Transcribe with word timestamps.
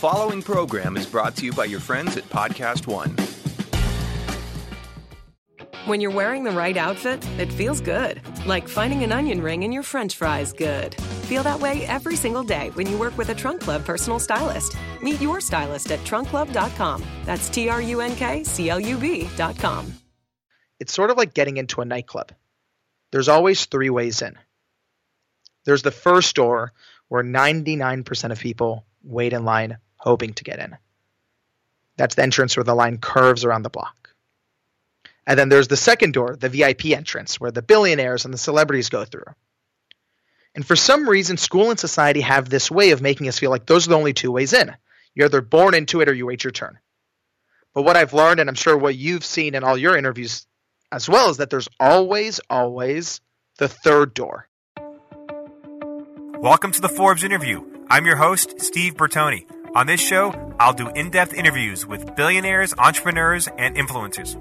following 0.00 0.40
program 0.40 0.96
is 0.96 1.04
brought 1.04 1.36
to 1.36 1.44
you 1.44 1.52
by 1.52 1.66
your 1.66 1.78
friends 1.78 2.16
at 2.16 2.24
Podcast 2.30 2.86
One. 2.86 3.14
When 5.84 6.00
you're 6.00 6.10
wearing 6.10 6.42
the 6.42 6.52
right 6.52 6.78
outfit, 6.78 7.22
it 7.38 7.52
feels 7.52 7.82
good. 7.82 8.22
Like 8.46 8.66
finding 8.66 9.04
an 9.04 9.12
onion 9.12 9.42
ring 9.42 9.62
in 9.62 9.72
your 9.72 9.82
french 9.82 10.16
fries 10.16 10.54
good. 10.54 10.94
Feel 11.28 11.42
that 11.42 11.60
way 11.60 11.84
every 11.84 12.16
single 12.16 12.42
day 12.42 12.70
when 12.70 12.88
you 12.88 12.96
work 12.96 13.18
with 13.18 13.28
a 13.28 13.34
Trunk 13.34 13.60
Club 13.60 13.84
personal 13.84 14.18
stylist. 14.18 14.74
Meet 15.02 15.20
your 15.20 15.38
stylist 15.38 15.90
at 15.90 16.00
trunkclub.com. 16.00 17.04
That's 17.26 17.50
T 17.50 17.68
R 17.68 17.82
U 17.82 18.00
N 18.00 18.16
K 18.16 18.42
C 18.42 18.70
L 18.70 18.80
U 18.80 18.96
B.com. 18.96 19.92
It's 20.78 20.94
sort 20.94 21.10
of 21.10 21.18
like 21.18 21.34
getting 21.34 21.58
into 21.58 21.82
a 21.82 21.84
nightclub. 21.84 22.32
There's 23.12 23.28
always 23.28 23.66
three 23.66 23.90
ways 23.90 24.22
in. 24.22 24.38
There's 25.66 25.82
the 25.82 25.90
first 25.90 26.36
door 26.36 26.72
where 27.08 27.22
99% 27.22 28.32
of 28.32 28.40
people 28.40 28.86
wait 29.02 29.34
in 29.34 29.44
line 29.44 29.76
hoping 30.00 30.32
to 30.34 30.44
get 30.44 30.58
in. 30.58 30.76
That's 31.96 32.14
the 32.14 32.22
entrance 32.22 32.56
where 32.56 32.64
the 32.64 32.74
line 32.74 32.98
curves 32.98 33.44
around 33.44 33.62
the 33.62 33.70
block. 33.70 34.14
And 35.26 35.38
then 35.38 35.50
there's 35.50 35.68
the 35.68 35.76
second 35.76 36.14
door, 36.14 36.34
the 36.34 36.48
VIP 36.48 36.86
entrance, 36.86 37.38
where 37.38 37.50
the 37.50 37.62
billionaires 37.62 38.24
and 38.24 38.32
the 38.32 38.38
celebrities 38.38 38.88
go 38.88 39.04
through. 39.04 39.26
And 40.54 40.66
for 40.66 40.74
some 40.74 41.08
reason, 41.08 41.36
school 41.36 41.70
and 41.70 41.78
society 41.78 42.22
have 42.22 42.48
this 42.48 42.70
way 42.70 42.90
of 42.90 43.02
making 43.02 43.28
us 43.28 43.38
feel 43.38 43.50
like 43.50 43.66
those 43.66 43.86
are 43.86 43.90
the 43.90 43.98
only 43.98 44.14
two 44.14 44.32
ways 44.32 44.52
in. 44.52 44.74
You're 45.14 45.26
either 45.26 45.42
born 45.42 45.74
into 45.74 46.00
it 46.00 46.08
or 46.08 46.14
you 46.14 46.26
wait 46.26 46.42
your 46.42 46.50
turn. 46.50 46.78
But 47.74 47.82
what 47.82 47.96
I've 47.96 48.14
learned, 48.14 48.40
and 48.40 48.48
I'm 48.48 48.56
sure 48.56 48.76
what 48.76 48.96
you've 48.96 49.24
seen 49.24 49.54
in 49.54 49.62
all 49.62 49.76
your 49.76 49.96
interviews 49.96 50.46
as 50.90 51.08
well, 51.08 51.28
is 51.28 51.36
that 51.36 51.50
there's 51.50 51.68
always, 51.78 52.40
always 52.48 53.20
the 53.58 53.68
third 53.68 54.14
door. 54.14 54.48
Welcome 56.38 56.72
to 56.72 56.80
the 56.80 56.88
Forbes 56.88 57.22
interview. 57.22 57.62
I'm 57.88 58.06
your 58.06 58.16
host, 58.16 58.60
Steve 58.60 58.94
Bertoni. 58.94 59.59
On 59.72 59.86
this 59.86 60.00
show, 60.00 60.34
I'll 60.58 60.72
do 60.72 60.88
in 60.88 61.10
depth 61.10 61.32
interviews 61.32 61.86
with 61.86 62.16
billionaires, 62.16 62.74
entrepreneurs, 62.76 63.48
and 63.56 63.76
influencers. 63.76 64.36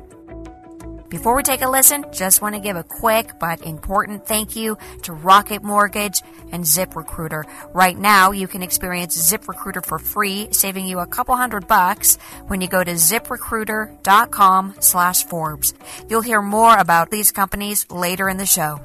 Before 1.08 1.36
we 1.36 1.44
take 1.44 1.62
a 1.62 1.70
listen, 1.70 2.04
just 2.12 2.42
want 2.42 2.56
to 2.56 2.62
give 2.62 2.76
a 2.76 2.84
quick 2.84 3.38
but 3.40 3.62
important 3.62 4.26
thank 4.26 4.56
you 4.56 4.78
to 5.04 5.14
Rocket 5.14 5.62
Mortgage 5.62 6.24
and 6.52 6.64
ZipRecruiter. 6.64 7.44
Right 7.74 7.98
now, 7.98 8.32
you 8.32 8.48
can 8.48 8.64
experience 8.64 9.32
ZipRecruiter 9.32 9.86
for 9.86 10.00
free, 10.00 10.48
saving 10.52 10.88
you 10.88 10.98
a 10.98 11.08
couple 11.08 11.36
hundred 11.36 11.68
bucks 11.68 12.18
when 12.48 12.60
you 12.62 12.68
go 12.68 12.84
to 12.84 12.94
ziprecruiter.com 12.94 14.76
slash 14.80 15.24
Forbes. 15.26 15.76
You'll 16.10 16.22
hear 16.22 16.42
more 16.42 16.76
about 16.76 17.12
these 17.12 17.32
companies 17.32 17.90
later 17.92 18.30
in 18.30 18.38
the 18.38 18.48
show. 18.48 18.80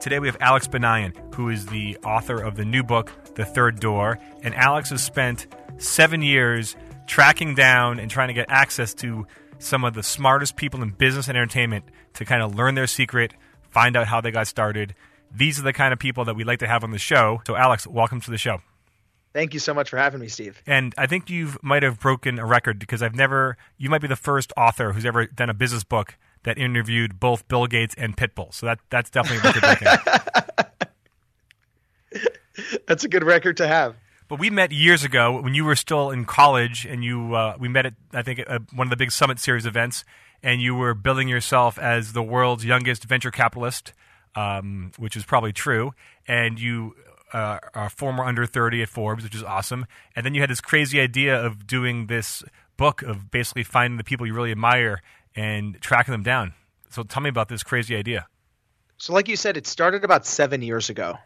Today 0.00 0.18
we 0.18 0.28
have 0.28 0.36
Alex 0.40 0.68
Banayan, 0.68 1.34
who 1.34 1.48
is 1.48 1.66
the 1.66 1.96
author 2.04 2.38
of 2.38 2.56
the 2.56 2.64
new 2.64 2.82
book, 2.82 3.10
The 3.34 3.44
Third 3.44 3.80
Door. 3.80 4.18
And 4.42 4.54
Alex 4.54 4.90
has 4.90 5.02
spent 5.02 5.46
seven 5.78 6.22
years 6.22 6.76
tracking 7.06 7.54
down 7.54 7.98
and 7.98 8.10
trying 8.10 8.28
to 8.28 8.34
get 8.34 8.46
access 8.48 8.94
to 8.94 9.26
some 9.58 9.84
of 9.84 9.94
the 9.94 10.02
smartest 10.02 10.56
people 10.56 10.82
in 10.82 10.90
business 10.90 11.28
and 11.28 11.36
entertainment 11.36 11.84
to 12.14 12.24
kind 12.24 12.42
of 12.42 12.54
learn 12.54 12.74
their 12.74 12.86
secret, 12.86 13.34
find 13.70 13.96
out 13.96 14.06
how 14.06 14.20
they 14.20 14.30
got 14.30 14.46
started. 14.46 14.94
These 15.34 15.58
are 15.58 15.62
the 15.62 15.72
kind 15.72 15.92
of 15.92 15.98
people 15.98 16.24
that 16.26 16.36
we 16.36 16.44
like 16.44 16.60
to 16.60 16.66
have 16.66 16.84
on 16.84 16.90
the 16.90 16.98
show. 16.98 17.40
So, 17.46 17.56
Alex, 17.56 17.86
welcome 17.86 18.20
to 18.20 18.30
the 18.30 18.38
show. 18.38 18.58
Thank 19.32 19.52
you 19.52 19.58
so 19.58 19.74
much 19.74 19.90
for 19.90 19.96
having 19.96 20.20
me, 20.20 20.28
Steve. 20.28 20.62
And 20.64 20.94
I 20.96 21.06
think 21.06 21.28
you 21.28 21.54
might 21.60 21.82
have 21.82 21.98
broken 21.98 22.38
a 22.38 22.46
record 22.46 22.78
because 22.78 23.02
I've 23.02 23.16
never, 23.16 23.56
you 23.76 23.90
might 23.90 24.00
be 24.00 24.06
the 24.06 24.14
first 24.14 24.52
author 24.56 24.92
who's 24.92 25.04
ever 25.04 25.26
done 25.26 25.50
a 25.50 25.54
business 25.54 25.82
book 25.82 26.16
that 26.44 26.56
interviewed 26.56 27.18
both 27.18 27.48
Bill 27.48 27.66
Gates 27.66 27.96
and 27.98 28.16
Pitbull. 28.16 28.54
So 28.54 28.66
that 28.66 28.78
that's 28.90 29.10
definitely 29.10 29.50
a 29.50 29.60
record 29.60 30.63
That's 32.86 33.04
a 33.04 33.08
good 33.08 33.24
record 33.24 33.56
to 33.58 33.66
have. 33.66 33.96
But 34.28 34.38
we 34.38 34.50
met 34.50 34.72
years 34.72 35.04
ago 35.04 35.40
when 35.40 35.54
you 35.54 35.64
were 35.64 35.76
still 35.76 36.10
in 36.10 36.24
college, 36.24 36.86
and 36.86 37.04
you 37.04 37.34
uh, 37.34 37.56
we 37.58 37.68
met 37.68 37.86
at 37.86 37.94
I 38.12 38.22
think 38.22 38.38
at 38.40 38.72
one 38.72 38.86
of 38.86 38.90
the 38.90 38.96
big 38.96 39.12
Summit 39.12 39.38
Series 39.38 39.66
events, 39.66 40.04
and 40.42 40.60
you 40.60 40.74
were 40.74 40.94
billing 40.94 41.28
yourself 41.28 41.78
as 41.78 42.12
the 42.12 42.22
world's 42.22 42.64
youngest 42.64 43.04
venture 43.04 43.30
capitalist, 43.30 43.92
um, 44.34 44.92
which 44.98 45.16
is 45.16 45.24
probably 45.24 45.52
true, 45.52 45.92
and 46.26 46.58
you. 46.58 46.94
Uh, 47.32 47.58
are 47.74 47.90
former 47.90 48.22
under 48.22 48.46
30 48.46 48.82
at 48.82 48.88
Forbes, 48.88 49.24
which 49.24 49.34
is 49.34 49.42
awesome. 49.42 49.86
And 50.14 50.24
then 50.24 50.34
you 50.34 50.40
had 50.40 50.48
this 50.48 50.60
crazy 50.60 51.00
idea 51.00 51.34
of 51.34 51.66
doing 51.66 52.06
this 52.06 52.44
book 52.76 53.02
of 53.02 53.28
basically 53.32 53.64
finding 53.64 53.96
the 53.96 54.04
people 54.04 54.24
you 54.24 54.32
really 54.34 54.52
admire 54.52 55.02
and 55.34 55.80
tracking 55.80 56.12
them 56.12 56.22
down. 56.22 56.54
So 56.90 57.02
tell 57.02 57.20
me 57.20 57.28
about 57.28 57.48
this 57.48 57.64
crazy 57.64 57.96
idea. 57.96 58.28
So, 58.98 59.12
like 59.12 59.26
you 59.26 59.34
said, 59.34 59.56
it 59.56 59.66
started 59.66 60.04
about 60.04 60.26
seven 60.26 60.62
years 60.62 60.90
ago. 60.90 61.18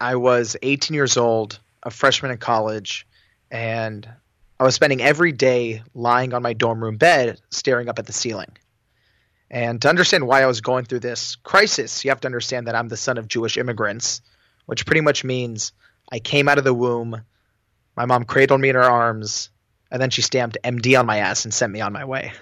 I 0.00 0.16
was 0.16 0.56
18 0.62 0.94
years 0.94 1.16
old, 1.16 1.58
a 1.82 1.90
freshman 1.90 2.30
in 2.30 2.38
college, 2.38 3.06
and 3.50 4.08
I 4.58 4.64
was 4.64 4.74
spending 4.74 5.00
every 5.00 5.32
day 5.32 5.82
lying 5.94 6.34
on 6.34 6.42
my 6.42 6.52
dorm 6.52 6.82
room 6.82 6.96
bed 6.96 7.40
staring 7.50 7.88
up 7.88 7.98
at 7.98 8.06
the 8.06 8.12
ceiling. 8.12 8.56
And 9.50 9.80
to 9.82 9.88
understand 9.88 10.26
why 10.26 10.42
I 10.42 10.46
was 10.46 10.60
going 10.60 10.84
through 10.84 11.00
this 11.00 11.36
crisis, 11.36 12.04
you 12.04 12.10
have 12.10 12.20
to 12.20 12.28
understand 12.28 12.66
that 12.66 12.74
I'm 12.74 12.88
the 12.88 12.96
son 12.96 13.16
of 13.16 13.28
Jewish 13.28 13.56
immigrants, 13.56 14.20
which 14.66 14.86
pretty 14.86 15.02
much 15.02 15.24
means 15.24 15.72
I 16.10 16.18
came 16.18 16.48
out 16.48 16.58
of 16.58 16.64
the 16.64 16.74
womb, 16.74 17.22
my 17.96 18.06
mom 18.06 18.24
cradled 18.24 18.60
me 18.60 18.68
in 18.68 18.74
her 18.74 18.82
arms, 18.82 19.50
and 19.90 20.02
then 20.02 20.10
she 20.10 20.22
stamped 20.22 20.58
MD 20.64 20.98
on 20.98 21.06
my 21.06 21.18
ass 21.18 21.44
and 21.44 21.54
sent 21.54 21.72
me 21.72 21.80
on 21.80 21.92
my 21.92 22.04
way. 22.04 22.32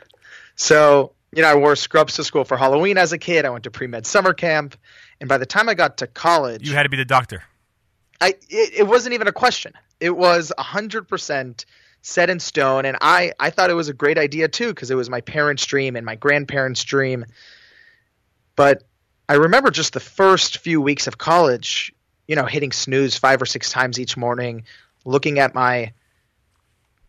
So, 0.57 1.13
you 1.37 1.43
know, 1.43 1.49
I 1.49 1.55
wore 1.55 1.77
scrubs 1.77 2.15
to 2.15 2.25
school 2.25 2.45
for 2.45 2.57
Halloween 2.57 2.99
as 2.99 3.13
a 3.13 3.19
kid. 3.19 3.45
I 3.45 3.51
went 3.51 3.65
to 3.65 3.71
pre 3.71 3.87
med 3.87 4.07
summer 4.07 4.33
camp. 4.33 4.77
And 5.21 5.29
by 5.29 5.39
the 5.39 5.47
time 5.47 5.69
I 5.69 5.75
got 5.75 5.99
to 5.99 6.07
college, 6.07 6.69
You 6.69 6.75
had 6.75 6.85
to 6.85 6.89
be 6.89 6.97
the 6.97 7.05
doctor. 7.05 7.43
I 8.21 8.35
it, 8.49 8.75
it 8.79 8.87
wasn't 8.87 9.15
even 9.15 9.29
a 9.29 9.33
question. 9.33 9.73
It 10.01 10.17
was 10.17 10.53
hundred 10.57 11.09
percent 11.09 11.67
set 12.03 12.31
in 12.31 12.41
stone, 12.41 12.85
and 12.85 12.97
I 13.01 13.33
I 13.39 13.51
thought 13.51 13.71
it 13.71 13.75
was 13.75 13.89
a 13.89 13.95
great 13.95 14.19
idea 14.19 14.49
too 14.49 14.69
because 14.69 14.91
it 14.91 14.95
was 14.95 15.11
my 15.11 15.21
parents' 15.21 15.65
dream 15.67 15.97
and 15.97 16.05
my 16.05 16.17
grandparents' 16.17 16.85
dream. 16.85 17.27
But 18.57 18.85
I 19.29 19.35
remember 19.35 19.71
just 19.71 19.93
the 19.93 20.01
first 20.01 20.59
few 20.59 20.81
weeks 20.81 21.07
of 21.07 21.19
college, 21.19 21.93
you 22.29 22.37
know, 22.37 22.45
hitting 22.45 22.73
snooze 22.73 23.17
five 23.17 23.41
or 23.41 23.47
six 23.47 23.71
times 23.71 23.99
each 23.99 24.17
morning, 24.17 24.65
looking 25.05 25.39
at 25.39 25.55
my 25.55 25.93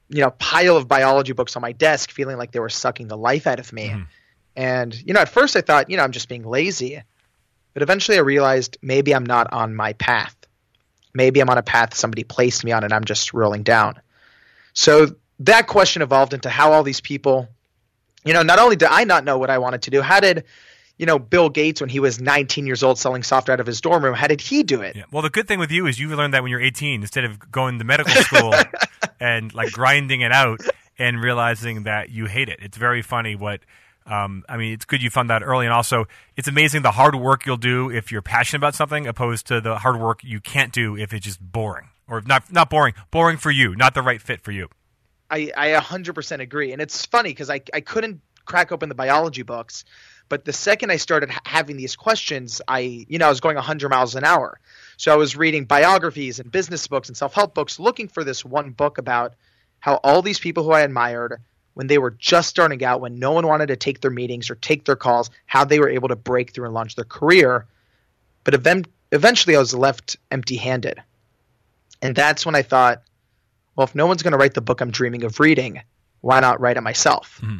you 0.09 0.21
know 0.21 0.31
pile 0.31 0.77
of 0.77 0.87
biology 0.87 1.33
books 1.33 1.55
on 1.55 1.61
my 1.61 1.71
desk, 1.71 2.11
feeling 2.11 2.37
like 2.37 2.51
they 2.51 2.59
were 2.59 2.69
sucking 2.69 3.07
the 3.07 3.17
life 3.17 3.47
out 3.47 3.59
of 3.59 3.71
me. 3.73 3.89
Mm-hmm. 3.89 4.03
And 4.55 5.03
you 5.05 5.13
know, 5.13 5.21
at 5.21 5.29
first 5.29 5.55
I 5.55 5.61
thought, 5.61 5.89
you 5.89 5.97
know, 5.97 6.03
I'm 6.03 6.11
just 6.11 6.29
being 6.29 6.43
lazy. 6.43 7.01
But 7.73 7.83
eventually 7.83 8.17
I 8.17 8.21
realized 8.21 8.77
maybe 8.81 9.13
I'm 9.13 9.25
not 9.25 9.51
on 9.51 9.75
my 9.75 9.93
path. 9.93 10.35
Maybe 11.13 11.41
I'm 11.41 11.49
on 11.49 11.57
a 11.57 11.63
path 11.63 11.93
somebody 11.93 12.23
placed 12.23 12.63
me 12.63 12.71
on 12.71 12.85
and 12.85 12.93
I'm 12.93 13.03
just 13.03 13.33
rolling 13.33 13.63
down. 13.63 13.99
So 14.73 15.15
that 15.39 15.67
question 15.67 16.01
evolved 16.01 16.33
into 16.33 16.49
how 16.49 16.71
all 16.71 16.83
these 16.83 17.01
people, 17.01 17.49
you 18.23 18.33
know, 18.33 18.43
not 18.43 18.59
only 18.59 18.77
did 18.77 18.87
I 18.89 19.03
not 19.03 19.25
know 19.25 19.37
what 19.37 19.49
I 19.49 19.57
wanted 19.57 19.83
to 19.83 19.91
do, 19.91 20.01
how 20.01 20.21
did, 20.21 20.45
you 20.97 21.05
know, 21.05 21.19
Bill 21.19 21.49
Gates, 21.49 21.81
when 21.81 21.89
he 21.89 21.99
was 21.99 22.21
19 22.21 22.65
years 22.65 22.81
old 22.81 22.97
selling 22.97 23.23
software 23.23 23.53
out 23.53 23.59
of 23.59 23.67
his 23.67 23.81
dorm 23.81 24.05
room, 24.05 24.13
how 24.13 24.27
did 24.27 24.39
he 24.39 24.63
do 24.63 24.81
it? 24.81 24.95
Yeah. 24.95 25.03
Well, 25.11 25.21
the 25.21 25.29
good 25.29 25.47
thing 25.47 25.59
with 25.59 25.71
you 25.71 25.85
is 25.87 25.99
you 25.99 26.15
learned 26.15 26.33
that 26.33 26.43
when 26.43 26.51
you're 26.51 26.61
18 26.61 27.01
instead 27.01 27.25
of 27.25 27.51
going 27.51 27.77
to 27.79 27.83
medical 27.83 28.13
school 28.13 28.53
and 29.19 29.53
like 29.53 29.71
grinding 29.71 30.21
it 30.21 30.31
out 30.31 30.61
and 30.97 31.21
realizing 31.21 31.83
that 31.83 32.09
you 32.09 32.25
hate 32.25 32.49
it. 32.49 32.59
It's 32.61 32.77
very 32.77 33.01
funny 33.01 33.35
what. 33.35 33.61
Um, 34.07 34.43
I 34.47 34.57
mean, 34.57 34.71
it's 34.73 34.85
good 34.85 35.01
you 35.01 35.09
found 35.09 35.31
that 35.31 35.41
early, 35.41 35.65
and 35.65 35.73
also 35.73 36.05
it's 36.37 36.47
amazing 36.47 36.83
the 36.83 36.91
hard 36.91 37.15
work 37.15 37.47
you'll 37.47 37.57
do 37.57 37.89
if 37.89 38.11
you're 38.11 38.21
passionate 38.21 38.59
about 38.59 38.75
something, 38.75 39.07
opposed 39.07 39.47
to 39.47 39.59
the 39.59 39.79
hard 39.79 39.99
work 39.99 40.23
you 40.23 40.39
can't 40.39 40.71
do 40.71 40.95
if 40.95 41.11
it's 41.11 41.25
just 41.25 41.39
boring 41.41 41.89
or 42.07 42.21
not 42.21 42.53
not 42.53 42.69
boring, 42.69 42.93
boring 43.09 43.37
for 43.37 43.49
you, 43.49 43.75
not 43.75 43.95
the 43.95 44.03
right 44.03 44.21
fit 44.21 44.41
for 44.41 44.51
you. 44.51 44.69
I, 45.29 45.51
I 45.55 45.69
100% 45.79 46.39
agree. 46.39 46.71
And 46.71 46.81
it's 46.81 47.05
funny 47.05 47.31
because 47.31 47.49
I, 47.49 47.61
I 47.73 47.81
couldn't 47.81 48.21
crack 48.45 48.71
open 48.71 48.89
the 48.89 48.95
biology 48.95 49.41
books. 49.41 49.85
But 50.27 50.45
the 50.45 50.53
second 50.53 50.91
I 50.91 50.97
started 50.97 51.29
ha- 51.29 51.41
having 51.45 51.77
these 51.77 51.95
questions, 51.95 52.61
I, 52.67 53.05
you 53.07 53.19
know, 53.19 53.27
I 53.27 53.29
was 53.29 53.41
going 53.41 53.55
100 53.55 53.89
miles 53.89 54.15
an 54.15 54.23
hour. 54.23 54.59
So 54.97 55.11
I 55.11 55.15
was 55.15 55.35
reading 55.35 55.65
biographies 55.65 56.39
and 56.39 56.51
business 56.51 56.87
books 56.87 57.09
and 57.09 57.17
self 57.17 57.33
help 57.33 57.53
books 57.53 57.79
looking 57.79 58.07
for 58.07 58.23
this 58.23 58.43
one 58.43 58.71
book 58.71 58.97
about 58.97 59.35
how 59.79 59.95
all 60.03 60.21
these 60.21 60.39
people 60.39 60.63
who 60.63 60.71
I 60.71 60.81
admired, 60.81 61.41
when 61.75 61.87
they 61.87 61.97
were 61.97 62.11
just 62.11 62.49
starting 62.49 62.83
out, 62.83 63.01
when 63.01 63.19
no 63.19 63.31
one 63.31 63.45
wanted 63.45 63.67
to 63.67 63.75
take 63.75 64.01
their 64.01 64.11
meetings 64.11 64.49
or 64.49 64.55
take 64.55 64.85
their 64.85 64.95
calls, 64.95 65.29
how 65.45 65.65
they 65.65 65.79
were 65.79 65.89
able 65.89 66.07
to 66.07 66.15
break 66.15 66.53
through 66.53 66.65
and 66.65 66.73
launch 66.73 66.95
their 66.95 67.05
career. 67.05 67.67
But 68.43 68.53
event- 68.55 68.87
eventually 69.11 69.55
I 69.55 69.59
was 69.59 69.73
left 69.73 70.17
empty 70.31 70.55
handed. 70.55 71.01
And 72.01 72.15
that's 72.15 72.45
when 72.45 72.55
I 72.55 72.61
thought, 72.61 73.03
well, 73.75 73.85
if 73.85 73.95
no 73.95 74.07
one's 74.07 74.23
going 74.23 74.31
to 74.31 74.37
write 74.37 74.53
the 74.53 74.61
book 74.61 74.81
I'm 74.81 74.91
dreaming 74.91 75.23
of 75.23 75.39
reading, 75.39 75.81
why 76.21 76.39
not 76.39 76.59
write 76.59 76.77
it 76.77 76.81
myself? 76.81 77.39
Mm-hmm. 77.43 77.59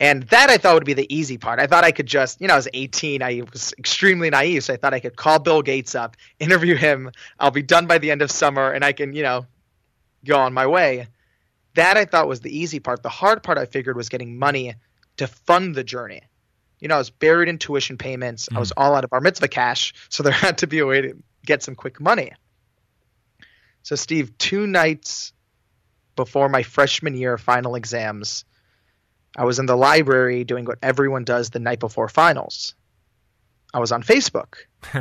And 0.00 0.22
that 0.24 0.48
I 0.48 0.56
thought 0.56 0.74
would 0.74 0.86
be 0.86 0.94
the 0.94 1.14
easy 1.14 1.36
part. 1.36 1.60
I 1.60 1.66
thought 1.66 1.84
I 1.84 1.92
could 1.92 2.06
just, 2.06 2.40
you 2.40 2.48
know, 2.48 2.54
I 2.54 2.56
was 2.56 2.68
18. 2.72 3.22
I 3.22 3.42
was 3.52 3.74
extremely 3.78 4.30
naive. 4.30 4.64
So 4.64 4.72
I 4.72 4.78
thought 4.78 4.94
I 4.94 5.00
could 5.00 5.14
call 5.14 5.38
Bill 5.38 5.60
Gates 5.60 5.94
up, 5.94 6.16
interview 6.40 6.74
him. 6.74 7.10
I'll 7.38 7.50
be 7.50 7.62
done 7.62 7.86
by 7.86 7.98
the 7.98 8.10
end 8.10 8.22
of 8.22 8.30
summer 8.30 8.70
and 8.72 8.82
I 8.82 8.92
can, 8.92 9.12
you 9.12 9.22
know, 9.22 9.46
go 10.24 10.38
on 10.38 10.54
my 10.54 10.66
way. 10.66 11.08
That 11.74 11.98
I 11.98 12.06
thought 12.06 12.28
was 12.28 12.40
the 12.40 12.58
easy 12.58 12.80
part. 12.80 13.02
The 13.02 13.10
hard 13.10 13.42
part 13.42 13.58
I 13.58 13.66
figured 13.66 13.94
was 13.94 14.08
getting 14.08 14.38
money 14.38 14.74
to 15.18 15.26
fund 15.26 15.74
the 15.74 15.84
journey. 15.84 16.22
You 16.80 16.88
know, 16.88 16.94
I 16.94 16.98
was 16.98 17.10
buried 17.10 17.50
in 17.50 17.58
tuition 17.58 17.98
payments. 17.98 18.48
Mm. 18.48 18.56
I 18.56 18.60
was 18.60 18.72
all 18.72 18.94
out 18.94 19.04
of 19.04 19.10
bar 19.10 19.20
mitzvah 19.20 19.48
cash. 19.48 19.92
So 20.08 20.22
there 20.22 20.32
had 20.46 20.58
to 20.58 20.66
be 20.66 20.78
a 20.78 20.86
way 20.86 21.02
to 21.02 21.16
get 21.44 21.62
some 21.62 21.74
quick 21.74 22.00
money. 22.00 22.32
So, 23.82 23.96
Steve, 23.96 24.36
two 24.38 24.66
nights 24.66 25.32
before 26.16 26.48
my 26.48 26.62
freshman 26.62 27.14
year 27.14 27.38
final 27.38 27.74
exams, 27.74 28.44
I 29.36 29.44
was 29.44 29.58
in 29.58 29.66
the 29.66 29.76
library 29.76 30.44
doing 30.44 30.64
what 30.64 30.78
everyone 30.82 31.24
does 31.24 31.50
the 31.50 31.60
night 31.60 31.80
before 31.80 32.08
finals. 32.08 32.74
I 33.72 33.78
was 33.78 33.92
on 33.92 34.02
Facebook. 34.02 34.54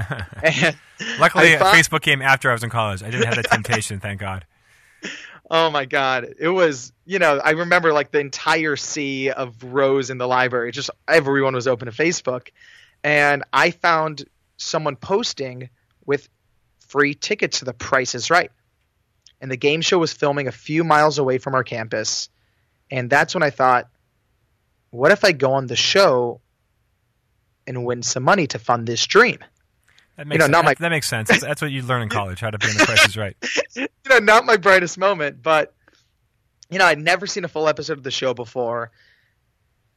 Luckily, 1.20 1.56
thought, 1.56 1.74
Facebook 1.74 2.02
came 2.02 2.22
after 2.22 2.50
I 2.50 2.54
was 2.54 2.64
in 2.64 2.70
college. 2.70 3.02
I 3.02 3.10
didn't 3.10 3.26
have 3.26 3.36
that 3.38 3.50
temptation, 3.50 4.00
thank 4.00 4.20
God. 4.20 4.46
Oh 5.52 5.72
my 5.72 5.86
God. 5.86 6.36
It 6.38 6.50
was, 6.50 6.94
you 7.06 7.18
know, 7.18 7.40
I 7.40 7.52
remember 7.52 7.92
like 7.92 8.12
the 8.12 8.20
entire 8.20 8.76
sea 8.76 9.32
of 9.32 9.64
rows 9.64 10.12
in 10.12 10.20
the 10.20 10.28
library. 10.28 10.72
Just 10.72 10.92
everyone 11.08 11.56
was 11.56 11.68
open 11.68 11.88
to 11.88 11.92
Facebook. 11.92 12.50
And 13.04 13.44
I 13.52 13.72
found 13.72 14.26
someone 14.58 14.96
posting 14.96 15.70
with 16.06 16.30
free 16.88 17.16
tickets 17.16 17.60
to 17.60 17.66
The 17.66 17.74
Price 17.74 18.14
is 18.14 18.30
Right. 18.30 18.52
And 19.42 19.50
the 19.50 19.58
game 19.58 19.82
show 19.82 19.98
was 19.98 20.14
filming 20.14 20.48
a 20.48 20.52
few 20.52 20.84
miles 20.84 21.18
away 21.18 21.40
from 21.40 21.56
our 21.56 21.64
campus. 21.64 22.30
And 22.92 23.10
that's 23.10 23.34
when 23.34 23.42
I 23.42 23.50
thought, 23.50 23.90
what 24.92 25.12
if 25.12 25.24
I 25.24 25.32
go 25.32 25.54
on 25.54 25.68
the 25.68 25.76
show 25.76 26.42
and 27.68 27.86
win 27.86 28.04
some 28.04 28.24
money 28.24 28.48
to 28.48 28.60
fund 28.60 28.88
this 28.88 29.06
dream? 29.06 29.40
That 30.18 30.28
makes, 30.28 30.44
you 30.44 30.48
know, 30.48 30.52
not 30.52 30.66
my, 30.66 30.74
that 30.74 30.90
makes 30.90 31.08
sense. 31.08 31.30
That's, 31.30 31.42
that's 31.42 31.62
what 31.62 31.72
you 31.72 31.82
learn 31.82 32.02
in 32.02 32.10
college, 32.10 32.42
how 32.42 32.50
to 32.50 32.58
be 32.58 32.70
in 32.70 32.78
the 32.78 32.86
Price 32.86 33.08
is 33.08 33.18
Right. 33.18 33.38
you 33.76 33.88
know, 34.10 34.20
not 34.20 34.46
my 34.46 34.58
brightest 34.58 34.98
moment, 34.98 35.42
but, 35.42 35.74
you 36.70 36.78
know, 36.78 36.86
I'd 36.86 37.00
never 37.00 37.26
seen 37.26 37.46
a 37.46 37.48
full 37.48 37.68
episode 37.68 37.98
of 37.98 38.04
the 38.04 38.12
show 38.12 38.34
before. 38.34 38.92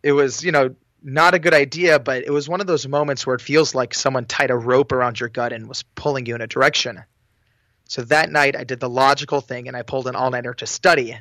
It 0.02 0.12
was, 0.12 0.44
you 0.44 0.52
know, 0.52 0.74
not 1.02 1.34
a 1.34 1.38
good 1.38 1.54
idea, 1.54 1.98
but 1.98 2.24
it 2.24 2.30
was 2.30 2.48
one 2.48 2.60
of 2.60 2.66
those 2.66 2.86
moments 2.86 3.26
where 3.26 3.34
it 3.34 3.40
feels 3.40 3.74
like 3.74 3.94
someone 3.94 4.24
tied 4.24 4.50
a 4.50 4.56
rope 4.56 4.92
around 4.92 5.18
your 5.18 5.28
gut 5.28 5.52
and 5.52 5.68
was 5.68 5.82
pulling 5.82 6.26
you 6.26 6.34
in 6.34 6.40
a 6.40 6.46
direction. 6.46 7.02
So 7.88 8.02
that 8.02 8.30
night, 8.30 8.56
I 8.56 8.64
did 8.64 8.80
the 8.80 8.88
logical 8.88 9.40
thing 9.40 9.68
and 9.68 9.76
I 9.76 9.82
pulled 9.82 10.06
an 10.06 10.14
all 10.14 10.30
nighter 10.30 10.54
to 10.54 10.66
study. 10.66 11.18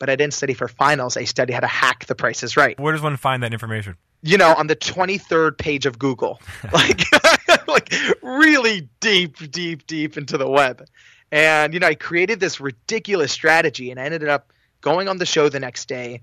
But 0.00 0.10
I 0.10 0.16
didn't 0.16 0.34
study 0.34 0.54
for 0.54 0.66
finals. 0.66 1.16
I 1.16 1.24
studied 1.24 1.52
how 1.52 1.60
to 1.60 1.68
hack 1.68 2.06
the 2.06 2.16
Price 2.16 2.42
is 2.42 2.56
Right. 2.56 2.78
Where 2.80 2.92
does 2.92 3.02
one 3.02 3.16
find 3.16 3.44
that 3.44 3.52
information? 3.52 3.96
You 4.22 4.38
know, 4.38 4.52
on 4.54 4.66
the 4.66 4.74
23rd 4.74 5.56
page 5.56 5.86
of 5.86 5.98
Google. 5.98 6.40
like, 6.72 7.02
like 7.68 7.94
really 8.22 8.88
deep, 8.98 9.36
deep, 9.52 9.86
deep 9.86 10.16
into 10.16 10.36
the 10.36 10.50
web. 10.50 10.84
And, 11.30 11.72
you 11.72 11.78
know, 11.78 11.86
I 11.86 11.94
created 11.94 12.40
this 12.40 12.58
ridiculous 12.60 13.30
strategy 13.30 13.92
and 13.92 14.00
I 14.00 14.04
ended 14.04 14.28
up 14.28 14.52
going 14.80 15.08
on 15.08 15.18
the 15.18 15.26
show 15.26 15.48
the 15.48 15.60
next 15.60 15.86
day 15.86 16.22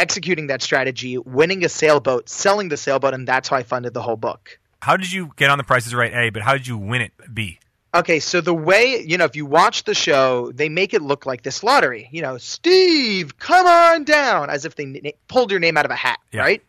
executing 0.00 0.48
that 0.48 0.62
strategy, 0.62 1.18
winning 1.18 1.64
a 1.64 1.68
sailboat, 1.68 2.28
selling 2.28 2.68
the 2.68 2.76
sailboat, 2.76 3.14
and 3.14 3.28
that's 3.28 3.48
how 3.48 3.56
I 3.56 3.62
funded 3.62 3.94
the 3.94 4.02
whole 4.02 4.16
book. 4.16 4.58
How 4.80 4.96
did 4.96 5.12
you 5.12 5.30
get 5.36 5.50
on 5.50 5.58
the 5.58 5.64
Price 5.64 5.86
is 5.86 5.94
Right 5.94 6.12
A, 6.12 6.30
but 6.30 6.42
how 6.42 6.54
did 6.54 6.66
you 6.66 6.78
win 6.78 7.02
it 7.02 7.12
B? 7.32 7.59
Okay, 7.92 8.20
so 8.20 8.40
the 8.40 8.54
way, 8.54 9.02
you 9.04 9.18
know, 9.18 9.24
if 9.24 9.34
you 9.34 9.44
watch 9.44 9.82
the 9.82 9.94
show, 9.94 10.52
they 10.52 10.68
make 10.68 10.94
it 10.94 11.02
look 11.02 11.26
like 11.26 11.42
this 11.42 11.64
lottery. 11.64 12.08
You 12.12 12.22
know, 12.22 12.38
Steve, 12.38 13.36
come 13.38 13.66
on 13.66 14.04
down, 14.04 14.48
as 14.48 14.64
if 14.64 14.76
they 14.76 14.84
n- 14.84 15.12
pulled 15.26 15.50
your 15.50 15.58
name 15.58 15.76
out 15.76 15.84
of 15.84 15.90
a 15.90 15.96
hat, 15.96 16.20
yeah. 16.30 16.42
right? 16.42 16.62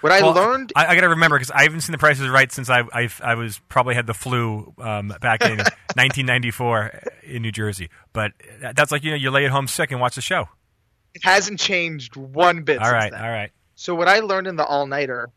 What 0.00 0.12
I 0.12 0.20
learned, 0.20 0.72
I, 0.76 0.86
I 0.86 0.94
got 0.94 1.00
to 1.00 1.08
remember 1.08 1.36
because 1.36 1.50
I 1.50 1.64
haven't 1.64 1.80
seen 1.80 1.90
the 1.90 1.98
Price 1.98 2.20
is 2.20 2.28
Right 2.28 2.52
since 2.52 2.70
I 2.70 2.84
I, 2.92 3.08
I 3.20 3.34
was 3.34 3.60
probably 3.68 3.96
had 3.96 4.06
the 4.06 4.14
flu 4.14 4.72
um, 4.78 5.12
back 5.20 5.42
in 5.42 5.58
1994 5.58 7.00
in 7.24 7.42
New 7.42 7.50
Jersey. 7.50 7.90
But 8.12 8.32
that's 8.60 8.92
like 8.92 9.02
you 9.02 9.10
know 9.10 9.16
you 9.16 9.32
lay 9.32 9.44
at 9.44 9.50
home 9.50 9.66
sick 9.66 9.90
and 9.90 10.00
watch 10.00 10.14
the 10.14 10.20
show. 10.20 10.48
It 11.14 11.24
hasn't 11.24 11.58
changed 11.58 12.14
one 12.14 12.62
bit. 12.62 12.80
All 12.80 12.92
right, 12.92 13.10
then. 13.10 13.20
all 13.20 13.30
right. 13.30 13.50
So 13.74 13.94
what 13.96 14.06
I 14.06 14.20
learned 14.20 14.46
in 14.46 14.54
the 14.54 14.64
all 14.64 14.86
nighter 14.86 15.30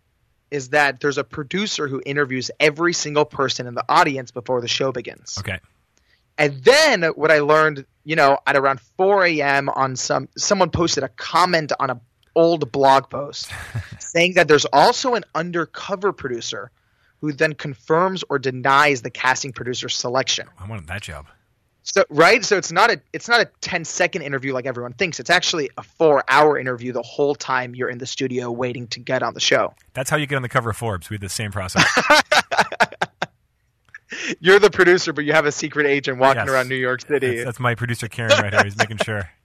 is 0.51 0.69
that 0.69 0.99
there's 0.99 1.17
a 1.17 1.23
producer 1.23 1.87
who 1.87 2.01
interviews 2.05 2.51
every 2.59 2.93
single 2.93 3.25
person 3.25 3.65
in 3.65 3.73
the 3.73 3.85
audience 3.89 4.31
before 4.31 4.61
the 4.61 4.67
show 4.67 4.91
begins. 4.91 5.37
Okay. 5.39 5.59
And 6.37 6.63
then 6.63 7.03
what 7.03 7.31
I 7.31 7.39
learned, 7.39 7.85
you 8.03 8.15
know, 8.15 8.37
at 8.45 8.55
around 8.55 8.81
4 8.97 9.25
a.m. 9.25 9.69
on 9.69 9.95
some 9.95 10.27
someone 10.37 10.69
posted 10.69 11.03
a 11.03 11.09
comment 11.09 11.71
on 11.79 11.89
a 11.89 12.01
old 12.35 12.71
blog 12.71 13.09
post 13.09 13.51
saying 13.99 14.33
that 14.35 14.47
there's 14.47 14.65
also 14.65 15.15
an 15.15 15.23
undercover 15.35 16.11
producer 16.11 16.71
who 17.19 17.31
then 17.31 17.53
confirms 17.53 18.23
or 18.29 18.39
denies 18.39 19.01
the 19.01 19.09
casting 19.09 19.53
producer's 19.53 19.95
selection. 19.95 20.47
I 20.59 20.67
wanted 20.67 20.87
that 20.87 21.01
job. 21.01 21.27
So 21.91 22.05
right, 22.09 22.43
so 22.45 22.55
it's 22.55 22.71
not 22.71 22.89
a 22.89 23.01
it's 23.11 23.27
not 23.27 23.41
a 23.41 23.49
10 23.59 23.83
second 23.83 24.21
interview 24.21 24.53
like 24.53 24.65
everyone 24.65 24.93
thinks. 24.93 25.19
It's 25.19 25.29
actually 25.29 25.69
a 25.77 25.83
4 25.83 26.23
hour 26.29 26.57
interview 26.57 26.93
the 26.93 27.01
whole 27.01 27.35
time 27.35 27.75
you're 27.75 27.89
in 27.89 27.97
the 27.97 28.05
studio 28.05 28.49
waiting 28.49 28.87
to 28.87 29.01
get 29.01 29.23
on 29.23 29.33
the 29.33 29.41
show. 29.41 29.73
That's 29.93 30.09
how 30.09 30.15
you 30.15 30.25
get 30.25 30.37
on 30.37 30.41
the 30.41 30.47
cover 30.47 30.69
of 30.69 30.77
Forbes. 30.77 31.09
We 31.09 31.15
had 31.15 31.21
the 31.21 31.27
same 31.27 31.51
process. 31.51 31.85
you're 34.39 34.59
the 34.59 34.69
producer, 34.69 35.11
but 35.11 35.25
you 35.25 35.33
have 35.33 35.45
a 35.45 35.51
secret 35.51 35.85
agent 35.85 36.17
walking 36.17 36.43
yes. 36.43 36.49
around 36.49 36.69
New 36.69 36.75
York 36.75 37.05
City. 37.05 37.35
That's, 37.35 37.45
that's 37.45 37.59
my 37.59 37.75
producer 37.75 38.07
Karen 38.07 38.41
right 38.41 38.53
here. 38.53 38.63
He's 38.63 38.77
making 38.77 38.97
sure. 38.97 39.29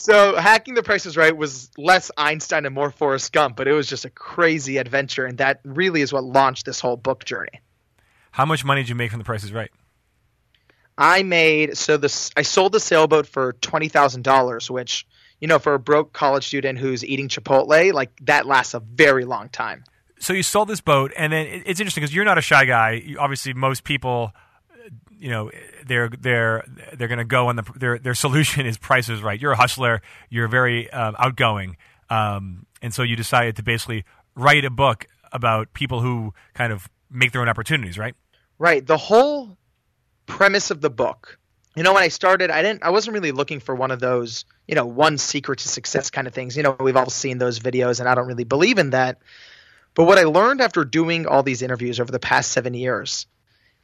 So 0.00 0.36
hacking 0.36 0.74
the 0.74 0.84
Price 0.84 1.06
is 1.06 1.16
Right 1.16 1.36
was 1.36 1.72
less 1.76 2.12
Einstein 2.16 2.66
and 2.66 2.72
more 2.72 2.92
Forrest 2.92 3.32
Gump, 3.32 3.56
but 3.56 3.66
it 3.66 3.72
was 3.72 3.88
just 3.88 4.04
a 4.04 4.10
crazy 4.10 4.76
adventure, 4.76 5.26
and 5.26 5.38
that 5.38 5.58
really 5.64 6.02
is 6.02 6.12
what 6.12 6.22
launched 6.22 6.66
this 6.66 6.78
whole 6.78 6.96
book 6.96 7.24
journey. 7.24 7.60
How 8.30 8.44
much 8.44 8.64
money 8.64 8.82
did 8.82 8.90
you 8.90 8.94
make 8.94 9.10
from 9.10 9.18
the 9.18 9.24
Price 9.24 9.42
is 9.42 9.52
Right? 9.52 9.72
I 10.98 11.22
made 11.22 11.78
so 11.78 11.96
this 11.96 12.32
I 12.36 12.42
sold 12.42 12.72
the 12.72 12.80
sailboat 12.80 13.26
for 13.28 13.52
twenty 13.54 13.88
thousand 13.88 14.22
dollars, 14.22 14.68
which 14.68 15.06
you 15.40 15.46
know 15.46 15.60
for 15.60 15.74
a 15.74 15.78
broke 15.78 16.12
college 16.12 16.44
student 16.44 16.80
who's 16.80 17.04
eating 17.04 17.28
Chipotle, 17.28 17.92
like 17.92 18.10
that 18.22 18.46
lasts 18.46 18.74
a 18.74 18.80
very 18.80 19.24
long 19.24 19.48
time. 19.48 19.84
So 20.18 20.32
you 20.32 20.42
sold 20.42 20.66
this 20.66 20.80
boat, 20.80 21.12
and 21.16 21.32
then 21.32 21.46
it's 21.46 21.78
interesting 21.78 22.02
because 22.02 22.12
you're 22.12 22.24
not 22.24 22.36
a 22.36 22.42
shy 22.42 22.64
guy. 22.64 23.14
Obviously, 23.16 23.54
most 23.54 23.84
people, 23.84 24.32
you 25.16 25.30
know, 25.30 25.52
they're 25.86 26.08
they're 26.08 26.64
they're 26.94 27.06
going 27.06 27.18
to 27.18 27.24
go 27.24 27.46
on 27.46 27.54
the 27.54 27.62
their 27.76 27.98
their 28.00 28.14
solution 28.26 28.66
is 28.66 28.76
Price 28.76 29.08
is 29.08 29.22
Right. 29.22 29.40
You're 29.40 29.52
a 29.52 29.56
hustler. 29.56 30.02
You're 30.30 30.48
very 30.48 30.90
um, 30.90 31.14
outgoing, 31.16 31.76
um, 32.10 32.66
and 32.82 32.92
so 32.92 33.04
you 33.04 33.14
decided 33.14 33.54
to 33.56 33.62
basically 33.62 34.04
write 34.34 34.64
a 34.64 34.70
book 34.70 35.06
about 35.32 35.72
people 35.74 36.00
who 36.00 36.34
kind 36.54 36.72
of 36.72 36.88
make 37.08 37.30
their 37.30 37.40
own 37.40 37.48
opportunities, 37.48 37.96
right? 37.96 38.16
Right. 38.58 38.84
The 38.84 38.96
whole 38.96 39.56
premise 40.28 40.70
of 40.70 40.80
the 40.80 40.90
book. 40.90 41.38
You 41.74 41.82
know, 41.82 41.94
when 41.94 42.02
I 42.02 42.08
started, 42.08 42.50
I 42.50 42.62
didn't 42.62 42.84
I 42.84 42.90
wasn't 42.90 43.14
really 43.14 43.32
looking 43.32 43.60
for 43.60 43.74
one 43.74 43.90
of 43.90 44.00
those, 44.00 44.44
you 44.66 44.74
know, 44.74 44.86
one 44.86 45.18
secret 45.18 45.60
to 45.60 45.68
success 45.68 46.10
kind 46.10 46.26
of 46.26 46.34
things. 46.34 46.56
You 46.56 46.62
know, 46.62 46.76
we've 46.78 46.96
all 46.96 47.10
seen 47.10 47.38
those 47.38 47.58
videos 47.58 48.00
and 48.00 48.08
I 48.08 48.14
don't 48.14 48.26
really 48.26 48.44
believe 48.44 48.78
in 48.78 48.90
that. 48.90 49.18
But 49.94 50.04
what 50.04 50.18
I 50.18 50.24
learned 50.24 50.60
after 50.60 50.84
doing 50.84 51.26
all 51.26 51.42
these 51.42 51.62
interviews 51.62 51.98
over 51.98 52.12
the 52.12 52.20
past 52.20 52.52
7 52.52 52.74
years 52.74 53.26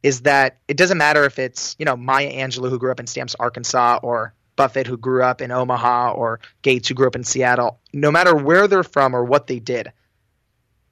is 0.03 0.21
that 0.21 0.57
it 0.67 0.77
doesn't 0.77 0.97
matter 0.97 1.25
if 1.25 1.39
it's, 1.39 1.75
you 1.79 1.85
know, 1.85 1.97
Maya 1.97 2.31
Angelou 2.31 2.69
who 2.69 2.79
grew 2.79 2.91
up 2.91 2.99
in 2.99 3.07
Stamps, 3.07 3.35
Arkansas 3.39 3.99
or 4.03 4.33
Buffett 4.55 4.87
who 4.87 4.97
grew 4.97 5.23
up 5.23 5.41
in 5.41 5.51
Omaha 5.51 6.11
or 6.11 6.39
Gates 6.61 6.87
who 6.87 6.93
grew 6.93 7.07
up 7.07 7.15
in 7.15 7.23
Seattle, 7.23 7.79
no 7.93 8.11
matter 8.11 8.35
where 8.35 8.67
they're 8.67 8.83
from 8.83 9.15
or 9.15 9.23
what 9.23 9.47
they 9.47 9.59
did, 9.59 9.91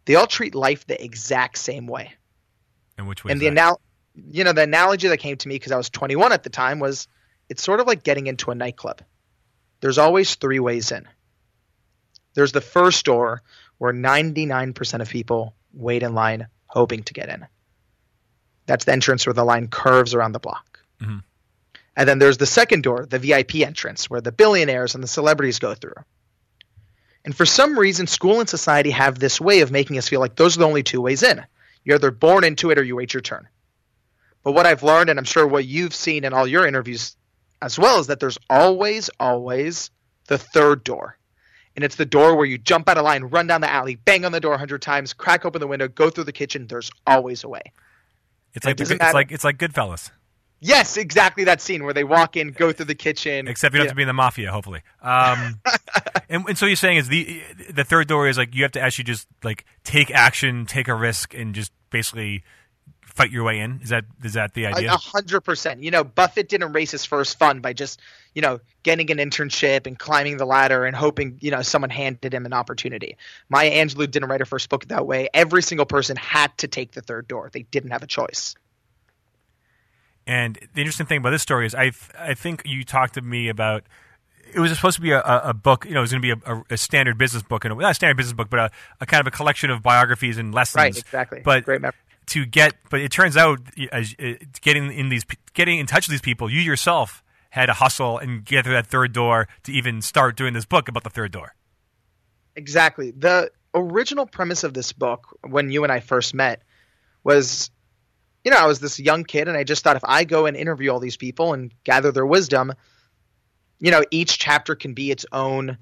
they 0.06 0.16
all 0.16 0.28
treat 0.28 0.56
life 0.56 0.86
the 0.88 1.02
exact 1.02 1.58
same 1.58 1.88
way. 1.88 2.14
And 2.98 3.08
which 3.08 3.24
way? 3.24 3.32
And 3.32 3.42
the 3.42 3.48
anal- 3.48 3.82
you 4.16 4.44
know, 4.44 4.54
the 4.54 4.64
analogy 4.64 5.08
that 5.08 5.18
came 5.18 5.38
to 5.38 5.48
me 5.48 5.56
because 5.56 5.72
I 5.72 5.78
was 5.78 5.90
21 5.90 6.32
at 6.32 6.44
the 6.44 6.50
time 6.50 6.80
was 6.80 7.08
it's 7.50 7.64
sort 7.64 7.80
of 7.80 7.88
like 7.88 8.04
getting 8.04 8.28
into 8.28 8.52
a 8.52 8.56
nightclub. 8.56 9.02
There's 9.82 9.98
always 9.98 10.36
three 10.36 10.60
ways 10.60 10.92
in. 10.92 11.08
There's 12.36 12.52
the 12.52 12.62
first 12.62 13.06
door 13.06 13.42
where 13.78 13.94
99% 13.94 15.02
of 15.02 15.10
people 15.10 15.56
wait 15.74 16.04
in 16.04 16.14
line 16.14 16.48
hoping 16.68 17.04
to 17.04 17.14
get 17.14 17.30
in. 17.30 17.46
That's 18.66 18.86
the 18.86 18.94
entrance 18.94 19.26
where 19.26 19.34
the 19.34 19.44
line 19.44 19.68
curves 19.68 20.14
around 20.14 20.32
the 20.32 20.40
block. 20.40 20.80
Mm-hmm. 21.02 21.20
And 21.96 22.10
then 22.10 22.18
there's 22.18 22.38
the 22.38 22.46
second 22.46 22.84
door, 22.84 23.06
the 23.06 23.20
VIP 23.20 23.56
entrance, 23.56 24.10
where 24.10 24.22
the 24.22 24.32
billionaires 24.32 24.96
and 24.96 25.04
the 25.04 25.08
celebrities 25.08 25.60
go 25.60 25.76
through. 25.76 25.96
And 27.26 27.36
for 27.36 27.46
some 27.46 27.78
reason, 27.78 28.08
school 28.08 28.40
and 28.40 28.50
society 28.50 28.92
have 28.92 29.20
this 29.20 29.40
way 29.40 29.62
of 29.62 29.72
making 29.72 29.98
us 29.98 30.10
feel 30.10 30.20
like 30.20 30.36
those 30.36 30.58
are 30.58 30.62
the 30.62 30.68
only 30.68 30.84
two 30.84 31.02
ways 31.02 31.24
in. 31.24 31.46
You're 31.84 31.96
either 31.96 32.12
born 32.12 32.44
into 32.44 32.72
it 32.72 32.80
or 32.80 32.84
you 32.84 32.96
wait 32.96 33.14
your 33.14 33.22
turn. 33.22 33.48
But 34.44 34.52
what 34.52 34.66
I've 34.66 34.84
learned, 34.84 35.10
and 35.10 35.18
I'm 35.18 35.26
sure 35.26 35.48
what 35.48 35.66
you've 35.66 35.96
seen 35.96 36.24
in 36.24 36.34
all 36.34 36.46
your 36.46 36.68
interviews 36.68 37.16
as 37.62 37.80
well, 37.80 38.00
is 38.00 38.08
that 38.08 38.20
there's 38.20 38.38
always, 38.50 39.10
always 39.20 39.90
the 40.28 40.38
third 40.38 40.84
door. 40.84 41.18
And 41.76 41.84
it's 41.84 41.96
the 41.96 42.06
door 42.06 42.36
where 42.36 42.46
you 42.46 42.58
jump 42.58 42.88
out 42.88 42.98
of 42.98 43.04
line, 43.04 43.24
run 43.24 43.48
down 43.48 43.62
the 43.62 43.72
alley, 43.72 43.96
bang 43.96 44.26
on 44.26 44.32
the 44.32 44.40
door 44.40 44.54
a 44.54 44.58
hundred 44.58 44.82
times, 44.82 45.14
crack 45.14 45.44
open 45.46 45.60
the 45.60 45.68
window, 45.68 45.88
go 45.88 46.10
through 46.10 46.26
the 46.26 46.32
kitchen. 46.32 46.68
There's 46.68 46.92
always 47.08 47.44
a 47.44 47.50
way. 47.50 47.64
It's 48.54 48.66
like 48.66 48.80
it 48.80 48.92
it's 48.92 49.14
like 49.14 49.32
it's 49.32 49.44
like 49.44 49.58
Goodfellas. 49.58 50.12
Yes, 50.60 50.96
exactly 50.96 51.44
that 51.46 51.60
scene 51.60 51.84
where 51.84 51.94
they 51.94 52.06
walk 52.06 52.38
in, 52.38 52.52
go 52.52 52.72
through 52.72 52.86
the 52.86 52.96
kitchen. 52.96 53.50
Except 53.50 53.74
you 53.74 53.80
don't 53.80 53.86
yeah. 53.86 53.90
have 53.90 53.92
to 53.92 53.98
be 53.98 54.04
in 54.04 54.08
the 54.08 54.14
mafia, 54.14 54.50
hopefully. 54.50 54.82
Um, 55.02 55.60
and, 56.30 56.48
and, 56.48 56.58
so 56.58 56.66
you're 56.66 56.78
saying 56.78 57.00
is 57.00 57.10
the 57.10 57.42
the 57.70 57.84
third 57.84 58.08
door 58.08 58.30
is 58.30 58.38
like 58.38 58.56
you 58.56 58.64
have 58.64 58.72
to 58.74 58.80
actually 58.80 59.04
just 59.04 59.28
like 59.44 59.66
take 59.84 60.10
action, 60.12 60.66
take 60.66 60.88
a 60.88 60.96
risk, 60.96 61.34
and 61.34 61.54
just 61.54 61.74
basically 61.90 62.44
fight 63.14 63.32
your 63.32 63.44
way 63.44 63.60
in. 63.60 63.80
Is 63.82 63.90
that 63.90 64.06
is 64.24 64.34
that 64.34 64.54
the 64.54 64.68
idea? 64.68 64.94
A 64.94 64.98
hundred 64.98 65.42
percent. 65.42 65.84
You 65.84 65.92
know, 65.92 66.04
Buffett 66.04 66.50
didn't 66.50 66.74
raise 66.74 66.92
his 66.92 67.06
first 67.06 67.38
fund 67.38 67.62
by 67.62 67.74
just 67.74 68.02
you 68.34 68.42
know 68.42 68.60
getting 68.82 69.12
an 69.12 69.18
internship 69.18 69.88
and 69.88 69.98
climbing 69.98 70.38
the 70.38 70.46
ladder 70.46 70.86
and 70.86 70.96
hoping 70.96 71.38
you 71.40 71.52
know 71.52 71.62
someone 71.62 71.90
handed 71.90 72.34
him 72.34 72.46
an 72.46 72.54
opportunity. 72.54 73.18
Maya 73.50 73.72
Angelou 73.72 74.10
didn't 74.10 74.30
write 74.30 74.42
her 74.42 74.46
first 74.46 74.70
book 74.70 74.88
that 74.88 75.06
way. 75.06 75.30
Every 75.34 75.62
single 75.62 75.86
person 75.86 76.18
had 76.18 76.58
to 76.60 76.68
take 76.68 76.92
the 76.92 77.02
third 77.02 77.28
door. 77.28 77.50
They 77.54 77.64
didn't 77.64 77.92
have 77.92 78.04
a 78.04 78.08
choice. 78.08 78.56
And 80.26 80.58
the 80.74 80.82
interesting 80.82 81.06
thing 81.06 81.20
about 81.20 81.32
this 81.32 81.42
story 81.42 81.66
is, 81.66 81.76
I 81.76 81.92
I 82.18 82.34
think 82.34 82.64
you 82.66 82.84
talked 82.84 83.16
to 83.16 83.22
me 83.22 83.50
about. 83.50 83.84
It 84.56 84.60
was 84.60 84.72
supposed 84.76 84.98
to 84.98 85.02
be 85.02 85.10
a, 85.10 85.20
a 85.20 85.52
book, 85.52 85.84
you 85.84 85.94
know, 85.94 86.02
it 86.02 86.02
was 86.02 86.12
going 86.12 86.22
to 86.22 86.36
be 86.36 86.42
a, 86.46 86.64
a, 86.70 86.78
standard 86.78 87.18
business 87.18 87.42
book, 87.42 87.66
and 87.66 87.76
not 87.76 87.90
a 87.90 87.94
standard 87.96 88.18
business 88.18 88.34
book, 88.34 88.52
but 88.52 88.60
a, 88.60 88.72
a, 89.02 89.06
kind 89.08 89.20
of 89.20 89.26
a 89.26 89.32
collection 89.32 89.72
of 89.72 89.82
biographies 89.82 90.38
and 90.38 90.54
lessons. 90.54 90.76
Right, 90.76 90.96
exactly. 90.96 91.42
But 91.44 91.66
Great 91.66 91.82
memory. 91.82 91.96
To 92.28 92.46
get, 92.46 92.76
but 92.90 93.00
it 93.00 93.12
turns 93.12 93.38
out, 93.38 93.60
as 93.92 94.16
uh, 94.20 94.34
getting 94.62 94.92
in 94.92 95.10
these, 95.10 95.24
getting 95.54 95.80
in 95.80 95.86
touch 95.86 96.08
with 96.08 96.14
these 96.14 96.22
people, 96.22 96.50
you 96.50 96.62
yourself 96.62 97.24
had 97.50 97.68
to 97.68 97.74
hustle 97.74 98.18
and 98.18 98.44
get 98.44 98.66
through 98.66 98.74
that 98.74 98.88
third 98.88 99.14
door 99.14 99.48
to 99.64 99.72
even 99.72 100.02
start 100.02 100.36
doing 100.36 100.54
this 100.54 100.66
book 100.66 100.88
about 100.88 101.04
the 101.04 101.10
third 101.10 101.32
door. 101.32 101.56
Exactly. 102.56 103.12
The 103.12 103.52
original 103.74 104.26
premise 104.26 104.64
of 104.64 104.74
this 104.74 104.92
book, 104.94 105.38
when 105.48 105.72
you 105.72 105.84
and 105.84 105.92
I 105.92 106.00
first 106.00 106.34
met, 106.34 106.64
was 107.24 107.70
you 108.44 108.52
know, 108.52 108.58
I 108.58 108.66
was 108.66 108.80
this 108.80 109.00
young 109.00 109.24
kid 109.24 109.48
and 109.48 109.58
I 109.58 109.64
just 109.64 109.84
thought 109.84 109.96
if 109.96 110.04
I 110.04 110.26
go 110.26 110.46
and 110.46 110.58
interview 110.58 110.92
all 110.92 111.00
these 111.00 111.18
people 111.18 111.54
and 111.54 111.74
gather 111.84 112.12
their 112.12 112.26
wisdom, 112.26 112.74
you 113.80 113.92
know, 113.92 114.04
each 114.12 114.38
chapter 114.38 114.76
can 114.76 114.94
be 114.94 115.12
its 115.12 115.26
own 115.32 115.78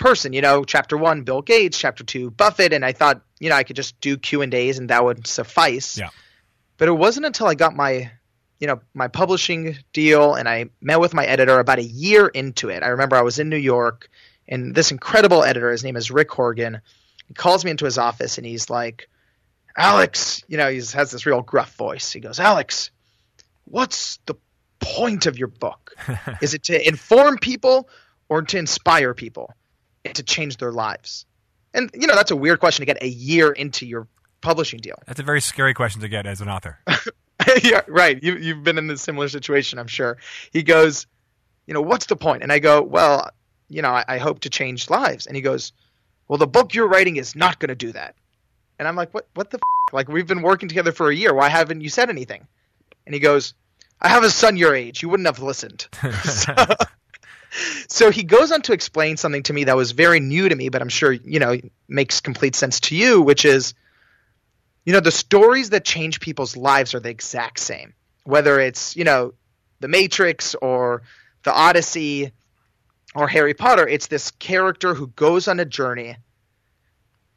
person. 0.00 0.32
You 0.32 0.40
know, 0.40 0.64
chapter 0.64 0.96
one, 0.96 1.22
Bill 1.22 1.42
Gates, 1.42 1.78
chapter 1.78 2.02
two, 2.02 2.30
Buffett, 2.30 2.72
and 2.72 2.84
I 2.84 2.92
thought, 2.92 3.22
you 3.38 3.50
know, 3.50 3.54
I 3.54 3.62
could 3.62 3.76
just 3.76 4.00
do 4.00 4.16
Q 4.16 4.42
and 4.42 4.52
A's 4.52 4.78
and 4.78 4.90
that 4.90 5.04
would 5.04 5.26
suffice. 5.26 5.96
Yeah. 5.96 6.08
But 6.78 6.88
it 6.88 6.92
wasn't 6.92 7.26
until 7.26 7.46
I 7.46 7.54
got 7.54 7.76
my, 7.76 8.10
you 8.58 8.66
know, 8.66 8.80
my 8.94 9.06
publishing 9.06 9.76
deal 9.92 10.34
and 10.34 10.48
I 10.48 10.70
met 10.80 10.98
with 10.98 11.14
my 11.14 11.24
editor 11.24 11.60
about 11.60 11.78
a 11.78 11.84
year 11.84 12.26
into 12.26 12.70
it. 12.70 12.82
I 12.82 12.88
remember 12.88 13.16
I 13.16 13.22
was 13.22 13.38
in 13.38 13.48
New 13.48 13.56
York 13.56 14.10
and 14.48 14.74
this 14.74 14.90
incredible 14.90 15.44
editor, 15.44 15.70
his 15.70 15.84
name 15.84 15.96
is 15.96 16.10
Rick 16.10 16.32
Horgan, 16.32 16.80
he 17.28 17.34
calls 17.34 17.64
me 17.64 17.70
into 17.70 17.84
his 17.84 17.98
office 17.98 18.38
and 18.38 18.46
he's 18.46 18.68
like, 18.68 19.08
Alex, 19.76 20.42
you 20.48 20.56
know, 20.56 20.68
he 20.68 20.78
has 20.78 21.10
this 21.12 21.26
real 21.26 21.42
gruff 21.42 21.74
voice. 21.76 22.10
He 22.10 22.18
goes, 22.18 22.40
Alex, 22.40 22.90
what's 23.66 24.18
the 24.26 24.34
point 24.80 25.26
of 25.26 25.38
your 25.38 25.48
book? 25.48 25.94
Is 26.42 26.54
it 26.54 26.64
to 26.64 26.88
inform 26.88 27.38
people 27.38 27.88
or 28.28 28.42
to 28.42 28.58
inspire 28.58 29.14
people 29.14 29.54
and 30.04 30.14
to 30.14 30.22
change 30.22 30.56
their 30.56 30.72
lives? 30.72 31.26
And, 31.72 31.90
you 31.94 32.06
know, 32.06 32.14
that's 32.14 32.30
a 32.30 32.36
weird 32.36 32.60
question 32.60 32.82
to 32.82 32.86
get 32.86 33.02
a 33.02 33.08
year 33.08 33.50
into 33.52 33.86
your 33.86 34.08
publishing 34.40 34.80
deal. 34.80 34.96
That's 35.06 35.20
a 35.20 35.24
very 35.24 35.40
scary 35.40 35.74
question 35.74 36.00
to 36.00 36.08
get 36.08 36.26
as 36.26 36.40
an 36.40 36.48
author. 36.48 36.78
yeah, 37.62 37.82
right. 37.86 38.20
You, 38.22 38.36
you've 38.36 38.64
been 38.64 38.78
in 38.78 38.90
a 38.90 38.96
similar 38.96 39.28
situation, 39.28 39.78
I'm 39.78 39.86
sure. 39.86 40.18
He 40.52 40.62
goes, 40.62 41.06
you 41.66 41.74
know, 41.74 41.82
what's 41.82 42.06
the 42.06 42.16
point? 42.16 42.42
And 42.42 42.52
I 42.52 42.58
go, 42.58 42.82
well, 42.82 43.30
you 43.68 43.82
know, 43.82 43.90
I, 43.90 44.04
I 44.08 44.18
hope 44.18 44.40
to 44.40 44.50
change 44.50 44.90
lives. 44.90 45.26
And 45.26 45.36
he 45.36 45.42
goes, 45.42 45.72
well, 46.26 46.38
the 46.38 46.46
book 46.46 46.74
you're 46.74 46.88
writing 46.88 47.16
is 47.16 47.36
not 47.36 47.58
going 47.58 47.68
to 47.68 47.74
do 47.74 47.92
that. 47.92 48.14
And 48.78 48.88
I'm 48.88 48.96
like, 48.96 49.12
what? 49.12 49.28
What 49.34 49.50
the? 49.50 49.58
F-? 49.58 49.92
Like 49.92 50.08
we've 50.08 50.26
been 50.26 50.42
working 50.42 50.68
together 50.68 50.92
for 50.92 51.10
a 51.10 51.14
year. 51.14 51.34
Why 51.34 51.48
haven't 51.48 51.80
you 51.82 51.88
said 51.88 52.08
anything? 52.08 52.46
And 53.04 53.14
he 53.14 53.20
goes, 53.20 53.52
I 54.00 54.08
have 54.08 54.24
a 54.24 54.30
son 54.30 54.56
your 54.56 54.74
age. 54.74 55.02
You 55.02 55.08
wouldn't 55.08 55.26
have 55.26 55.40
listened. 55.40 55.86
so, 56.24 56.54
so 57.88 58.10
he 58.10 58.22
goes 58.22 58.52
on 58.52 58.62
to 58.62 58.72
explain 58.72 59.16
something 59.16 59.42
to 59.44 59.52
me 59.52 59.64
that 59.64 59.76
was 59.76 59.92
very 59.92 60.20
new 60.20 60.48
to 60.48 60.54
me, 60.54 60.68
but 60.68 60.82
I'm 60.82 60.88
sure 60.88 61.12
you 61.12 61.38
know 61.38 61.56
makes 61.88 62.20
complete 62.20 62.54
sense 62.54 62.80
to 62.80 62.96
you, 62.96 63.22
which 63.22 63.44
is, 63.44 63.74
you 64.84 64.92
know, 64.92 65.00
the 65.00 65.10
stories 65.10 65.70
that 65.70 65.84
change 65.84 66.20
people's 66.20 66.56
lives 66.56 66.94
are 66.94 67.00
the 67.00 67.10
exact 67.10 67.58
same. 67.58 67.94
Whether 68.24 68.60
it's 68.60 68.96
you 68.96 69.04
know, 69.04 69.34
the 69.80 69.88
Matrix 69.88 70.54
or 70.54 71.02
the 71.42 71.52
Odyssey 71.52 72.32
or 73.14 73.26
Harry 73.28 73.54
Potter, 73.54 73.86
it's 73.88 74.06
this 74.06 74.30
character 74.32 74.94
who 74.94 75.08
goes 75.08 75.48
on 75.48 75.58
a 75.58 75.64
journey 75.64 76.16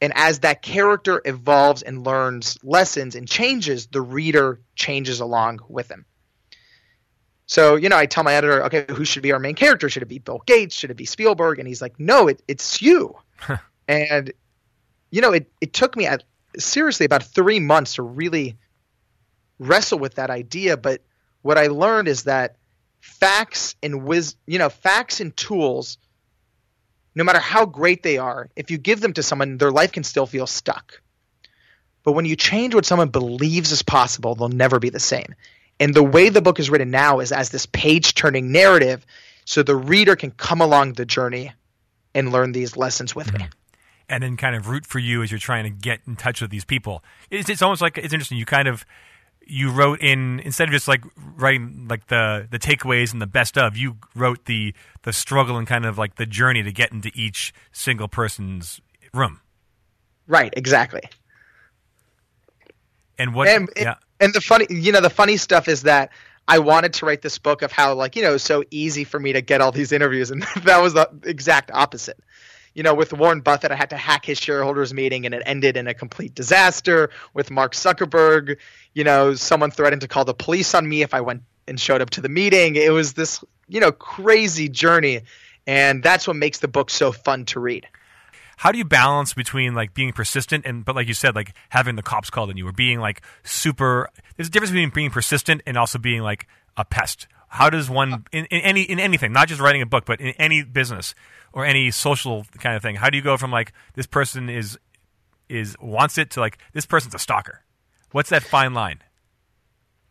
and 0.04 0.12
as 0.16 0.40
that 0.40 0.60
character 0.60 1.22
evolves 1.24 1.80
and 1.80 2.04
learns 2.04 2.58
lessons 2.62 3.14
and 3.14 3.26
changes, 3.26 3.86
the 3.86 4.02
reader 4.02 4.60
changes 4.74 5.20
along 5.20 5.60
with 5.66 5.90
him. 5.90 6.04
So, 7.46 7.76
you 7.76 7.88
know, 7.88 7.96
I 7.96 8.06
tell 8.06 8.24
my 8.24 8.34
editor, 8.34 8.64
okay, 8.64 8.86
who 8.88 9.04
should 9.04 9.22
be 9.22 9.32
our 9.32 9.38
main 9.38 9.54
character? 9.54 9.88
Should 9.88 10.02
it 10.02 10.08
be 10.08 10.18
Bill 10.18 10.42
Gates? 10.46 10.74
Should 10.74 10.90
it 10.90 10.96
be 10.96 11.04
Spielberg? 11.04 11.58
And 11.58 11.68
he's 11.68 11.82
like, 11.82 11.98
no, 12.00 12.28
it, 12.28 12.42
it's 12.48 12.80
you. 12.80 13.16
and, 13.88 14.32
you 15.10 15.20
know, 15.20 15.32
it, 15.32 15.50
it 15.60 15.72
took 15.72 15.96
me 15.96 16.06
at, 16.06 16.24
seriously 16.58 17.04
about 17.04 17.22
three 17.22 17.60
months 17.60 17.96
to 17.96 18.02
really 18.02 18.56
wrestle 19.58 19.98
with 19.98 20.14
that 20.14 20.30
idea. 20.30 20.76
But 20.76 21.02
what 21.42 21.58
I 21.58 21.66
learned 21.66 22.08
is 22.08 22.22
that 22.24 22.56
facts 23.00 23.76
and 23.82 24.04
wis- 24.04 24.36
you 24.46 24.58
know, 24.58 24.70
facts 24.70 25.20
and 25.20 25.36
tools 25.36 25.98
no 27.14 27.24
matter 27.24 27.38
how 27.38 27.64
great 27.64 28.02
they 28.02 28.18
are, 28.18 28.50
if 28.56 28.70
you 28.70 28.78
give 28.78 29.00
them 29.00 29.12
to 29.12 29.22
someone, 29.22 29.58
their 29.58 29.70
life 29.70 29.92
can 29.92 30.02
still 30.02 30.26
feel 30.26 30.46
stuck. 30.46 31.00
But 32.02 32.12
when 32.12 32.24
you 32.24 32.36
change 32.36 32.74
what 32.74 32.84
someone 32.84 33.08
believes 33.08 33.72
is 33.72 33.82
possible, 33.82 34.34
they'll 34.34 34.48
never 34.48 34.78
be 34.78 34.90
the 34.90 35.00
same. 35.00 35.34
And 35.80 35.94
the 35.94 36.02
way 36.02 36.28
the 36.28 36.42
book 36.42 36.60
is 36.60 36.70
written 36.70 36.90
now 36.90 37.20
is 37.20 37.32
as 37.32 37.50
this 37.50 37.66
page 37.66 38.14
turning 38.14 38.52
narrative 38.52 39.04
so 39.44 39.62
the 39.62 39.76
reader 39.76 40.16
can 40.16 40.30
come 40.30 40.60
along 40.60 40.94
the 40.94 41.04
journey 41.04 41.52
and 42.14 42.32
learn 42.32 42.52
these 42.52 42.76
lessons 42.76 43.14
with 43.14 43.28
mm-hmm. 43.28 43.44
me. 43.44 43.48
And 44.08 44.22
then 44.22 44.36
kind 44.36 44.54
of 44.54 44.68
root 44.68 44.86
for 44.86 44.98
you 44.98 45.22
as 45.22 45.30
you're 45.30 45.40
trying 45.40 45.64
to 45.64 45.70
get 45.70 46.00
in 46.06 46.16
touch 46.16 46.40
with 46.40 46.50
these 46.50 46.64
people. 46.64 47.02
It's, 47.30 47.48
it's 47.48 47.62
almost 47.62 47.80
like 47.80 47.96
it's 47.96 48.12
interesting. 48.12 48.36
You 48.36 48.44
kind 48.44 48.68
of 48.68 48.84
you 49.46 49.70
wrote 49.70 50.00
in 50.00 50.40
instead 50.40 50.68
of 50.68 50.72
just 50.72 50.88
like 50.88 51.02
writing 51.36 51.86
like 51.88 52.06
the 52.08 52.46
the 52.50 52.58
takeaways 52.58 53.12
and 53.12 53.20
the 53.20 53.26
best 53.26 53.58
of 53.58 53.76
you 53.76 53.96
wrote 54.14 54.44
the 54.46 54.74
the 55.02 55.12
struggle 55.12 55.56
and 55.56 55.66
kind 55.66 55.84
of 55.84 55.98
like 55.98 56.16
the 56.16 56.26
journey 56.26 56.62
to 56.62 56.72
get 56.72 56.92
into 56.92 57.10
each 57.14 57.52
single 57.72 58.08
person's 58.08 58.80
room 59.12 59.40
right 60.26 60.52
exactly 60.56 61.02
and 63.18 63.34
what 63.34 63.48
and, 63.48 63.68
yeah 63.76 63.94
and 64.24 64.34
the 64.34 64.40
funny 64.40 64.66
you 64.70 64.92
know 64.92 65.00
the 65.00 65.10
funny 65.10 65.36
stuff 65.36 65.68
is 65.68 65.82
that 65.82 66.10
I 66.46 66.58
wanted 66.58 66.94
to 66.94 67.06
write 67.06 67.22
this 67.22 67.38
book 67.38 67.62
of 67.62 67.72
how 67.72 67.94
like 67.94 68.16
you 68.16 68.22
know 68.22 68.36
so 68.36 68.64
easy 68.70 69.04
for 69.04 69.20
me 69.20 69.32
to 69.32 69.42
get 69.42 69.60
all 69.60 69.72
these 69.72 69.92
interviews 69.92 70.30
and 70.30 70.42
that 70.64 70.82
was 70.82 70.94
the 70.94 71.08
exact 71.24 71.70
opposite 71.72 72.18
you 72.74 72.82
know, 72.82 72.94
with 72.94 73.12
Warren 73.12 73.40
Buffett, 73.40 73.70
I 73.70 73.76
had 73.76 73.90
to 73.90 73.96
hack 73.96 74.26
his 74.26 74.38
shareholders 74.38 74.92
meeting 74.92 75.24
and 75.26 75.34
it 75.34 75.42
ended 75.46 75.76
in 75.76 75.86
a 75.86 75.94
complete 75.94 76.34
disaster. 76.34 77.10
With 77.32 77.50
Mark 77.50 77.72
Zuckerberg, 77.72 78.58
you 78.92 79.04
know, 79.04 79.34
someone 79.34 79.70
threatened 79.70 80.02
to 80.02 80.08
call 80.08 80.24
the 80.24 80.34
police 80.34 80.74
on 80.74 80.88
me 80.88 81.02
if 81.02 81.14
I 81.14 81.20
went 81.20 81.42
and 81.68 81.78
showed 81.78 82.02
up 82.02 82.10
to 82.10 82.20
the 82.20 82.28
meeting. 82.28 82.76
It 82.76 82.92
was 82.92 83.12
this, 83.12 83.42
you 83.68 83.80
know, 83.80 83.92
crazy 83.92 84.68
journey. 84.68 85.22
And 85.66 86.02
that's 86.02 86.26
what 86.26 86.36
makes 86.36 86.58
the 86.58 86.68
book 86.68 86.90
so 86.90 87.12
fun 87.12 87.46
to 87.46 87.60
read. 87.60 87.86
How 88.58 88.72
do 88.72 88.78
you 88.78 88.84
balance 88.84 89.34
between 89.34 89.74
like 89.74 89.94
being 89.94 90.12
persistent 90.12 90.64
and, 90.66 90.84
but 90.84 90.94
like 90.94 91.08
you 91.08 91.14
said, 91.14 91.34
like 91.34 91.54
having 91.70 91.96
the 91.96 92.02
cops 92.02 92.30
called 92.30 92.50
on 92.50 92.56
you 92.56 92.66
or 92.66 92.72
being 92.72 93.00
like 93.00 93.22
super, 93.42 94.08
there's 94.36 94.48
a 94.48 94.50
difference 94.50 94.70
between 94.70 94.90
being 94.90 95.10
persistent 95.10 95.62
and 95.66 95.76
also 95.76 95.98
being 95.98 96.22
like 96.22 96.46
a 96.76 96.84
pest. 96.84 97.26
How 97.48 97.70
does 97.70 97.88
one, 97.88 98.12
uh. 98.12 98.18
in, 98.32 98.46
in 98.46 98.60
any, 98.62 98.82
in 98.82 98.98
anything, 98.98 99.32
not 99.32 99.48
just 99.48 99.60
writing 99.60 99.82
a 99.82 99.86
book, 99.86 100.04
but 100.06 100.20
in 100.20 100.34
any 100.38 100.62
business, 100.62 101.14
or 101.54 101.64
any 101.64 101.90
social 101.90 102.44
kind 102.58 102.76
of 102.76 102.82
thing? 102.82 102.96
How 102.96 103.08
do 103.08 103.16
you 103.16 103.22
go 103.22 103.36
from 103.36 103.50
like 103.50 103.72
this 103.94 104.06
person 104.06 104.50
is 104.50 104.78
is 105.48 105.76
wants 105.80 106.18
it 106.18 106.30
to 106.30 106.40
like 106.40 106.58
this 106.72 106.84
person's 106.84 107.14
a 107.14 107.18
stalker? 107.18 107.62
What's 108.10 108.30
that 108.30 108.42
fine 108.42 108.74
line? 108.74 109.00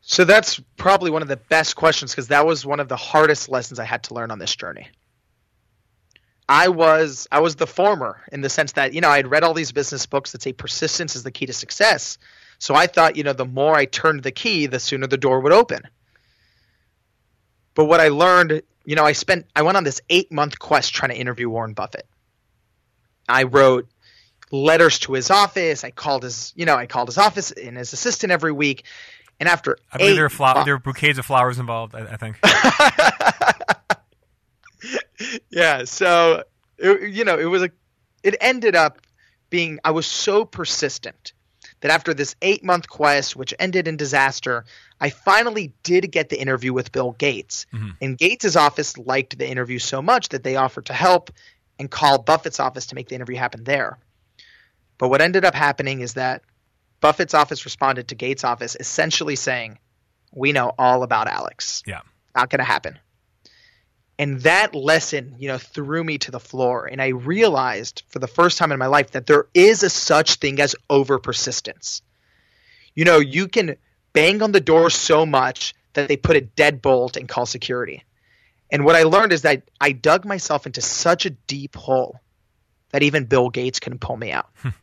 So 0.01 0.25
that's 0.25 0.59
probably 0.77 1.12
one 1.12 1.21
of 1.21 1.27
the 1.27 1.38
best 1.38 1.75
questions 1.75 2.12
because 2.12 2.27
that 2.27 2.45
was 2.45 2.65
one 2.65 2.79
of 2.79 2.89
the 2.89 2.97
hardest 2.97 3.50
lessons 3.50 3.79
I 3.79 3.85
had 3.85 4.03
to 4.03 4.13
learn 4.13 4.31
on 4.31 4.39
this 4.39 4.55
journey. 4.55 4.89
I 6.47 6.67
was 6.67 7.27
I 7.31 7.39
was 7.39 7.55
the 7.55 7.67
former 7.67 8.21
in 8.31 8.41
the 8.41 8.50
sense 8.50 8.73
that 8.73 8.93
you 8.93 9.01
know 9.01 9.09
I 9.09 9.17
had 9.17 9.27
read 9.27 9.43
all 9.43 9.53
these 9.53 9.71
business 9.71 10.05
books 10.05 10.33
that 10.33 10.41
say 10.41 10.53
persistence 10.53 11.15
is 11.15 11.23
the 11.23 11.31
key 11.31 11.45
to 11.45 11.53
success. 11.53 12.17
So 12.59 12.75
I 12.75 12.88
thought 12.88 13.15
you 13.15 13.23
know 13.23 13.33
the 13.33 13.45
more 13.45 13.75
I 13.75 13.85
turned 13.85 14.23
the 14.23 14.31
key, 14.31 14.67
the 14.67 14.79
sooner 14.79 15.07
the 15.07 15.17
door 15.17 15.39
would 15.39 15.53
open. 15.53 15.83
But 17.75 17.85
what 17.85 18.00
I 18.00 18.09
learned 18.09 18.62
you 18.85 18.95
know, 18.95 19.05
I 19.05 19.13
spent 19.13 19.47
I 19.55 19.62
went 19.62 19.77
on 19.77 19.83
this 19.83 20.01
eight 20.09 20.31
month 20.31 20.59
quest 20.59 20.93
trying 20.93 21.12
to 21.12 21.17
interview 21.17 21.50
Warren 21.50 21.73
Buffett. 21.73 22.07
I 23.27 23.43
wrote 23.43 23.88
letters 24.51 25.00
to 25.00 25.13
his 25.13 25.31
office. 25.31 25.83
I 25.83 25.91
called 25.91 26.23
his, 26.23 26.53
you 26.55 26.65
know, 26.65 26.75
I 26.75 26.85
called 26.85 27.07
his 27.07 27.17
office 27.17 27.51
and 27.51 27.77
his 27.77 27.93
assistant 27.93 28.31
every 28.31 28.51
week. 28.51 28.83
And 29.39 29.50
after 29.50 29.77
I 29.91 29.97
believe 29.97 30.15
there 30.15 30.25
are, 30.25 30.29
flower, 30.29 30.63
there 30.65 30.75
are 30.75 30.79
bouquets 30.79 31.17
of 31.17 31.25
flowers 31.25 31.59
involved. 31.59 31.95
I, 31.95 32.01
I 32.01 32.17
think. 32.17 32.38
yeah. 35.49 35.83
So 35.85 36.43
it, 36.77 37.13
you 37.13 37.25
know, 37.25 37.37
it 37.37 37.45
was 37.45 37.63
a. 37.63 37.69
It 38.23 38.35
ended 38.41 38.75
up 38.75 38.99
being. 39.49 39.79
I 39.83 39.91
was 39.91 40.05
so 40.05 40.45
persistent 40.45 41.33
that 41.81 41.91
after 41.91 42.13
this 42.13 42.35
eight 42.41 42.63
month 42.63 42.87
quest, 42.87 43.35
which 43.35 43.53
ended 43.59 43.87
in 43.87 43.97
disaster, 43.97 44.65
I 45.01 45.09
finally 45.09 45.73
did 45.83 46.11
get 46.11 46.29
the 46.29 46.39
interview 46.39 46.71
with 46.73 46.91
Bill 46.91 47.11
Gates. 47.11 47.65
Mm-hmm. 47.73 47.89
And 48.01 48.17
Gates' 48.17 48.55
office 48.55 48.97
liked 48.97 49.37
the 49.37 49.49
interview 49.49 49.79
so 49.79 50.01
much 50.01 50.29
that 50.29 50.43
they 50.43 50.55
offered 50.55 50.85
to 50.85 50.93
help 50.93 51.31
and 51.77 51.91
call 51.91 52.19
Buffett's 52.19 52.59
office 52.59 52.87
to 52.87 52.95
make 52.95 53.09
the 53.09 53.15
interview 53.15 53.35
happen 53.35 53.65
there. 53.65 53.99
But 54.97 55.09
what 55.09 55.21
ended 55.21 55.43
up 55.43 55.55
happening 55.55 55.99
is 55.99 56.13
that 56.13 56.43
Buffett's 57.01 57.33
office 57.33 57.65
responded 57.65 58.07
to 58.07 58.15
Gates' 58.15 58.45
office 58.45 58.77
essentially 58.79 59.35
saying, 59.35 59.77
We 60.31 60.53
know 60.53 60.71
all 60.77 61.03
about 61.03 61.27
Alex. 61.27 61.83
Yeah. 61.85 61.99
Not 62.33 62.49
going 62.49 62.59
to 62.59 62.65
happen. 62.65 62.97
And 64.20 64.41
that 64.41 64.75
lesson, 64.75 65.36
you 65.39 65.48
know, 65.48 65.58
threw 65.58 66.03
me 66.03 66.17
to 66.20 66.32
the 66.32 66.39
floor. 66.39 66.86
And 66.86 67.01
I 67.01 67.08
realized 67.10 68.03
for 68.08 68.20
the 68.20 68.27
first 68.27 68.58
time 68.58 68.72
in 68.72 68.79
my 68.79 68.86
life 68.86 69.12
that 69.12 69.25
there 69.25 69.48
is 69.53 69.84
a 69.84 69.89
such 69.89 70.36
thing 70.36 70.60
as 70.62 70.75
over 70.89 71.17
persistence. 71.17 72.01
You 72.93 73.05
know, 73.05 73.20
you 73.20 73.48
can 73.48 73.75
bang 74.13 74.41
on 74.43 74.51
the 74.51 74.62
door 74.62 74.89
so 74.91 75.25
much 75.25 75.74
that 75.93 76.08
they 76.08 76.17
put 76.17 76.38
a 76.38 76.41
deadbolt 76.41 77.17
and 77.17 77.27
call 77.27 77.46
security. 77.46 78.03
And 78.72 78.86
what 78.86 78.96
I 78.96 79.03
learned 79.03 79.34
is 79.34 79.43
that 79.43 79.63
I 79.82 79.91
dug 79.91 80.25
myself 80.25 80.65
into 80.65 80.82
such 80.82 81.25
a 81.25 81.32
deep 81.32 81.75
hole 81.75 82.20
that 82.91 83.03
even 83.03 83.25
Bill 83.25 83.50
Gates 83.50 83.79
couldn't 83.79 84.00
pull 84.00 84.17
me 84.17 84.32
out. 84.32 84.50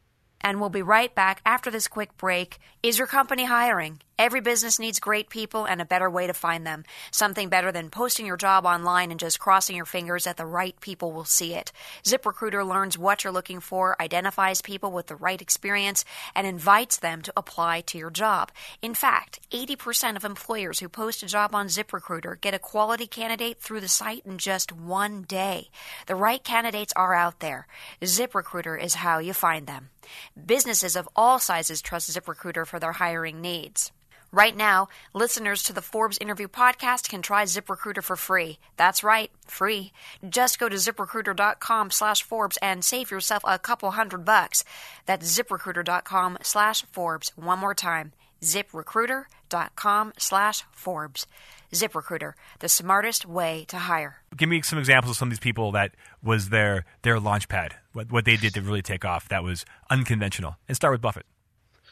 And 0.41 0.59
we'll 0.59 0.71
be 0.71 0.83
right 0.83 1.15
back 1.15 1.43
after 1.45 1.71
this 1.71 1.87
quick 1.87 2.17
break. 2.17 2.59
Is 2.83 2.99
your 2.99 3.07
company 3.07 3.45
hiring? 3.45 4.01
Every 4.21 4.43
business 4.43 4.79
needs 4.79 5.01
great 5.01 5.31
people 5.31 5.65
and 5.65 5.81
a 5.81 5.87
better 5.87 6.11
way 6.11 6.27
to 6.27 6.35
find 6.35 6.67
them. 6.67 6.85
Something 7.11 7.49
better 7.49 7.73
than 7.73 7.89
posting 7.89 8.27
your 8.27 8.37
job 8.37 8.67
online 8.67 9.11
and 9.11 9.19
just 9.19 9.41
crossing 9.41 9.77
your 9.77 9.87
fingers 9.87 10.25
that 10.25 10.37
the 10.37 10.45
right 10.45 10.79
people 10.83 11.11
will 11.11 11.25
see 11.25 11.55
it. 11.55 11.73
ZipRecruiter 12.05 12.63
learns 12.69 12.99
what 12.99 13.25
you're 13.25 13.33
looking 13.33 13.61
for, 13.61 13.97
identifies 13.99 14.61
people 14.61 14.93
with 14.93 15.07
the 15.07 15.17
right 15.17 15.41
experience, 15.41 16.05
and 16.35 16.47
invites 16.47 16.99
them 16.99 17.23
to 17.23 17.33
apply 17.35 17.81
to 17.81 17.97
your 17.97 18.11
job. 18.11 18.53
In 18.83 18.93
fact, 18.93 19.41
80% 19.53 20.17
of 20.17 20.25
employers 20.27 20.81
who 20.81 20.91
post 20.91 21.23
a 21.23 21.27
job 21.27 21.55
on 21.55 21.69
ZipRecruiter 21.69 22.39
get 22.39 22.53
a 22.53 22.59
quality 22.59 23.07
candidate 23.07 23.59
through 23.59 23.81
the 23.81 23.89
site 23.89 24.27
in 24.27 24.37
just 24.37 24.71
one 24.71 25.23
day. 25.23 25.71
The 26.09 26.15
right 26.15 26.45
candidates 26.45 26.93
are 26.95 27.15
out 27.15 27.41
there. 27.41 27.67
ZipRecruiter 28.03 28.79
is 28.79 28.97
how 28.97 29.19
you 29.19 29.33
find 29.33 29.67
them. 29.67 29.89
Businesses 30.37 30.95
of 30.95 31.09
all 31.17 31.39
sizes 31.39 31.81
trust 31.81 32.15
ZipRecruiter 32.15 32.67
for 32.67 32.79
their 32.79 32.93
hiring 32.93 33.41
needs. 33.41 33.93
Right 34.33 34.57
now, 34.57 34.87
listeners 35.13 35.65
to 35.65 35.73
the 35.73 35.83
Forbes 35.83 36.17
interview 36.21 36.47
podcast 36.47 37.09
can 37.09 37.21
try 37.21 37.43
ZipRecruiter 37.43 38.03
for 38.03 38.15
free. 38.15 38.59
That's 38.77 39.03
right, 39.03 39.33
free. 39.45 39.93
Just 40.29 40.61
go 40.61 40.69
to 40.69 40.77
ziprecruiter.com 40.77 41.91
slash 41.91 42.23
Forbes 42.23 42.57
and 42.63 42.85
save 42.85 43.11
yourself 43.11 43.43
a 43.45 43.59
couple 43.59 43.91
hundred 43.91 44.25
bucks. 44.25 44.63
That's 45.05 45.37
ziprecruiter.com 45.37 46.39
slash 46.43 46.85
Forbes. 46.93 47.33
One 47.35 47.59
more 47.59 47.75
time, 47.75 48.13
ziprecruiter.com 48.41 50.13
slash 50.17 50.65
Forbes. 50.71 51.27
ZipRecruiter, 51.73 52.33
the 52.61 52.69
smartest 52.69 53.27
way 53.27 53.65
to 53.69 53.79
hire. 53.79 54.23
Give 54.37 54.49
me 54.49 54.63
some 54.63 54.79
examples 54.79 55.13
of 55.13 55.17
some 55.17 55.29
of 55.29 55.31
these 55.31 55.39
people 55.39 55.71
that 55.73 55.93
was 56.23 56.49
their 56.49 56.85
their 57.03 57.21
launch 57.21 57.49
pad, 57.49 57.77
what, 57.93 58.11
what 58.11 58.25
they 58.25 58.37
did 58.37 58.55
to 58.55 58.61
really 58.61 58.83
take 58.83 59.05
off 59.05 59.29
that 59.29 59.45
was 59.45 59.65
unconventional. 59.89 60.57
And 60.67 60.77
start 60.77 60.93
with 60.93 61.01
Buffett. 61.01 61.27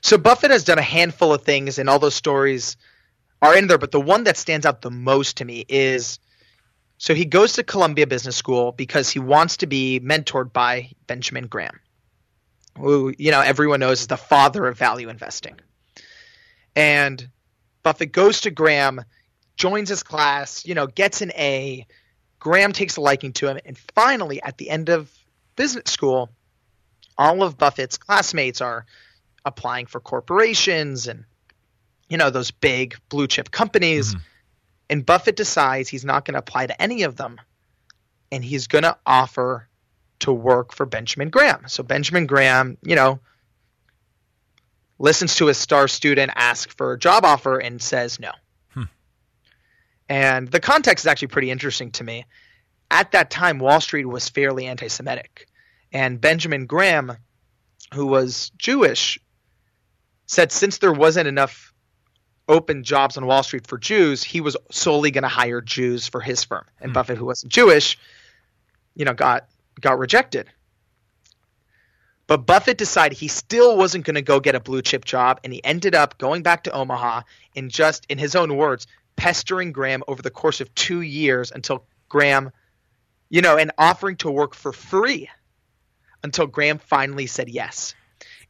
So 0.03 0.19
Buffett 0.19 0.51
has 0.51 0.65
done 0.65 0.79
a 0.79 0.83
handful 0.83 1.35
of 1.35 1.43
things, 1.43 1.79
and 1.79 1.89
all 1.89 1.99
those 1.99 2.15
stories 2.15 2.77
are 3.43 3.57
in 3.57 3.67
there. 3.67 3.79
But 3.79 3.93
the 3.93 4.01
one 4.01 4.25
that 4.25 4.37
stands 4.37 4.67
out 4.67 4.83
the 4.83 4.91
most 4.91 5.39
to 5.39 5.45
me 5.45 5.65
is 5.69 6.19
so 6.99 7.15
he 7.15 7.25
goes 7.25 7.55
to 7.55 7.63
Columbia 7.63 8.07
Business 8.07 8.37
School 8.37 8.73
because 8.73 9.09
he 9.09 9.21
wants 9.21 9.59
to 9.59 9.67
be 9.67 10.01
mentored 10.01 10.53
by 10.53 10.91
Benjamin 11.07 11.47
Graham, 11.47 11.79
who 12.77 13.15
you 13.17 13.31
know 13.31 13.41
everyone 13.41 13.81
knows 13.81 14.01
is 14.01 14.07
the 14.09 14.17
father 14.17 14.67
of 14.67 14.77
value 14.77 15.09
investing. 15.09 15.57
And 16.75 17.29
Buffett 17.83 18.13
goes 18.13 18.43
to 18.43 18.51
Graham 18.51 19.05
joins 19.57 19.89
his 19.89 20.03
class, 20.03 20.65
you 20.65 20.75
know, 20.75 20.87
gets 20.87 21.21
an 21.21 21.33
A. 21.33 21.87
Graham 22.39 22.73
takes 22.73 22.97
a 22.97 23.01
liking 23.01 23.33
to 23.35 23.49
him, 23.49 23.59
and 23.65 23.77
finally, 23.95 24.41
at 24.43 24.57
the 24.59 24.71
end 24.71 24.89
of 24.89 25.11
business 25.57 25.91
school, 25.91 26.31
all 27.17 27.43
of 27.43 27.59
Buffett's 27.59 27.99
classmates 27.99 28.61
are 28.61 28.87
applying 29.49 29.87
for 29.87 30.01
corporations 30.01 31.09
and 31.09 31.25
you 32.09 32.17
know 32.17 32.31
those 32.31 32.51
big 32.51 32.97
blue 33.09 33.27
chip 33.27 33.51
companies. 33.51 34.15
Mm-hmm. 34.15 34.23
And 34.91 35.05
Buffett 35.05 35.37
decides 35.37 35.89
he's 35.89 36.05
not 36.05 36.25
going 36.25 36.33
to 36.33 36.39
apply 36.39 36.67
to 36.67 36.81
any 36.81 37.03
of 37.03 37.17
them, 37.17 37.39
and 38.33 38.43
he's 38.43 38.69
going 38.69 38.85
to 38.85 38.97
offer 39.05 39.69
to 40.21 40.33
work 40.33 40.73
for 40.73 40.87
Benjamin 40.87 41.29
Graham. 41.29 41.65
So 41.69 41.83
Benjamin 41.83 42.27
Graham, 42.27 42.79
you 42.83 42.97
know, 42.97 43.21
listens 44.99 45.37
to 45.37 45.47
his 45.47 45.59
star 45.59 45.87
student 45.89 46.33
ask 46.35 46.75
for 46.77 46.95
a 46.95 46.99
job 46.99 47.25
offer 47.25 47.59
and 47.59 47.83
says 47.83 48.19
no. 48.19 48.31
And 50.09 50.49
the 50.49 50.61
context 50.61 51.05
is 51.05 51.07
actually 51.07 51.29
pretty 51.29 51.51
interesting 51.51 51.91
to 51.93 52.05
me. 52.05 52.25
At 52.91 53.13
that 53.13 53.31
time, 53.31 53.59
Wall 53.59 53.81
Street 53.81 54.07
was 54.07 54.29
fairly 54.29 54.67
anti 54.67 54.89
Semitic. 54.89 55.47
And 55.93 56.21
Benjamin 56.21 56.67
Graham, 56.67 57.13
who 57.93 58.07
was 58.07 58.51
Jewish, 58.57 59.19
said 60.29 60.53
since 60.53 60.79
there 60.79 60.93
wasn't 60.93 61.27
enough 61.27 61.75
open 62.47 62.85
jobs 62.85 63.17
on 63.17 63.27
Wall 63.27 63.43
Street 63.43 63.67
for 63.67 63.77
Jews, 63.77 64.23
he 64.23 64.41
was 64.41 64.57
solely 64.71 65.11
going 65.11 65.23
to 65.23 65.29
hire 65.29 65.61
Jews 65.61 66.07
for 66.07 66.21
his 66.21 66.45
firm. 66.45 66.65
And 66.81 66.91
hmm. 66.91 66.95
Buffett, 66.95 67.19
who 67.19 67.27
wasn't 67.27 67.53
Jewish, 67.53 67.99
you 68.95 69.05
know, 69.05 69.15
got 69.15 69.49
got 69.81 69.99
rejected. 69.99 70.49
But 72.29 72.45
Buffett 72.45 72.77
decided 72.77 73.17
he 73.17 73.29
still 73.29 73.77
wasn't 73.77 74.05
going 74.05 74.17
to 74.17 74.23
go 74.23 74.39
get 74.39 74.55
a 74.55 74.61
blue 74.61 74.83
chip 74.83 75.05
job, 75.07 75.41
and 75.43 75.53
he 75.53 75.65
ended 75.65 75.95
up 75.95 76.19
going 76.19 76.43
back 76.43 76.65
to 76.65 76.71
Omaha 76.71 77.23
and 77.57 77.71
just, 77.71 78.05
in 78.11 78.19
his 78.19 78.37
own 78.37 78.55
words, 78.55 78.87
pestering 79.17 79.73
Graham 79.73 80.03
over 80.07 80.21
the 80.21 80.31
course 80.31 80.61
of 80.61 80.73
two 80.75 81.01
years 81.01 81.51
until 81.51 81.87
Graham, 82.11 82.51
you 83.31 83.41
know, 83.41 83.57
and 83.57 83.73
offering 83.79 84.17
to 84.17 84.31
work 84.31 84.55
for 84.55 84.75
free 84.75 85.31
until 86.23 86.47
Graham 86.47 86.77
finally 86.79 87.27
said 87.27 87.49
yes. 87.49 87.95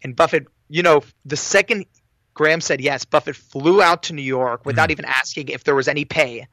And 0.02 0.16
Buffett, 0.16 0.48
you 0.68 0.82
know, 0.82 1.02
the 1.24 1.36
second 1.36 1.86
Graham 2.34 2.60
said 2.60 2.80
yes, 2.80 3.04
Buffett 3.04 3.36
flew 3.36 3.82
out 3.82 4.04
to 4.04 4.12
New 4.12 4.22
York 4.22 4.64
without 4.64 4.88
mm. 4.88 4.92
even 4.92 5.04
asking 5.06 5.48
if 5.48 5.64
there 5.64 5.74
was 5.74 5.88
any 5.88 6.04
pay 6.04 6.46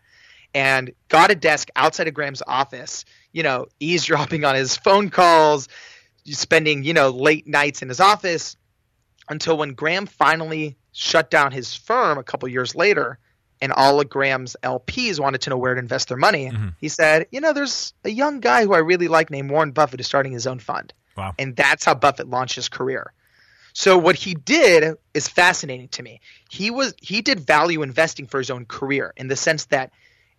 and 0.56 0.91
got 1.10 1.30
a 1.32 1.36
desk 1.36 1.69
outside 1.75 2.08
of 2.08 2.13
Graham's 2.13 2.41
office, 2.47 3.06
you 3.34 3.43
know, 3.43 3.67
eavesdropping 3.80 4.45
on 4.45 4.56
his 4.56 4.75
phone 4.75 5.10
calls, 5.10 5.67
spending, 6.25 6.84
you 6.84 6.93
know, 6.93 7.10
late 7.10 7.45
nights 7.45 7.82
in 7.82 7.89
his 7.89 7.99
office 7.99 8.58
until 9.30 9.58
when 9.58 9.73
Graham 9.73 10.06
finally 10.06 10.75
shut 10.91 11.30
down 11.30 11.51
his 11.51 11.75
firm 11.75 12.17
a 12.17 12.23
couple 12.23 12.47
years 12.49 12.73
later 12.73 13.19
and 13.62 13.71
all 13.71 13.99
of 13.99 14.10
Graham's 14.10 14.56
LPs 14.63 15.19
wanted 15.19 15.41
to 15.41 15.49
know 15.49 15.58
where 15.58 15.75
to 15.75 15.80
invest 15.80 16.08
their 16.08 16.17
money, 16.17 16.49
mm-hmm. 16.49 16.69
he 16.80 16.89
said, 16.89 17.28
you 17.32 17.41
know, 17.41 17.54
there's 17.54 17.93
a 18.04 18.10
young 18.10 18.39
guy 18.39 18.63
who 18.63 18.73
I 18.73 18.80
really 18.80 19.08
like 19.08 19.30
named 19.30 19.51
Warren 19.51 19.71
Buffett 19.71 19.99
who's 19.99 20.08
starting 20.08 20.32
his 20.32 20.47
own 20.47 20.60
fund. 20.60 20.93
Wow. 21.15 21.34
And 21.38 21.56
that's 21.56 21.86
how 21.86 21.93
Buffett 21.95 22.28
launched 22.28 22.56
his 22.56 22.69
career. 22.69 23.13
So 23.77 23.97
what 23.97 24.15
he 24.15 24.35
did 24.35 24.95
is 25.13 25.27
fascinating 25.27 25.89
to 25.89 26.01
me. 26.01 26.21
He 26.49 26.71
was 26.71 26.93
he 27.01 27.21
did 27.21 27.41
value 27.41 27.81
investing 27.81 28.25
for 28.25 28.38
his 28.38 28.49
own 28.49 28.65
career 28.65 29.13
in 29.17 29.27
the 29.27 29.35
sense 29.35 29.65
that 29.65 29.91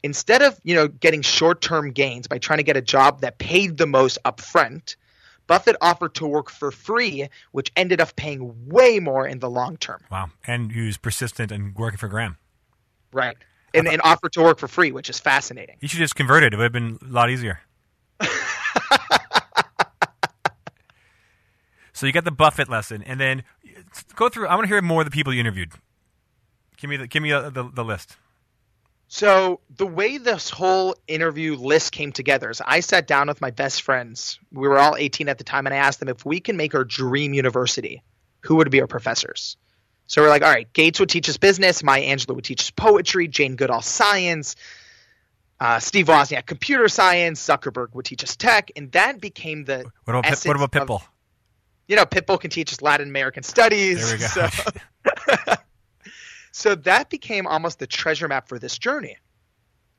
instead 0.03 0.41
of, 0.41 0.59
you 0.65 0.75
know, 0.75 0.89
getting 0.89 1.21
short-term 1.21 1.93
gains 1.93 2.27
by 2.27 2.39
trying 2.39 2.57
to 2.59 2.63
get 2.63 2.79
a 2.79 2.81
job 2.81 3.21
that 3.21 3.37
paid 3.37 3.77
the 3.77 3.87
most 3.87 4.19
upfront, 4.25 4.97
Buffett 5.49 5.77
offered 5.83 6.15
to 6.15 6.27
work 6.27 6.49
for 6.49 6.71
free, 6.71 7.29
which 7.53 7.71
ended 7.77 8.01
up 8.01 8.17
paying 8.17 8.55
way 8.69 9.01
more 9.01 9.27
in 9.27 9.39
the 9.41 9.51
long 9.51 9.77
term. 9.77 10.01
Wow. 10.11 10.31
And 10.47 10.73
he 10.73 10.87
was 10.87 10.97
persistent 10.97 11.53
and 11.53 11.75
working 11.77 11.99
for 11.99 12.09
Graham. 12.09 12.39
Right. 13.13 13.37
And, 13.75 13.87
and 13.87 14.01
offered 14.03 14.33
to 14.33 14.43
work 14.43 14.59
for 14.59 14.69
free, 14.69 14.93
which 14.93 15.11
is 15.11 15.21
fascinating. 15.21 15.77
You 15.81 15.89
should 15.89 15.99
just 15.99 16.17
convert 16.17 16.43
it. 16.43 16.55
It 16.55 16.57
would 16.57 16.63
have 16.63 16.73
been 16.73 16.99
a 17.03 17.13
lot 17.13 17.29
easier. 17.29 17.61
So 21.97 22.05
you 22.05 22.13
got 22.13 22.25
the 22.25 22.31
Buffett 22.31 22.69
lesson, 22.69 23.03
and 23.03 23.19
then 23.19 23.43
go 24.17 24.29
through. 24.29 24.49
I 24.49 24.55
want 24.55 24.67
to 24.67 24.69
hear 24.69 24.83
more 24.83 25.01
of 25.01 25.07
the 25.07 25.11
people 25.11 25.33
you 25.33 25.41
interviewed. 25.41 25.73
Give 26.77 26.91
me 26.91 26.99
the 26.99 27.07
give 27.07 27.23
me 27.23 27.31
the, 27.31 27.49
the, 27.49 27.71
the 27.73 27.85
list. 27.85 28.17
So 29.09 29.61
the 29.75 29.87
way 29.87 30.19
this 30.19 30.51
whole 30.51 30.95
interview 31.09 31.57
list 31.57 31.93
came 31.93 32.13
together 32.13 32.51
is 32.51 32.61
I 32.61 32.81
sat 32.81 33.07
down 33.07 33.29
with 33.29 33.41
my 33.41 33.51
best 33.51 33.81
friends. 33.81 34.39
We 34.53 34.69
were 34.69 34.79
all 34.79 34.95
18 34.95 35.31
at 35.31 35.39
the 35.39 35.45
time, 35.45 35.67
and 35.67 35.73
I 35.73 35.79
asked 35.79 35.99
them 36.01 36.11
if 36.11 36.27
we 36.27 36.39
can 36.39 36.59
make 36.59 36.75
our 36.75 36.85
dream 36.85 37.33
university, 37.33 38.03
who 38.41 38.57
would 38.57 38.71
be 38.71 38.83
our 38.83 38.87
professors? 38.87 39.57
So 40.07 40.21
we're 40.21 40.29
like, 40.29 40.43
all 40.43 40.53
right, 40.53 40.71
Gates 40.75 41.01
would 41.01 41.09
teach 41.09 41.31
us 41.31 41.39
business, 41.39 41.83
Maya 41.83 42.03
Angelou 42.03 42.35
would 42.35 42.45
teach 42.45 42.61
us 42.61 42.71
poetry, 42.71 43.27
Jane 43.27 43.57
Goodall 43.57 43.81
science, 43.81 44.55
uh, 45.61 45.79
Steve 45.79 46.07
Wozniak 46.07 46.45
computer 46.45 46.89
science, 46.89 47.45
Zuckerberg 47.45 47.95
would 47.95 48.05
teach 48.05 48.23
us 48.23 48.37
tech, 48.37 48.71
and 48.77 48.93
that 48.93 49.19
became 49.19 49.65
the 49.65 49.91
what 50.05 50.17
about, 50.17 50.45
what 50.45 50.57
about 50.57 50.73
Pitbull? 50.73 50.97
Of, 50.97 51.09
you 51.89 51.97
know, 51.97 52.05
Pitbull 52.05 52.41
can 52.41 52.51
teach 52.51 52.73
us 52.73 52.83
Latin 52.83 53.09
American 53.09 53.43
studies. 53.43 54.07
There 54.09 54.17
we 54.17 54.23
go. 54.23 54.49
So, 55.47 55.55
so 56.53 56.75
that 56.75 57.11
became 57.11 57.47
almost 57.47 57.79
the 57.79 57.87
treasure 57.87 58.29
map 58.29 58.49
for 58.49 58.59
this 58.59 58.79
journey. 58.79 59.17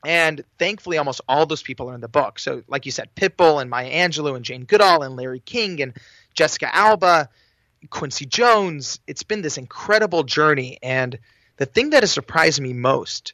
And 0.06 0.44
thankfully, 0.60 0.98
almost 0.98 1.22
all 1.28 1.46
those 1.46 1.64
people 1.64 1.90
are 1.90 1.96
in 1.96 2.02
the 2.02 2.08
book. 2.08 2.40
So, 2.40 2.64
like 2.68 2.86
you 2.86 2.92
said, 2.92 3.10
Pitbull 3.16 3.62
and 3.62 3.70
Maya 3.70 3.92
Angelou 3.92 4.36
and 4.36 4.46
Jane 4.46 4.66
Goodall 4.66 5.02
and 5.04 5.16
Larry 5.16 5.40
King 5.40 5.82
and 5.82 5.94
Jessica 6.34 6.74
Alba 6.74 7.30
Quincy 7.90 8.26
Jones. 8.26 9.00
It's 9.08 9.24
been 9.24 9.42
this 9.42 9.58
incredible 9.58 10.24
journey. 10.24 10.78
And 10.84 11.18
the 11.58 11.66
thing 11.66 11.92
that 11.92 12.04
has 12.04 12.12
surprised 12.12 12.62
me 12.62 12.74
most 12.74 13.34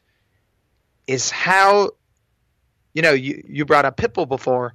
is 1.06 1.30
how, 1.30 1.90
you 2.94 3.02
know, 3.02 3.12
you, 3.12 3.42
you 3.46 3.64
brought 3.66 3.84
up 3.84 3.96
Pitbull 3.96 4.28
before. 4.28 4.74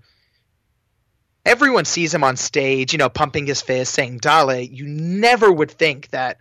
Everyone 1.49 1.83
sees 1.83 2.13
him 2.13 2.23
on 2.23 2.37
stage, 2.37 2.93
you 2.93 2.99
know, 2.99 3.09
pumping 3.09 3.47
his 3.47 3.59
fist, 3.59 3.95
saying 3.95 4.19
Dale. 4.19 4.61
You 4.61 4.85
never 4.85 5.51
would 5.51 5.71
think 5.71 6.09
that 6.09 6.37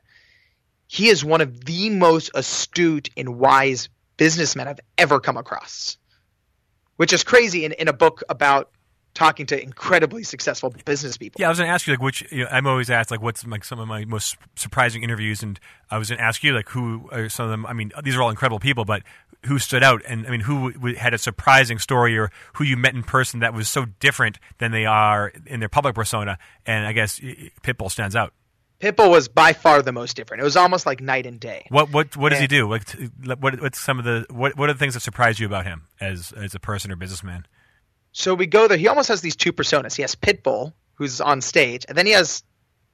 he 0.86 1.08
is 1.08 1.24
one 1.24 1.40
of 1.40 1.64
the 1.64 1.88
most 1.88 2.30
astute 2.34 3.08
and 3.16 3.38
wise 3.38 3.88
businessmen 4.18 4.68
I've 4.68 4.80
ever 4.98 5.18
come 5.18 5.38
across. 5.38 5.96
Which 6.96 7.14
is 7.14 7.24
crazy 7.24 7.64
in, 7.64 7.72
in 7.72 7.88
a 7.88 7.94
book 7.94 8.22
about 8.28 8.70
talking 9.14 9.46
to 9.46 9.60
incredibly 9.60 10.24
successful 10.24 10.74
business 10.84 11.16
people. 11.16 11.40
Yeah, 11.40 11.46
I 11.46 11.48
was 11.48 11.58
going 11.58 11.68
to 11.68 11.72
ask 11.72 11.86
you 11.86 11.94
like 11.94 12.02
which 12.02 12.30
you 12.30 12.44
know, 12.44 12.50
I'm 12.50 12.66
always 12.66 12.90
asked 12.90 13.10
like 13.10 13.22
what's 13.22 13.46
like 13.46 13.64
some 13.64 13.78
of 13.78 13.88
my 13.88 14.04
most 14.04 14.36
surprising 14.56 15.02
interviews, 15.02 15.42
and 15.42 15.58
I 15.90 15.96
was 15.96 16.10
going 16.10 16.18
to 16.18 16.24
ask 16.24 16.44
you 16.44 16.52
like 16.52 16.68
who 16.68 17.08
are 17.10 17.30
some 17.30 17.46
of 17.46 17.50
them. 17.50 17.64
I 17.64 17.72
mean, 17.72 17.92
these 18.04 18.14
are 18.14 18.22
all 18.22 18.28
incredible 18.28 18.60
people, 18.60 18.84
but 18.84 19.02
who 19.46 19.58
stood 19.58 19.82
out? 19.82 20.02
And 20.06 20.26
I 20.26 20.30
mean, 20.30 20.40
who 20.40 20.72
w- 20.72 20.96
had 20.96 21.14
a 21.14 21.18
surprising 21.18 21.78
story, 21.78 22.18
or 22.18 22.30
who 22.54 22.64
you 22.64 22.76
met 22.76 22.94
in 22.94 23.02
person 23.02 23.40
that 23.40 23.54
was 23.54 23.68
so 23.68 23.86
different 24.00 24.38
than 24.58 24.72
they 24.72 24.86
are 24.86 25.32
in 25.46 25.60
their 25.60 25.68
public 25.68 25.94
persona? 25.94 26.38
And 26.66 26.86
I 26.86 26.92
guess 26.92 27.20
Pitbull 27.62 27.90
stands 27.90 28.16
out. 28.16 28.32
Pitbull 28.80 29.10
was 29.10 29.28
by 29.28 29.52
far 29.52 29.82
the 29.82 29.92
most 29.92 30.14
different. 30.14 30.40
It 30.40 30.44
was 30.44 30.56
almost 30.56 30.86
like 30.86 31.00
night 31.00 31.26
and 31.26 31.40
day. 31.40 31.66
What 31.68 31.92
what 31.92 32.16
what 32.16 32.30
does 32.30 32.40
and, 32.40 32.50
he 32.50 32.58
do? 32.58 32.68
Like, 32.68 32.88
what 33.40 33.60
what's 33.60 33.80
some 33.80 33.98
of 33.98 34.04
the 34.04 34.26
what 34.30 34.56
what 34.56 34.70
are 34.70 34.72
the 34.72 34.78
things 34.78 34.94
that 34.94 35.00
surprise 35.00 35.40
you 35.40 35.46
about 35.46 35.64
him 35.64 35.88
as 36.00 36.32
as 36.32 36.54
a 36.54 36.60
person 36.60 36.92
or 36.92 36.96
businessman? 36.96 37.46
So 38.12 38.34
we 38.34 38.46
go 38.46 38.68
there. 38.68 38.78
He 38.78 38.88
almost 38.88 39.08
has 39.08 39.20
these 39.20 39.36
two 39.36 39.52
personas. 39.52 39.96
He 39.96 40.02
has 40.02 40.14
Pitbull, 40.14 40.72
who's 40.94 41.20
on 41.20 41.40
stage, 41.40 41.84
and 41.88 41.98
then 41.98 42.06
he 42.06 42.12
has 42.12 42.42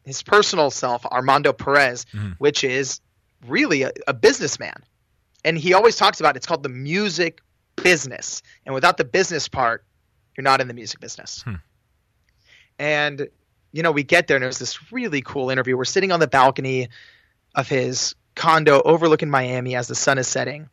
his 0.05 0.23
personal 0.23 0.71
self, 0.71 1.05
Armando 1.07 1.53
Perez, 1.53 2.07
mm-hmm. 2.07 2.33
which 2.39 2.65
is 2.65 3.01
really 3.47 3.83
a, 3.83 3.93
a 4.07 4.15
businessman. 4.15 4.83
And 5.45 5.59
he 5.59 5.75
always 5.75 5.97
talks 5.97 6.21
about 6.21 6.37
it. 6.37 6.39
it's 6.39 6.47
called 6.47 6.63
the 6.63 6.69
music 6.69 7.41
business. 7.77 8.43
And 8.65 8.75
without 8.75 8.97
the 8.97 9.05
business 9.05 9.49
part, 9.49 9.85
you're 10.37 10.43
not 10.43 10.61
in 10.61 10.69
the 10.69 10.75
music 10.75 11.01
business. 11.01 11.43
Hmm. 11.43 11.55
And 12.79 13.29
you 13.75 13.83
know, 13.83 13.91
we 13.91 14.05
get 14.05 14.29
there 14.29 14.37
and 14.37 14.45
there's 14.45 14.61
this 14.61 14.93
really 14.93 15.21
cool 15.21 15.51
interview. 15.51 15.77
We're 15.77 15.85
sitting 15.85 16.13
on 16.13 16.21
the 16.21 16.29
balcony 16.29 16.91
of 17.57 17.69
his 17.69 18.15
condo 18.37 18.81
overlooking 18.81 19.31
Miami 19.31 19.75
as 19.75 19.89
the 19.89 19.97
sun 19.97 20.17
is 20.17 20.29
setting. 20.29 20.69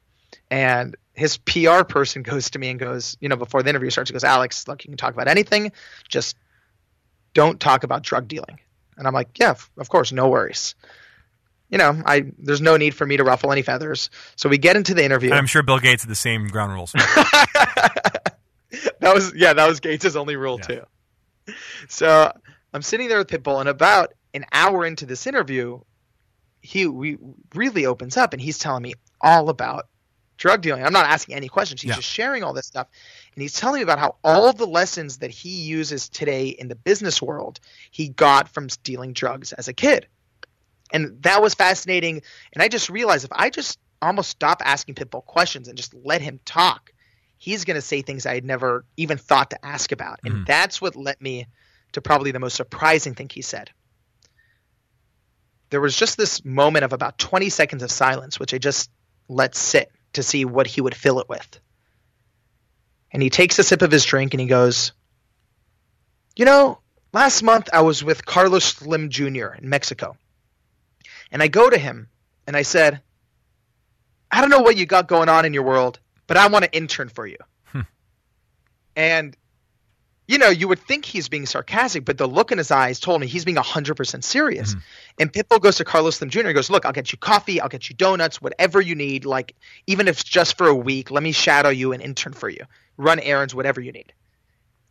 And 0.52 0.96
his 1.14 1.38
PR 1.38 1.84
person 1.84 2.22
goes 2.22 2.52
to 2.52 2.60
me 2.60 2.70
and 2.70 2.80
goes, 2.80 3.18
you 3.20 3.28
know, 3.28 3.36
before 3.38 3.64
the 3.64 3.70
interview 3.70 3.90
starts, 3.90 4.12
he 4.12 4.14
goes, 4.14 4.24
Alex, 4.24 4.68
look, 4.68 4.86
you 4.86 4.90
can 4.90 4.98
talk 4.98 5.16
about 5.16 5.28
anything, 5.28 5.72
just 6.10 6.38
don't 7.34 7.60
talk 7.60 7.84
about 7.84 8.04
drug 8.04 8.28
dealing. 8.28 8.60
And 8.98 9.08
I'm 9.08 9.14
like, 9.16 9.40
yeah, 9.40 9.56
of 9.78 9.90
course, 9.90 10.12
no 10.12 10.30
worries. 10.30 10.76
You 11.72 11.78
know, 11.78 12.02
I 12.06 12.26
there's 12.38 12.62
no 12.62 12.78
need 12.78 12.94
for 12.94 13.06
me 13.06 13.18
to 13.18 13.24
ruffle 13.24 13.52
any 13.52 13.62
feathers. 13.62 14.10
So 14.36 14.50
we 14.50 14.58
get 14.58 14.76
into 14.76 14.94
the 14.94 15.04
interview. 15.04 15.30
And 15.30 15.40
I'm 15.40 15.48
sure 15.48 15.64
Bill 15.64 15.80
Gates 15.80 16.04
had 16.04 16.12
the 16.12 16.16
same 16.16 16.48
ground 16.48 16.74
rules. 16.74 16.92
that 16.92 18.34
was 19.02 19.34
yeah, 19.34 19.54
that 19.54 19.68
was 19.68 19.80
Gates' 19.80 20.16
only 20.16 20.36
rule 20.36 20.60
yeah. 20.60 20.82
too. 21.48 21.54
So 21.88 22.32
I'm 22.74 22.82
sitting 22.82 23.08
there 23.08 23.18
with 23.18 23.30
Pitbull, 23.30 23.60
and 23.62 23.70
about 23.70 24.14
an 24.34 24.46
hour 24.52 24.86
into 24.86 25.06
this 25.06 25.26
interview, 25.26 25.80
he 26.62 26.88
we 26.88 27.18
really 27.56 27.86
opens 27.86 28.18
up, 28.18 28.34
and 28.34 28.42
he's 28.42 28.60
telling 28.60 28.84
me 28.84 28.94
all 29.22 29.50
about 29.50 29.88
drug 30.42 30.62
dealing. 30.62 30.84
I'm 30.84 30.92
not 30.92 31.06
asking 31.06 31.36
any 31.36 31.48
questions. 31.48 31.82
He's 31.82 31.90
yeah. 31.90 31.96
just 31.96 32.08
sharing 32.08 32.44
all 32.44 32.52
this 32.52 32.66
stuff. 32.66 32.88
And 33.36 33.42
he's 33.42 33.54
telling 33.54 33.80
me 33.80 33.84
about 33.84 34.00
how 34.00 34.16
all 34.24 34.52
the 34.52 34.66
lessons 34.66 35.20
that 35.20 35.30
he 35.30 35.50
uses 35.50 36.10
today 36.10 36.48
in 36.48 36.68
the 36.68 36.76
business 36.76 37.22
world 37.22 37.60
he 37.92 38.10
got 38.10 38.50
from 38.50 38.68
dealing 38.84 39.14
drugs 39.14 39.54
as 39.54 39.68
a 39.68 39.74
kid. 39.74 40.08
And 40.94 41.22
that 41.24 41.42
was 41.42 41.54
fascinating. 41.54 42.22
And 42.54 42.62
I 42.62 42.68
just 42.68 42.90
realized 42.90 43.26
if 43.26 43.32
I 43.32 43.50
just 43.50 43.80
almost 44.02 44.30
stop 44.30 44.62
asking 44.64 44.96
Pitbull 44.96 45.26
questions 45.26 45.68
and 45.68 45.78
just 45.78 45.94
let 45.94 46.22
him 46.22 46.40
talk, 46.46 46.92
he's 47.38 47.66
going 47.66 47.76
to 47.76 47.82
say 47.82 48.02
things 48.02 48.26
I 48.26 48.34
had 48.34 48.46
never 48.46 48.86
even 48.98 49.18
thought 49.18 49.52
to 49.52 49.66
ask 49.66 49.92
about. 49.92 50.20
And 50.24 50.34
mm. 50.34 50.46
that's 50.46 50.82
what 50.82 50.96
led 50.96 51.22
me 51.22 51.48
to 51.94 52.02
probably 52.02 52.32
the 52.32 52.40
most 52.40 52.56
surprising 52.56 53.16
thing 53.16 53.30
he 53.30 53.42
said. 53.42 53.70
There 55.70 55.82
was 55.82 55.96
just 55.96 56.18
this 56.18 56.44
moment 56.44 56.84
of 56.84 56.94
about 56.94 57.18
20 57.18 57.50
seconds 57.50 57.84
of 57.84 57.92
silence, 57.92 58.40
which 58.40 58.54
I 58.54 58.58
just 58.58 58.90
let 59.28 59.56
sit 59.56 59.92
to 60.14 60.24
see 60.24 60.46
what 60.46 60.68
he 60.68 60.82
would 60.82 60.96
fill 60.96 61.20
it 61.20 61.30
with. 61.30 61.60
And 63.12 63.22
he 63.22 63.30
takes 63.30 63.60
a 63.60 63.64
sip 63.64 63.82
of 63.82 63.92
his 63.92 64.06
drink 64.06 64.34
and 64.34 64.42
he 64.42 64.48
goes, 64.48 64.94
You 66.36 66.46
know, 66.46 66.80
last 67.14 67.44
month 67.44 67.70
I 67.72 67.82
was 67.82 68.04
with 68.04 68.26
Carlos 68.26 68.66
Slim 68.66 69.10
Jr. 69.10 69.54
in 69.58 69.70
Mexico. 69.70 70.18
And 71.32 71.42
I 71.42 71.48
go 71.48 71.70
to 71.70 71.78
him 71.78 72.10
and 72.48 72.56
I 72.56 72.64
said, 72.64 73.02
I 74.32 74.42
don't 74.42 74.50
know 74.50 74.62
what 74.62 74.78
you 74.78 74.86
got 74.86 75.08
going 75.08 75.30
on 75.30 75.46
in 75.46 75.54
your 75.54 75.64
world, 75.64 76.00
but 76.28 76.38
I 76.38 76.48
want 76.48 76.66
to 76.66 76.74
intern 76.74 77.10
for 77.10 77.26
you. 77.26 77.38
Hmm. 77.66 77.82
And 78.96 79.38
you 80.32 80.38
know, 80.38 80.50
you 80.50 80.70
would 80.70 80.80
think 80.80 81.04
he's 81.04 81.28
being 81.28 81.46
sarcastic, 81.46 82.06
but 82.06 82.18
the 82.18 82.26
look 82.26 82.54
in 82.54 82.58
his 82.58 82.72
eyes 82.72 83.02
told 83.02 83.20
me 83.20 83.28
he's 83.28 83.44
being 83.44 83.58
100% 83.58 84.24
serious. 84.24 84.70
Mm-hmm. 84.70 84.80
And 85.20 85.34
Pitbull 85.34 85.60
goes 85.60 85.76
to 85.76 85.84
Carlos 85.84 86.16
Slim 86.16 86.30
Jr. 86.30 86.40
and 86.40 86.56
goes, 86.56 86.70
Look, 86.70 86.86
I'll 86.86 86.94
get 86.94 87.12
you 87.12 87.18
coffee, 87.18 87.60
I'll 87.60 87.68
get 87.68 87.90
you 87.90 87.98
donuts, 87.98 88.42
whatever 88.42 88.80
you 88.80 88.96
need. 88.96 89.26
Like, 89.26 89.56
even 89.88 90.08
if 90.08 90.22
it's 90.22 90.24
just 90.24 90.58
for 90.58 90.68
a 90.68 90.76
week, 90.76 91.12
let 91.12 91.22
me 91.22 91.34
shadow 91.34 91.68
you 91.68 91.92
and 91.92 92.02
intern 92.02 92.32
for 92.32 92.48
you, 92.48 92.64
run 92.96 93.20
errands, 93.20 93.54
whatever 93.54 93.82
you 93.82 93.92
need. 93.92 94.14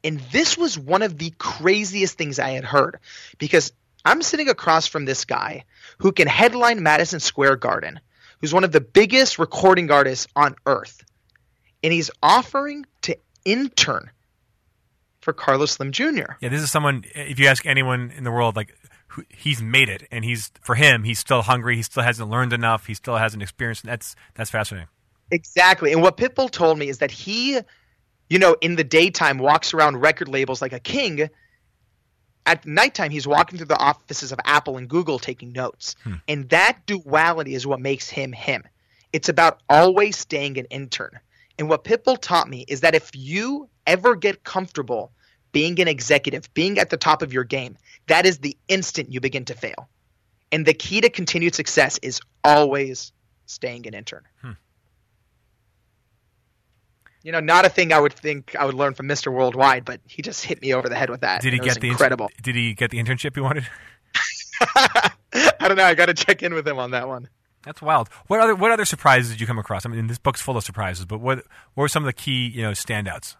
And 0.05 0.21
this 0.31 0.59
was 0.59 0.79
one 0.79 1.01
of 1.01 1.17
the 1.17 1.33
craziest 1.39 2.19
things 2.19 2.39
I 2.39 2.51
had 2.51 2.65
heard 2.65 2.99
because 3.39 3.73
I'm 4.05 4.21
sitting 4.21 4.51
across 4.51 4.87
from 4.87 5.07
this 5.07 5.25
guy 5.25 5.65
who 6.01 6.13
can 6.13 6.27
headline 6.27 6.83
Madison 6.83 7.21
Square 7.21 7.57
Garden, 7.57 8.01
who's 8.41 8.53
one 8.53 8.65
of 8.65 8.73
the 8.73 8.81
biggest 8.81 9.39
recording 9.39 9.91
artists 9.91 10.27
on 10.35 10.57
earth. 10.67 11.05
And 11.83 11.93
he's 11.93 12.11
offering 12.23 12.87
to 13.03 13.17
intern 13.45 14.11
for 15.21 15.33
Carlos 15.33 15.73
Slim 15.73 15.93
Jr. 15.93 16.33
Yeah, 16.41 16.49
this 16.49 16.63
is 16.63 16.71
someone. 16.71 17.05
If 17.15 17.39
you 17.39 17.47
ask 17.47 17.65
anyone 17.67 18.13
in 18.17 18.25
the 18.25 18.31
world, 18.31 18.57
like 18.57 18.75
who, 19.09 19.25
he's 19.29 19.63
made 19.63 19.89
it, 19.89 20.07
and 20.11 20.25
he's 20.25 20.51
for 20.63 20.75
him, 20.75 21.05
he's 21.05 21.19
still 21.19 21.43
hungry. 21.43 21.77
He 21.77 21.83
still 21.83 22.03
hasn't 22.03 22.29
learned 22.31 22.53
enough. 22.53 22.87
He 22.87 22.95
still 22.95 23.17
hasn't 23.17 23.43
experienced. 23.43 23.85
That's 23.85 24.17
that's 24.35 24.51
fascinating. 24.51 24.89
Exactly, 25.31 25.93
and 25.93 26.03
what 26.03 26.17
Pitbull 26.17 26.51
told 26.51 26.79
me 26.79 26.89
is 26.89 26.99
that 26.99 27.11
he, 27.11 27.59
you 28.29 28.39
know, 28.39 28.57
in 28.61 28.77
the 28.77 28.85
daytime 28.85 29.39
walks 29.39 29.75
around 29.75 29.99
record 29.99 30.29
labels 30.29 30.61
like 30.61 30.73
a 30.73 30.81
king. 30.81 31.29
At 32.51 32.67
nighttime, 32.67 33.13
he's 33.13 33.29
walking 33.29 33.59
through 33.59 33.69
the 33.69 33.79
offices 33.79 34.33
of 34.33 34.41
Apple 34.45 34.77
and 34.77 34.89
Google 34.89 35.21
taking 35.21 35.53
notes, 35.53 35.95
hmm. 36.03 36.15
and 36.27 36.49
that 36.49 36.85
duality 36.85 37.55
is 37.55 37.65
what 37.65 37.79
makes 37.79 38.11
him 38.11 38.33
him. 38.33 38.65
It's 39.13 39.29
about 39.29 39.61
always 39.69 40.19
staying 40.19 40.59
an 40.59 40.65
intern. 40.65 41.21
And 41.61 41.69
what 41.69 41.85
Pitbull 41.85 42.21
taught 42.21 42.51
me 42.51 42.65
is 42.67 42.81
that 42.81 42.97
if 42.97 43.13
you 43.15 43.69
ever 43.87 44.17
get 44.17 44.43
comfortable 44.43 45.13
being 45.53 45.79
an 45.79 45.87
executive, 45.87 46.53
being 46.53 46.81
at 46.81 46.91
the 46.91 46.97
top 46.97 47.23
of 47.23 47.33
your 47.33 47.45
game, 47.45 47.77
that 48.09 48.27
is 48.27 48.39
the 48.39 48.57
instant 48.67 49.13
you 49.13 49.21
begin 49.21 49.45
to 49.45 49.55
fail. 49.55 49.89
And 50.51 50.67
the 50.67 50.75
key 50.75 51.01
to 51.03 51.09
continued 51.09 51.55
success 51.55 52.01
is 52.03 52.21
always 52.43 53.13
staying 53.47 53.87
an 53.87 53.95
intern. 53.95 54.25
Hmm. 54.43 54.53
You 57.23 57.33
know, 57.33 57.41
not 57.41 57.67
a 57.67 57.69
thing 57.69 57.93
I 57.93 58.01
would 58.01 58.15
think 58.15 58.57
I 58.59 58.65
would 58.65 58.75
learn 58.75 58.95
from 58.95 59.07
Mr. 59.07 59.33
Worldwide, 59.33 59.85
but 59.85 60.01
he 60.07 60.23
just 60.23 60.45
hit 60.45 60.63
me 60.63 60.73
over 60.73 60.89
the 60.89 60.97
head 60.97 61.11
with 61.11 61.21
that. 61.21 61.43
Did 61.43 61.53
he 61.53 61.59
get 61.59 61.81
the 61.81 61.89
incredible? 61.89 62.27
Inter- 62.27 62.43
did 62.43 62.55
he 62.55 62.75
get 62.75 62.91
the 62.91 62.99
internship 62.99 63.35
he 63.35 63.41
wanted? 63.41 63.67
I 64.75 65.11
don't 65.61 65.77
know. 65.77 65.85
I 65.85 65.95
got 65.95 66.07
to 66.07 66.15
check 66.15 66.43
in 66.43 66.55
with 66.55 66.67
him 66.67 66.79
on 66.79 66.93
that 66.93 67.09
one. 67.09 67.29
That's 67.65 67.83
wild. 67.83 68.09
What 68.27 68.41
other 68.41 68.55
what 68.55 68.71
other 68.71 68.87
surprises 68.87 69.33
did 69.33 69.41
you 69.41 69.47
come 69.47 69.59
across? 69.59 69.85
I 69.85 69.91
mean, 69.91 70.07
this 70.07 70.19
book's 70.19 70.41
full 70.41 70.57
of 70.57 70.65
surprises, 70.65 71.05
but 71.05 71.21
what 71.21 71.39
what 71.75 71.83
were 71.83 71.89
some 71.89 72.03
of 72.03 72.07
the 72.07 72.15
key 72.15 72.49
you 72.49 72.63
know 72.63 72.71
standouts? 72.71 73.37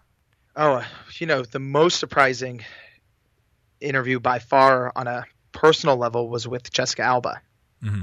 Oh, 0.57 0.85
you 1.19 1.27
know, 1.27 1.43
the 1.43 1.59
most 1.59 1.99
surprising 1.99 2.65
interview 3.81 4.21
by 4.21 4.41
far 4.41 4.93
on 4.95 5.07
a 5.07 5.25
personal 5.53 5.97
level 5.97 6.29
was 6.29 6.47
with 6.47 6.71
Jessica 6.71 7.03
Alba. 7.03 7.41
Mm-hmm. 7.83 8.03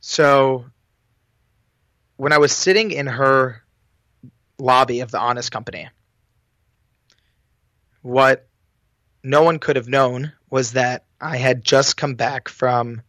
So 0.00 0.64
when 2.16 2.32
I 2.32 2.38
was 2.38 2.52
sitting 2.52 2.90
in 2.90 3.06
her 3.06 3.63
lobby 4.58 5.00
of 5.00 5.10
the 5.10 5.18
Honest 5.18 5.50
Company, 5.50 5.88
what 8.02 8.46
no 9.22 9.42
one 9.42 9.58
could 9.58 9.76
have 9.76 9.88
known 9.88 10.32
was 10.50 10.72
that 10.72 11.04
I 11.20 11.38
had 11.38 11.64
just 11.64 11.96
come 11.96 12.14
back 12.14 12.48
from 12.48 13.02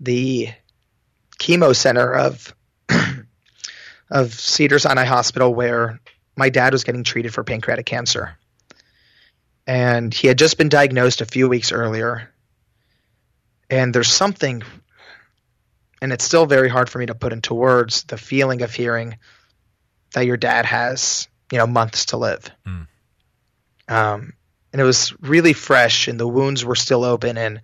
the 0.00 0.50
chemo 1.38 1.74
center 1.74 2.14
of 2.14 2.54
of 4.10 4.32
Cedar 4.32 4.78
Sinai 4.78 5.04
Hospital 5.04 5.52
where 5.52 6.00
my 6.36 6.48
dad 6.48 6.72
was 6.72 6.84
getting 6.84 7.04
treated 7.04 7.34
for 7.34 7.44
pancreatic 7.44 7.86
cancer. 7.86 8.36
And 9.66 10.12
he 10.12 10.28
had 10.28 10.38
just 10.38 10.58
been 10.58 10.68
diagnosed 10.68 11.20
a 11.20 11.26
few 11.26 11.48
weeks 11.48 11.72
earlier. 11.72 12.30
And 13.70 13.94
there's 13.94 14.12
something 14.12 14.62
and 16.02 16.12
it's 16.12 16.24
still 16.24 16.44
very 16.44 16.68
hard 16.68 16.90
for 16.90 16.98
me 16.98 17.06
to 17.06 17.14
put 17.14 17.32
into 17.32 17.54
words 17.54 18.04
the 18.04 18.18
feeling 18.18 18.60
of 18.62 18.74
hearing 18.74 19.16
that 20.14 20.26
your 20.26 20.36
dad 20.36 20.66
has, 20.66 21.28
you 21.52 21.58
know, 21.58 21.66
months 21.66 22.06
to 22.06 22.16
live. 22.16 22.50
Mm. 22.66 22.86
Um, 23.86 24.32
and 24.72 24.80
it 24.80 24.84
was 24.84 25.14
really 25.20 25.52
fresh 25.52 26.08
and 26.08 26.18
the 26.18 26.26
wounds 26.26 26.64
were 26.64 26.74
still 26.74 27.04
open 27.04 27.36
and 27.38 27.60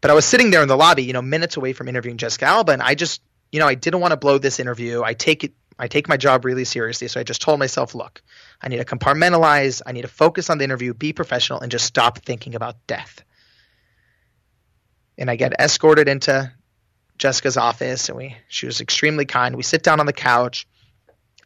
but 0.00 0.10
I 0.10 0.14
was 0.14 0.24
sitting 0.24 0.50
there 0.50 0.62
in 0.62 0.68
the 0.68 0.76
lobby, 0.76 1.04
you 1.04 1.12
know, 1.12 1.22
minutes 1.22 1.56
away 1.56 1.72
from 1.72 1.88
interviewing 1.88 2.16
Jessica 2.16 2.44
Alba, 2.44 2.72
and 2.72 2.82
I 2.82 2.94
just, 2.94 3.22
you 3.50 3.58
know, 3.58 3.66
I 3.66 3.74
didn't 3.74 4.00
want 4.00 4.12
to 4.12 4.16
blow 4.16 4.38
this 4.38 4.60
interview. 4.60 5.02
I 5.02 5.14
take 5.14 5.42
it, 5.42 5.52
I 5.78 5.88
take 5.88 6.08
my 6.08 6.16
job 6.16 6.44
really 6.44 6.64
seriously, 6.64 7.08
so 7.08 7.18
I 7.18 7.22
just 7.22 7.42
told 7.42 7.58
myself, 7.58 7.94
look, 7.94 8.22
I 8.60 8.68
need 8.68 8.76
to 8.76 8.84
compartmentalize, 8.84 9.82
I 9.84 9.92
need 9.92 10.02
to 10.02 10.08
focus 10.08 10.50
on 10.50 10.58
the 10.58 10.64
interview, 10.64 10.94
be 10.94 11.12
professional, 11.12 11.60
and 11.60 11.72
just 11.72 11.86
stop 11.86 12.18
thinking 12.18 12.54
about 12.54 12.86
death. 12.86 13.24
And 15.18 15.30
I 15.30 15.36
get 15.36 15.54
escorted 15.58 16.08
into 16.08 16.52
Jessica's 17.18 17.56
office, 17.56 18.08
and 18.08 18.18
we, 18.18 18.36
she 18.48 18.66
was 18.66 18.80
extremely 18.80 19.24
kind. 19.24 19.56
We 19.56 19.62
sit 19.62 19.82
down 19.82 19.98
on 19.98 20.06
the 20.06 20.12
couch. 20.12 20.68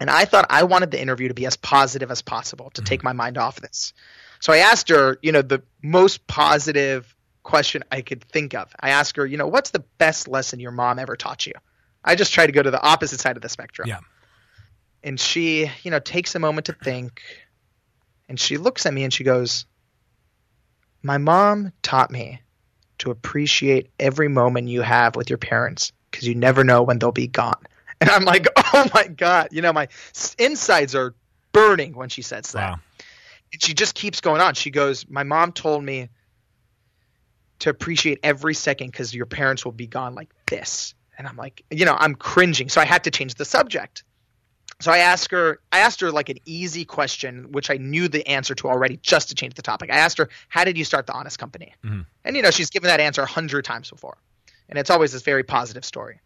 And 0.00 0.08
I 0.10 0.24
thought 0.24 0.46
I 0.48 0.64
wanted 0.64 0.90
the 0.90 1.00
interview 1.00 1.28
to 1.28 1.34
be 1.34 1.46
as 1.46 1.56
positive 1.56 2.10
as 2.10 2.22
possible 2.22 2.70
to 2.70 2.82
take 2.82 3.00
mm-hmm. 3.00 3.08
my 3.08 3.12
mind 3.12 3.38
off 3.38 3.60
this. 3.60 3.92
So 4.40 4.52
I 4.52 4.58
asked 4.58 4.88
her, 4.88 5.18
you 5.22 5.30
know, 5.30 5.42
the 5.42 5.62
most 5.82 6.26
positive 6.26 7.14
question 7.42 7.84
I 7.92 8.00
could 8.00 8.24
think 8.24 8.54
of. 8.54 8.74
I 8.80 8.90
asked 8.90 9.16
her, 9.16 9.26
you 9.26 9.36
know, 9.36 9.46
what's 9.46 9.70
the 9.70 9.84
best 9.98 10.26
lesson 10.26 10.58
your 10.58 10.70
mom 10.70 10.98
ever 10.98 11.16
taught 11.16 11.46
you? 11.46 11.52
I 12.02 12.14
just 12.14 12.32
try 12.32 12.46
to 12.46 12.52
go 12.52 12.62
to 12.62 12.70
the 12.70 12.80
opposite 12.80 13.20
side 13.20 13.36
of 13.36 13.42
the 13.42 13.50
spectrum. 13.50 13.88
Yeah. 13.88 14.00
And 15.02 15.20
she, 15.20 15.70
you 15.82 15.90
know, 15.90 15.98
takes 15.98 16.34
a 16.34 16.38
moment 16.38 16.66
to 16.66 16.72
think 16.72 17.22
and 18.30 18.40
she 18.40 18.56
looks 18.56 18.86
at 18.86 18.94
me 18.94 19.04
and 19.04 19.12
she 19.12 19.24
goes, 19.24 19.66
My 21.02 21.18
mom 21.18 21.72
taught 21.82 22.10
me 22.10 22.40
to 22.98 23.10
appreciate 23.10 23.90
every 23.98 24.28
moment 24.28 24.68
you 24.68 24.82
have 24.82 25.16
with 25.16 25.28
your 25.28 25.38
parents 25.38 25.92
because 26.10 26.26
you 26.26 26.34
never 26.34 26.64
know 26.64 26.82
when 26.82 26.98
they'll 26.98 27.12
be 27.12 27.26
gone. 27.26 27.62
And 28.02 28.08
I'm 28.08 28.24
like, 28.24 28.46
oh 28.56 28.88
my 28.94 29.08
God. 29.08 29.48
You 29.52 29.60
know, 29.60 29.74
my 29.74 29.88
insides 30.38 30.94
are 30.94 31.14
burning 31.52 31.94
when 31.94 32.08
she 32.08 32.22
says 32.22 32.52
that. 32.52 32.70
Wow. 32.70 32.80
And 33.52 33.62
she 33.62 33.74
just 33.74 33.94
keeps 33.94 34.22
going 34.22 34.40
on. 34.40 34.54
She 34.54 34.70
goes, 34.70 35.08
My 35.08 35.22
mom 35.22 35.52
told 35.52 35.84
me 35.84 36.08
to 37.58 37.70
appreciate 37.70 38.20
every 38.22 38.54
second 38.54 38.88
because 38.90 39.14
your 39.14 39.26
parents 39.26 39.64
will 39.64 39.72
be 39.72 39.86
gone 39.86 40.14
like 40.14 40.30
this. 40.46 40.94
And 41.18 41.28
I'm 41.28 41.36
like, 41.36 41.62
you 41.70 41.84
know, 41.84 41.94
I'm 41.98 42.14
cringing. 42.14 42.70
So 42.70 42.80
I 42.80 42.86
had 42.86 43.04
to 43.04 43.10
change 43.10 43.34
the 43.34 43.44
subject. 43.44 44.04
So 44.80 44.90
I 44.90 44.98
asked 44.98 45.30
her, 45.32 45.60
I 45.70 45.80
asked 45.80 46.00
her 46.00 46.10
like 46.10 46.30
an 46.30 46.38
easy 46.46 46.86
question, 46.86 47.52
which 47.52 47.70
I 47.70 47.76
knew 47.76 48.08
the 48.08 48.26
answer 48.26 48.54
to 48.54 48.68
already, 48.68 48.96
just 48.96 49.28
to 49.28 49.34
change 49.34 49.54
the 49.54 49.62
topic. 49.62 49.90
I 49.92 49.98
asked 49.98 50.16
her, 50.16 50.30
"How 50.48 50.64
did 50.64 50.78
you 50.78 50.84
start 50.84 51.06
the 51.06 51.12
Honest 51.12 51.38
Company?" 51.38 51.74
Mm-hmm. 51.84 52.00
And 52.24 52.36
you 52.36 52.40
know, 52.40 52.50
she's 52.50 52.70
given 52.70 52.88
that 52.88 52.98
answer 52.98 53.20
a 53.20 53.26
hundred 53.26 53.66
times 53.66 53.90
before, 53.90 54.16
and 54.70 54.78
it's 54.78 54.88
always 54.88 55.12
this 55.12 55.20
very 55.20 55.42
positive 55.42 55.84
story. 55.84 56.20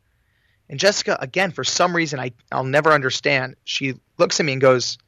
And 0.68 0.81
Jessica, 0.81 1.16
again, 1.20 1.50
for 1.50 1.64
some 1.64 1.94
reason 1.94 2.18
I 2.20 2.33
I'll 2.50 2.64
never 2.64 2.92
understand. 2.92 3.57
She 3.64 3.94
looks 4.18 4.40
at 4.40 4.46
me 4.46 4.53
and 4.53 4.61
goes, 4.61 4.98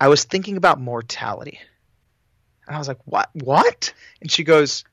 "I 0.00 0.08
was 0.08 0.24
thinking 0.24 0.56
about 0.56 0.80
mortality," 0.80 1.60
and 2.66 2.74
I 2.74 2.78
was 2.78 2.88
like, 2.88 2.98
"What? 3.04 3.30
What?" 3.34 3.94
And 4.20 4.30
she 4.30 4.44
goes, 4.44 4.84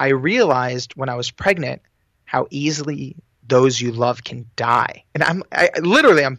"I 0.00 0.08
realized 0.08 0.94
when 0.94 1.08
I 1.08 1.16
was 1.16 1.30
pregnant 1.30 1.82
how 2.24 2.46
easily 2.50 3.16
those 3.46 3.80
you 3.80 3.92
love 3.92 4.24
can 4.24 4.46
die," 4.56 5.04
and 5.14 5.22
I'm 5.22 5.42
I, 5.52 5.70
I 5.74 5.80
literally 5.80 6.24
I'm 6.24 6.38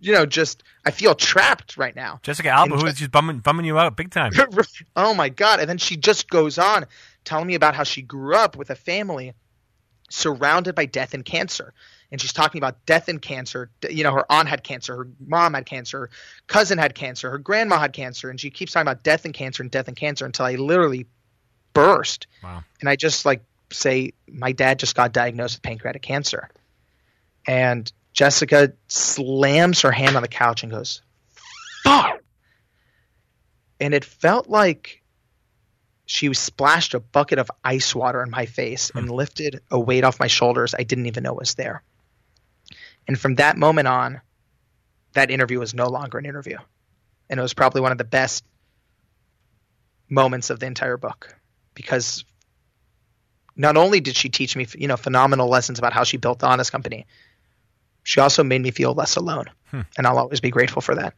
you 0.00 0.12
know, 0.12 0.26
just 0.26 0.62
I 0.84 0.90
feel 0.90 1.14
trapped 1.14 1.76
right 1.76 1.94
now. 1.96 2.20
Jessica 2.22 2.50
Alba, 2.50 2.76
who 2.76 2.86
is 2.86 2.94
just 2.94 3.10
bumming, 3.10 3.38
bumming 3.38 3.64
you 3.64 3.78
out 3.78 3.96
big 3.96 4.10
time. 4.10 4.32
oh 4.96 5.14
my 5.14 5.28
god! 5.28 5.60
And 5.60 5.68
then 5.68 5.78
she 5.78 5.96
just 5.96 6.28
goes 6.28 6.58
on 6.58 6.86
telling 7.24 7.46
me 7.46 7.54
about 7.54 7.74
how 7.74 7.84
she 7.84 8.02
grew 8.02 8.36
up 8.36 8.56
with 8.56 8.70
a 8.70 8.74
family 8.74 9.32
surrounded 10.10 10.74
by 10.74 10.86
death 10.86 11.14
and 11.14 11.24
cancer. 11.24 11.72
And 12.10 12.20
she's 12.20 12.32
talking 12.32 12.58
about 12.58 12.86
death 12.86 13.08
and 13.08 13.20
cancer. 13.20 13.70
You 13.88 14.04
know, 14.04 14.12
her 14.12 14.30
aunt 14.30 14.48
had 14.48 14.62
cancer, 14.62 14.96
her 14.96 15.08
mom 15.26 15.54
had 15.54 15.66
cancer, 15.66 16.00
her 16.00 16.10
cousin 16.46 16.78
had 16.78 16.94
cancer, 16.94 17.30
her 17.30 17.38
grandma 17.38 17.78
had 17.78 17.92
cancer, 17.92 18.30
and 18.30 18.40
she 18.40 18.50
keeps 18.50 18.72
talking 18.72 18.86
about 18.86 19.02
death 19.02 19.24
and 19.24 19.34
cancer 19.34 19.62
and 19.62 19.70
death 19.70 19.88
and 19.88 19.96
cancer 19.96 20.24
until 20.24 20.46
I 20.46 20.54
literally 20.54 21.06
burst. 21.72 22.26
Wow. 22.42 22.62
And 22.80 22.88
I 22.88 22.96
just 22.96 23.24
like 23.24 23.42
say, 23.72 24.12
my 24.28 24.52
dad 24.52 24.78
just 24.78 24.94
got 24.94 25.12
diagnosed 25.12 25.56
with 25.56 25.62
pancreatic 25.62 26.02
cancer. 26.02 26.48
And 27.46 27.90
Jessica 28.12 28.74
slams 28.86 29.80
her 29.80 29.90
hand 29.90 30.14
on 30.16 30.22
the 30.22 30.28
couch 30.28 30.62
and 30.62 30.70
goes, 30.70 31.02
fuck. 31.82 32.20
And 33.80 33.92
it 33.92 34.04
felt 34.04 34.48
like 34.48 35.02
she 36.06 36.32
splashed 36.34 36.94
a 36.94 37.00
bucket 37.00 37.38
of 37.38 37.50
ice 37.62 37.94
water 37.94 38.22
in 38.22 38.30
my 38.30 38.46
face 38.46 38.90
and 38.94 39.06
hmm. 39.06 39.14
lifted 39.14 39.60
a 39.70 39.80
weight 39.80 40.04
off 40.04 40.20
my 40.20 40.26
shoulders 40.26 40.74
I 40.78 40.82
didn't 40.82 41.06
even 41.06 41.22
know 41.22 41.32
was 41.32 41.54
there. 41.54 41.82
And 43.06 43.18
from 43.18 43.36
that 43.36 43.56
moment 43.56 43.88
on, 43.88 44.20
that 45.12 45.30
interview 45.30 45.58
was 45.58 45.74
no 45.74 45.86
longer 45.86 46.18
an 46.18 46.26
interview. 46.26 46.58
And 47.30 47.38
it 47.38 47.42
was 47.42 47.54
probably 47.54 47.80
one 47.80 47.92
of 47.92 47.98
the 47.98 48.04
best 48.04 48.44
moments 50.08 50.50
of 50.50 50.60
the 50.60 50.66
entire 50.66 50.96
book 50.96 51.34
because 51.74 52.24
not 53.56 53.76
only 53.76 54.00
did 54.00 54.16
she 54.16 54.28
teach 54.28 54.56
me, 54.56 54.66
you 54.76 54.88
know, 54.88 54.96
phenomenal 54.96 55.48
lessons 55.48 55.78
about 55.78 55.92
how 55.92 56.04
she 56.04 56.16
built 56.16 56.40
the 56.40 56.46
Honest 56.46 56.72
Company, 56.72 57.06
she 58.02 58.20
also 58.20 58.44
made 58.44 58.60
me 58.60 58.70
feel 58.70 58.92
less 58.92 59.16
alone. 59.16 59.46
Hmm. 59.70 59.82
And 59.96 60.06
I'll 60.06 60.18
always 60.18 60.40
be 60.40 60.50
grateful 60.50 60.82
for 60.82 60.94
that. 60.96 61.14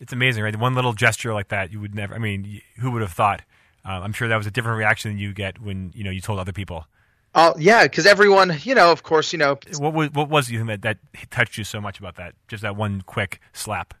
It's 0.00 0.12
amazing, 0.12 0.42
right? 0.42 0.56
One 0.56 0.74
little 0.74 0.92
gesture 0.92 1.32
like 1.32 1.48
that, 1.48 1.72
you 1.72 1.80
would 1.80 1.94
never. 1.94 2.14
I 2.14 2.18
mean, 2.18 2.60
who 2.78 2.90
would 2.90 3.02
have 3.02 3.12
thought? 3.12 3.42
Uh, 3.84 4.00
I'm 4.02 4.12
sure 4.12 4.28
that 4.28 4.36
was 4.36 4.46
a 4.46 4.50
different 4.50 4.78
reaction 4.78 5.10
than 5.10 5.18
you 5.18 5.32
get 5.32 5.60
when 5.60 5.92
you 5.94 6.04
know 6.04 6.10
you 6.10 6.20
told 6.20 6.38
other 6.38 6.52
people. 6.52 6.86
Oh 7.34 7.54
yeah, 7.58 7.84
because 7.84 8.06
everyone, 8.06 8.56
you 8.62 8.74
know, 8.74 8.90
of 8.92 9.02
course, 9.02 9.32
you 9.32 9.38
know, 9.38 9.58
What 9.78 9.94
was 9.94 10.10
what 10.12 10.28
was 10.28 10.50
you 10.50 10.64
that 10.66 10.82
that 10.82 10.98
touched 11.30 11.56
you 11.58 11.64
so 11.64 11.80
much 11.80 11.98
about 11.98 12.16
that? 12.16 12.34
Just 12.48 12.62
that 12.62 12.76
one 12.76 13.02
quick 13.02 13.40
slap. 13.52 13.94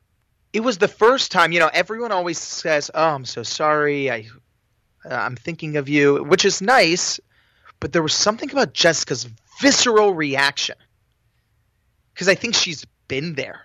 it 0.52 0.60
was 0.60 0.78
the 0.78 0.88
first 0.88 1.30
time. 1.30 1.52
You 1.52 1.60
know, 1.60 1.70
everyone 1.72 2.10
always 2.12 2.38
says, 2.38 2.90
"Oh, 2.92 3.10
I'm 3.14 3.24
so 3.24 3.42
sorry. 3.44 4.10
I, 4.10 4.26
uh, 5.04 5.14
I'm 5.14 5.36
thinking 5.36 5.76
of 5.76 5.88
you," 5.88 6.24
which 6.24 6.44
is 6.44 6.60
nice, 6.60 7.20
but 7.78 7.92
there 7.92 8.02
was 8.02 8.14
something 8.14 8.50
about 8.50 8.74
Jessica's 8.74 9.28
visceral 9.60 10.12
reaction 10.12 10.76
because 12.12 12.28
I 12.28 12.34
think 12.34 12.54
she's 12.54 12.84
been 13.08 13.34
there 13.34 13.60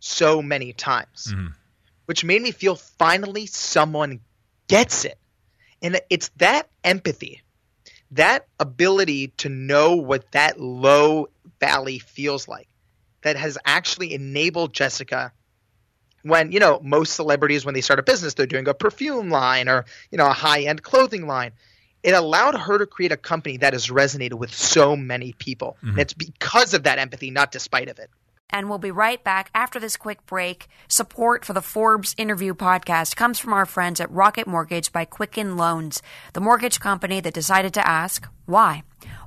so 0.00 0.40
many 0.42 0.72
times, 0.72 1.32
which 2.06 2.24
made 2.24 2.40
me 2.42 2.50
feel 2.52 2.74
finally 2.76 3.46
someone 3.46 4.20
gets 4.68 5.04
it, 5.04 5.18
and 5.84 6.00
it's 6.08 6.30
that 6.38 6.68
empathy, 6.82 7.42
that 8.12 8.46
ability 8.58 9.28
to 9.36 9.50
know 9.50 9.96
what 9.96 10.32
that 10.32 10.58
low 10.58 11.28
valley 11.60 11.98
feels 11.98 12.48
like, 12.48 12.68
that 13.20 13.36
has 13.36 13.58
actually 13.66 14.14
enabled 14.14 14.72
Jessica 14.72 15.32
when 16.22 16.52
you 16.52 16.58
know 16.58 16.80
most 16.82 17.12
celebrities 17.12 17.66
when 17.66 17.74
they 17.74 17.82
start 17.82 17.98
a 17.98 18.02
business 18.02 18.32
they're 18.32 18.46
doing 18.46 18.66
a 18.66 18.72
perfume 18.72 19.28
line 19.28 19.68
or 19.68 19.84
you 20.10 20.16
know 20.16 20.26
a 20.26 20.32
high-end 20.32 20.82
clothing 20.82 21.26
line. 21.26 21.52
It 22.02 22.12
allowed 22.12 22.54
her 22.54 22.78
to 22.78 22.86
create 22.86 23.12
a 23.12 23.16
company 23.16 23.58
that 23.58 23.74
has 23.74 23.88
resonated 23.88 24.34
with 24.34 24.54
so 24.54 24.94
many 24.94 25.32
people. 25.32 25.78
And 25.90 25.98
it's 26.00 26.12
because 26.12 26.74
of 26.74 26.82
that 26.82 26.98
empathy 26.98 27.30
not 27.30 27.50
despite 27.50 27.88
of 27.88 27.98
it 27.98 28.10
And 28.50 28.68
we'll 28.68 28.78
be 28.78 28.90
right 28.90 29.22
back 29.22 29.50
after 29.54 29.80
this 29.80 29.96
quick 29.96 30.24
break. 30.26 30.68
Support 30.88 31.44
for 31.44 31.52
the 31.52 31.62
Forbes 31.62 32.14
interview 32.16 32.54
podcast 32.54 33.16
comes 33.16 33.38
from 33.38 33.52
our 33.52 33.66
friends 33.66 34.00
at 34.00 34.10
Rocket 34.10 34.46
Mortgage 34.46 34.92
by 34.92 35.04
Quicken 35.04 35.56
Loans, 35.56 36.02
the 36.32 36.40
mortgage 36.40 36.80
company 36.80 37.20
that 37.20 37.34
decided 37.34 37.74
to 37.74 37.88
ask 37.88 38.28
why. 38.46 38.82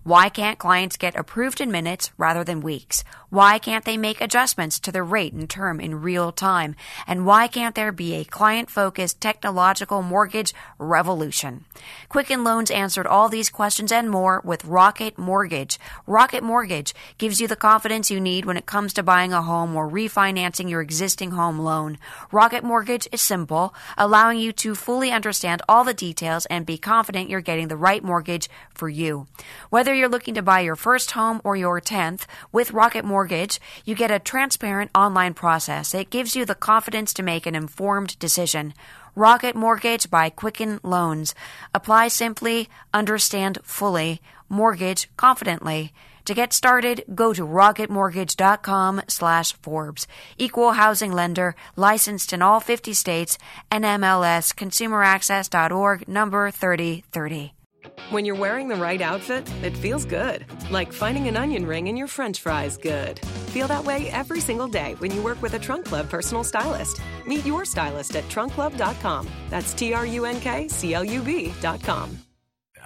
Why 0.07 0.29
can't 0.29 0.57
clients 0.57 0.95
get 0.95 1.17
approved 1.17 1.59
in 1.59 1.69
minutes 1.69 2.11
rather 2.17 2.45
than 2.45 2.61
weeks? 2.61 3.03
Why 3.29 3.59
can't 3.59 3.83
they 3.83 3.97
make 3.97 4.21
adjustments 4.21 4.79
to 4.79 4.91
their 4.93 5.03
rate 5.03 5.33
and 5.33 5.49
term 5.49 5.81
in 5.81 6.01
real 6.01 6.31
time? 6.31 6.77
And 7.05 7.25
why 7.25 7.49
can't 7.49 7.75
there 7.75 7.91
be 7.91 8.13
a 8.13 8.23
client 8.23 8.69
focused 8.69 9.19
technological 9.19 10.01
mortgage 10.01 10.53
revolution? 10.79 11.65
Quicken 12.07 12.45
Loans 12.45 12.71
answered 12.71 13.05
all 13.05 13.27
these 13.27 13.49
questions 13.49 13.91
and 13.91 14.09
more 14.09 14.41
with 14.45 14.63
Rocket 14.63 15.17
Mortgage. 15.17 15.77
Rocket 16.05 16.41
Mortgage 16.41 16.95
gives 17.17 17.41
you 17.41 17.47
the 17.49 17.57
confidence 17.57 18.09
you 18.09 18.21
need 18.21 18.45
when 18.45 18.55
it 18.55 18.65
comes 18.65 18.93
to 18.93 19.03
buying 19.03 19.33
a 19.33 19.41
home 19.41 19.75
or 19.75 19.89
refinancing 19.89 20.69
your 20.69 20.79
existing 20.81 21.31
home 21.31 21.59
loan. 21.59 21.97
Rocket 22.31 22.63
Mortgage 22.63 23.09
is 23.11 23.21
simple, 23.21 23.75
allowing 23.97 24.39
you 24.39 24.53
to 24.53 24.73
fully 24.73 25.11
understand 25.11 25.61
all 25.67 25.83
the 25.83 25.93
details 25.93 26.45
and 26.45 26.65
be 26.65 26.77
confident 26.77 27.29
you're 27.29 27.41
getting 27.41 27.67
the 27.67 27.75
right 27.75 28.05
mortgage 28.05 28.49
for 28.73 28.87
you. 28.87 29.06
Whether 29.69 29.93
you're 29.93 30.09
looking 30.09 30.35
to 30.35 30.41
buy 30.41 30.61
your 30.61 30.75
first 30.75 31.11
home 31.11 31.41
or 31.43 31.55
your 31.55 31.79
10th, 31.81 32.25
with 32.51 32.71
Rocket 32.71 33.05
Mortgage, 33.05 33.59
you 33.85 33.95
get 33.95 34.11
a 34.11 34.19
transparent 34.19 34.91
online 34.95 35.33
process 35.33 35.91
that 35.91 36.09
gives 36.09 36.35
you 36.35 36.45
the 36.45 36.55
confidence 36.55 37.13
to 37.13 37.23
make 37.23 37.45
an 37.45 37.55
informed 37.55 38.17
decision. 38.19 38.73
Rocket 39.15 39.55
Mortgage 39.55 40.09
by 40.09 40.29
Quicken 40.29 40.79
Loans. 40.83 41.33
Apply 41.73 42.07
simply, 42.07 42.69
understand 42.93 43.59
fully, 43.63 44.21
mortgage 44.49 45.09
confidently. 45.17 45.91
To 46.25 46.33
get 46.33 46.51
started, 46.51 47.03
go 47.15 47.33
to 47.33 47.47
rocketmortgage.com 47.47 49.01
slash 49.07 49.53
Forbes. 49.53 50.07
Equal 50.37 50.73
housing 50.73 51.13
lender, 51.13 51.55
licensed 51.77 52.33
in 52.33 52.41
all 52.41 52.59
50 52.59 52.93
states, 52.93 53.37
NMLS, 53.71 54.53
consumeraccess.org, 54.53 56.07
number 56.07 56.51
3030. 56.51 57.56
When 58.09 58.25
you're 58.25 58.35
wearing 58.35 58.67
the 58.67 58.75
right 58.75 59.01
outfit, 59.01 59.51
it 59.63 59.75
feels 59.75 60.05
good. 60.05 60.45
Like 60.71 60.93
finding 60.93 61.27
an 61.27 61.35
onion 61.35 61.65
ring 61.65 61.87
in 61.87 61.97
your 61.97 62.07
french 62.07 62.39
fries 62.39 62.77
good. 62.77 63.19
Feel 63.53 63.67
that 63.67 63.83
way 63.83 64.09
every 64.11 64.39
single 64.39 64.67
day 64.67 64.95
when 64.99 65.11
you 65.11 65.21
work 65.21 65.41
with 65.41 65.53
a 65.53 65.59
Trunk 65.59 65.85
Club 65.85 66.09
personal 66.09 66.43
stylist. 66.43 67.01
Meet 67.25 67.45
your 67.45 67.65
stylist 67.65 68.15
at 68.15 68.23
trunkclub.com. 68.29 69.27
That's 69.49 69.73
T 69.73 69.93
R 69.93 70.05
U 70.05 70.25
N 70.25 70.39
K 70.39 70.67
C 70.67 70.93
L 70.93 71.03
U 71.03 71.21
B.com. 71.21 72.17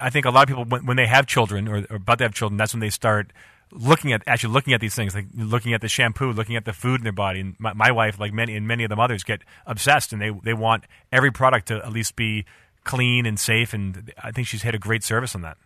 I 0.00 0.10
think 0.10 0.26
a 0.26 0.30
lot 0.30 0.42
of 0.42 0.48
people 0.48 0.64
when, 0.64 0.86
when 0.86 0.96
they 0.96 1.06
have 1.06 1.26
children 1.26 1.68
or, 1.68 1.86
or 1.90 1.96
about 1.96 2.18
to 2.18 2.24
have 2.24 2.34
children, 2.34 2.56
that's 2.56 2.74
when 2.74 2.80
they 2.80 2.90
start 2.90 3.32
looking 3.70 4.12
at 4.12 4.22
actually 4.26 4.52
looking 4.52 4.74
at 4.74 4.80
these 4.80 4.94
things, 4.94 5.14
like 5.14 5.26
looking 5.34 5.72
at 5.72 5.80
the 5.80 5.88
shampoo, 5.88 6.32
looking 6.32 6.56
at 6.56 6.64
the 6.64 6.72
food 6.72 7.00
in 7.00 7.04
their 7.04 7.12
body. 7.12 7.40
And 7.40 7.56
my, 7.58 7.72
my 7.72 7.90
wife, 7.90 8.18
like 8.18 8.32
many 8.32 8.56
and 8.56 8.66
many 8.66 8.84
of 8.84 8.90
the 8.90 8.96
mothers, 8.96 9.24
get 9.24 9.42
obsessed 9.66 10.12
and 10.12 10.20
they 10.20 10.30
they 10.42 10.54
want 10.54 10.84
every 11.10 11.30
product 11.30 11.68
to 11.68 11.76
at 11.76 11.92
least 11.92 12.16
be 12.16 12.44
clean 12.84 13.26
and 13.26 13.38
safe. 13.38 13.72
And 13.72 14.12
I 14.22 14.32
think 14.32 14.46
she's 14.46 14.62
had 14.62 14.74
a 14.74 14.78
great 14.78 15.04
service 15.04 15.34
on 15.34 15.42
that. 15.42 15.56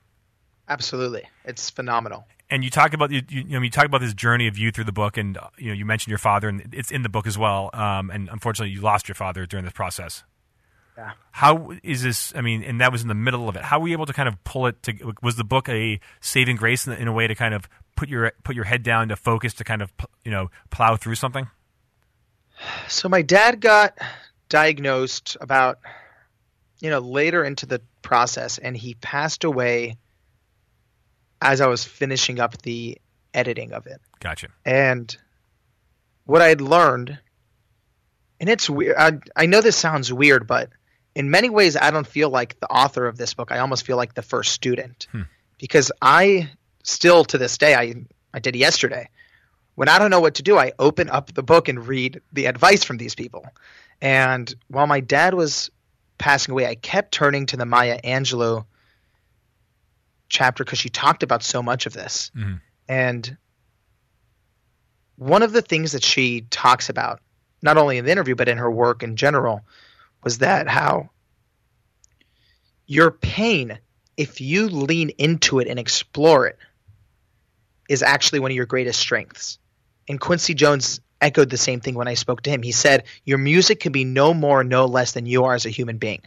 absolutely 0.68 1.22
it's 1.44 1.70
phenomenal 1.70 2.26
And 2.48 2.62
you 2.62 2.70
talk 2.70 2.92
about 2.94 3.11
you, 3.11 3.22
you, 3.29 3.44
know 3.44 3.61
you 3.61 3.70
talk 3.70 3.87
about 3.87 4.00
this 4.00 4.14
journey 4.14 4.46
of 4.46 4.57
you 4.57 4.70
through 4.70 4.85
the 4.85 4.92
book, 4.92 5.16
and 5.16 5.37
you 5.59 5.68
know 5.68 5.72
you 5.72 5.85
mentioned 5.85 6.11
your 6.12 6.18
father, 6.18 6.48
and 6.48 6.72
it's 6.72 6.92
in 6.92 7.02
the 7.02 7.09
book 7.09 7.26
as 7.26 7.37
well. 7.37 7.70
Um, 7.72 8.09
and 8.11 8.29
unfortunately, 8.29 8.72
you 8.72 8.81
lost 8.81 9.09
your 9.09 9.16
father 9.16 9.46
during 9.46 9.64
this 9.64 9.72
process. 9.72 10.22
Yeah. 10.96 11.12
How 11.33 11.72
is 11.83 12.02
this? 12.02 12.33
I 12.37 12.42
mean, 12.42 12.62
and 12.62 12.81
that 12.81 12.92
was 12.92 13.02
in 13.02 13.09
the 13.09 13.14
middle 13.14 13.48
of 13.48 13.57
it. 13.57 13.62
How 13.62 13.81
were 13.81 13.88
you 13.88 13.94
able 13.94 14.07
to 14.07 14.12
kind 14.12 14.29
of 14.29 14.42
pull 14.44 14.66
it? 14.66 14.81
To 14.85 15.14
was 15.22 15.35
the 15.35 15.44
book 15.44 15.68
a 15.68 15.98
saving 16.20 16.55
grace 16.55 16.87
in, 16.87 16.92
in 16.92 17.09
a 17.09 17.12
way 17.12 17.26
to 17.26 17.35
kind 17.35 17.52
of 17.52 17.68
put 17.96 18.09
your 18.09 18.33
put 18.44 18.55
your 18.55 18.64
head 18.64 18.85
down 18.85 19.09
to 19.09 19.16
focus 19.16 19.52
to 19.55 19.64
kind 19.64 19.83
of 19.83 19.92
you 20.24 20.31
know 20.31 20.48
plow 20.70 20.94
through 20.94 21.16
something? 21.16 21.48
So 22.87 23.09
my 23.09 23.22
dad 23.22 23.61
got 23.61 23.98
diagnosed 24.48 25.37
about 25.40 25.81
you 26.81 26.91
know 26.91 26.99
later 27.01 27.45
into 27.45 27.67
the 27.67 27.81
process, 28.03 28.59
and 28.59 28.77
he 28.77 28.95
passed 28.95 29.45
away 29.45 29.97
as 31.41 31.61
I 31.61 31.67
was 31.67 31.85
finishing 31.85 32.41
up 32.41 32.61
the 32.62 32.99
editing 33.35 33.73
of 33.73 33.87
it. 33.87 34.01
Gotcha. 34.21 34.49
And 34.65 35.15
what 36.25 36.43
I 36.43 36.49
had 36.49 36.61
learned, 36.61 37.19
and 38.41 38.49
it's 38.49 38.69
weird. 38.69 38.97
I, 38.99 39.19
I 39.37 39.47
know 39.47 39.61
this 39.61 39.77
sounds 39.77 40.12
weird, 40.12 40.47
but 40.47 40.71
in 41.15 41.31
many 41.31 41.51
ways, 41.51 41.77
I 41.77 41.91
don't 41.91 42.07
feel 42.07 42.31
like 42.31 42.59
the 42.61 42.67
author 42.69 43.07
of 43.07 43.17
this 43.17 43.35
book. 43.35 43.53
I 43.53 43.59
almost 43.59 43.87
feel 43.87 43.97
like 43.97 44.15
the 44.15 44.23
first 44.23 44.53
student 44.53 45.07
Hmm. 45.12 45.23
because 45.59 45.93
I 46.03 46.51
still 46.83 47.25
to 47.27 47.39
this 47.39 47.59
day, 47.59 47.75
I 47.75 47.95
I 48.33 48.39
did 48.39 48.57
yesterday. 48.57 49.09
When 49.77 49.89
I 49.91 49.99
don't 49.99 50.11
know 50.11 50.21
what 50.21 50.37
to 50.37 50.43
do, 50.43 50.57
I 50.59 50.73
open 50.79 51.11
up 51.11 51.35
the 51.35 51.43
book 51.43 51.69
and 51.69 51.87
read 51.87 52.23
the 52.33 52.47
advice 52.47 52.83
from 52.83 52.97
these 52.97 53.15
people. 53.15 53.47
And 54.01 54.53
while 54.69 54.87
my 54.87 55.01
dad 55.01 55.35
was 55.35 55.71
passing 56.18 56.52
away, 56.52 56.66
I 56.66 56.74
kept 56.74 57.12
turning 57.12 57.46
to 57.46 57.57
the 57.57 57.66
Maya 57.66 58.00
Angelou 58.02 58.64
chapter 60.29 60.64
because 60.64 60.79
she 60.79 60.88
talked 60.88 61.22
about 61.22 61.42
so 61.42 61.62
much 61.62 61.87
of 61.87 61.92
this. 61.92 62.31
Mhm. 62.35 62.61
And 62.88 63.37
one 65.16 65.42
of 65.42 65.52
the 65.52 65.62
things 65.62 65.92
that 65.92 66.02
she 66.02 66.42
talks 66.42 66.88
about, 66.88 67.20
not 67.62 67.76
only 67.76 67.98
in 67.98 68.05
the 68.05 68.12
interview, 68.12 68.35
but 68.35 68.48
in 68.48 68.59
her 68.59 68.70
work 68.70 69.02
in 69.02 69.16
general, 69.16 69.64
was 70.22 70.38
that 70.38 70.68
how 70.68 71.11
your 72.87 73.11
pain, 73.11 73.79
if 74.16 74.40
you 74.40 74.68
lean 74.68 75.11
into 75.11 75.59
it 75.61 75.68
and 75.68 75.79
explore 75.79 76.46
it, 76.46 76.59
is 77.88 78.02
actually 78.02 78.40
one 78.40 78.50
of 78.50 78.57
your 78.57 78.66
greatest 78.66 79.00
strengths. 79.00 79.59
And 80.09 80.20
Quincy 80.20 80.55
Jones 80.55 81.00
echoed 81.27 81.51
the 81.51 81.57
same 81.57 81.81
thing 81.81 81.95
when 81.95 82.09
I 82.09 82.15
spoke 82.15 82.43
to 82.43 82.51
him. 82.51 82.62
He 82.62 82.73
said, 82.73 83.05
Your 83.25 83.39
music 83.39 83.81
can 83.81 83.93
be 83.93 84.05
no 84.05 84.33
more, 84.33 84.65
no 84.65 84.87
less 84.87 85.12
than 85.12 85.27
you 85.27 85.45
are 85.45 85.55
as 85.55 85.67
a 85.67 85.71
human 85.71 85.99
being. 85.99 86.23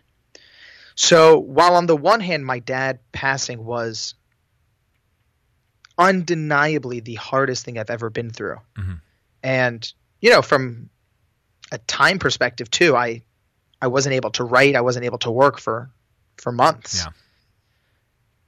So 0.96 1.40
while 1.40 1.76
on 1.76 1.86
the 1.86 1.96
one 1.96 2.20
hand, 2.20 2.46
my 2.46 2.60
dad 2.60 3.00
passing 3.12 3.64
was 3.64 4.16
undeniably 5.98 7.00
the 7.00 7.16
hardest 7.16 7.66
thing 7.66 7.78
I've 7.78 7.90
ever 7.90 8.10
been 8.10 8.32
through. 8.32 8.58
Mhm. 8.78 9.02
And, 9.44 9.94
you 10.22 10.30
know, 10.30 10.42
from 10.42 10.90
a 11.72 11.78
time 11.78 12.20
perspective 12.20 12.70
too, 12.70 12.96
I 12.96 13.24
I 13.82 13.88
wasn't 13.88 14.16
able 14.16 14.32
to 14.32 14.44
write, 14.44 14.76
I 14.76 14.82
wasn't 14.82 15.06
able 15.06 15.20
to 15.20 15.32
work 15.32 15.58
for 15.60 15.90
for 16.38 16.52
months. 16.52 17.04
Yeah. 17.06 17.12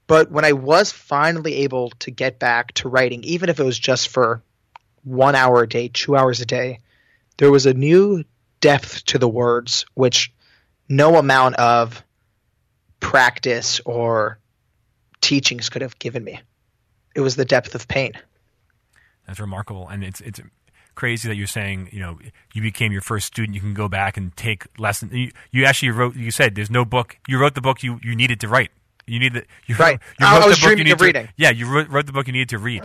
But 0.07 0.29
when 0.29 0.43
I 0.43 0.51
was 0.51 0.91
finally 0.91 1.63
able 1.63 1.91
to 1.99 2.11
get 2.11 2.37
back 2.37 2.73
to 2.73 2.89
writing, 2.89 3.23
even 3.23 3.47
if 3.47 3.59
it 3.59 3.63
was 3.63 3.79
just 3.79 4.09
for 4.09 4.43
one 5.03 5.35
hour 5.35 5.63
a 5.63 5.67
day, 5.69 5.89
two 5.89 6.15
hours 6.15 6.41
a 6.41 6.45
day, 6.45 6.79
there 7.37 7.51
was 7.51 7.65
a 7.65 7.73
new 7.73 8.23
depth 8.59 9.05
to 9.05 9.17
the 9.17 9.27
words 9.27 9.85
which 9.93 10.31
no 10.87 11.17
amount 11.17 11.55
of 11.55 12.03
practice 12.99 13.79
or 13.85 14.39
teachings 15.21 15.69
could 15.69 15.81
have 15.81 15.97
given 15.99 16.23
me. 16.23 16.39
It 17.15 17.21
was 17.21 17.35
the 17.35 17.45
depth 17.45 17.75
of 17.75 17.87
pain. 17.87 18.13
That's 19.27 19.39
remarkable, 19.39 19.87
and 19.87 20.03
it's 20.03 20.21
it's 20.21 20.39
crazy 20.95 21.27
that 21.29 21.35
you're 21.35 21.47
saying 21.47 21.89
you 21.91 21.99
know 21.99 22.19
you 22.53 22.61
became 22.61 22.91
your 22.91 23.01
first 23.01 23.27
student. 23.27 23.55
You 23.55 23.61
can 23.61 23.73
go 23.73 23.87
back 23.87 24.17
and 24.17 24.35
take 24.35 24.65
lessons. 24.77 25.13
You, 25.13 25.31
you 25.51 25.65
actually 25.65 25.91
wrote. 25.91 26.15
You 26.15 26.31
said 26.31 26.55
there's 26.55 26.69
no 26.71 26.85
book. 26.85 27.17
You 27.27 27.37
wrote 27.39 27.55
the 27.55 27.61
book 27.61 27.83
you, 27.83 27.99
you 28.03 28.15
needed 28.15 28.39
to 28.41 28.47
write. 28.47 28.71
You 29.07 29.19
needed 29.19 29.45
you 29.67 29.75
Right. 29.75 29.99
Wrote, 30.19 30.19
you 30.19 30.25
I- 30.25 30.39
I 30.39 30.47
was 30.47 30.59
the 30.59 30.61
book 30.61 30.69
you 30.71 30.75
dreaming 30.75 30.83
needed 30.85 30.93
of 30.93 30.97
to- 30.99 31.05
reading. 31.05 31.29
Yeah, 31.37 31.49
you 31.51 31.67
wrote, 31.71 31.89
wrote 31.89 32.05
the 32.05 32.11
book 32.13 32.27
you 32.27 32.33
needed 32.33 32.49
to 32.49 32.57
read. 32.59 32.83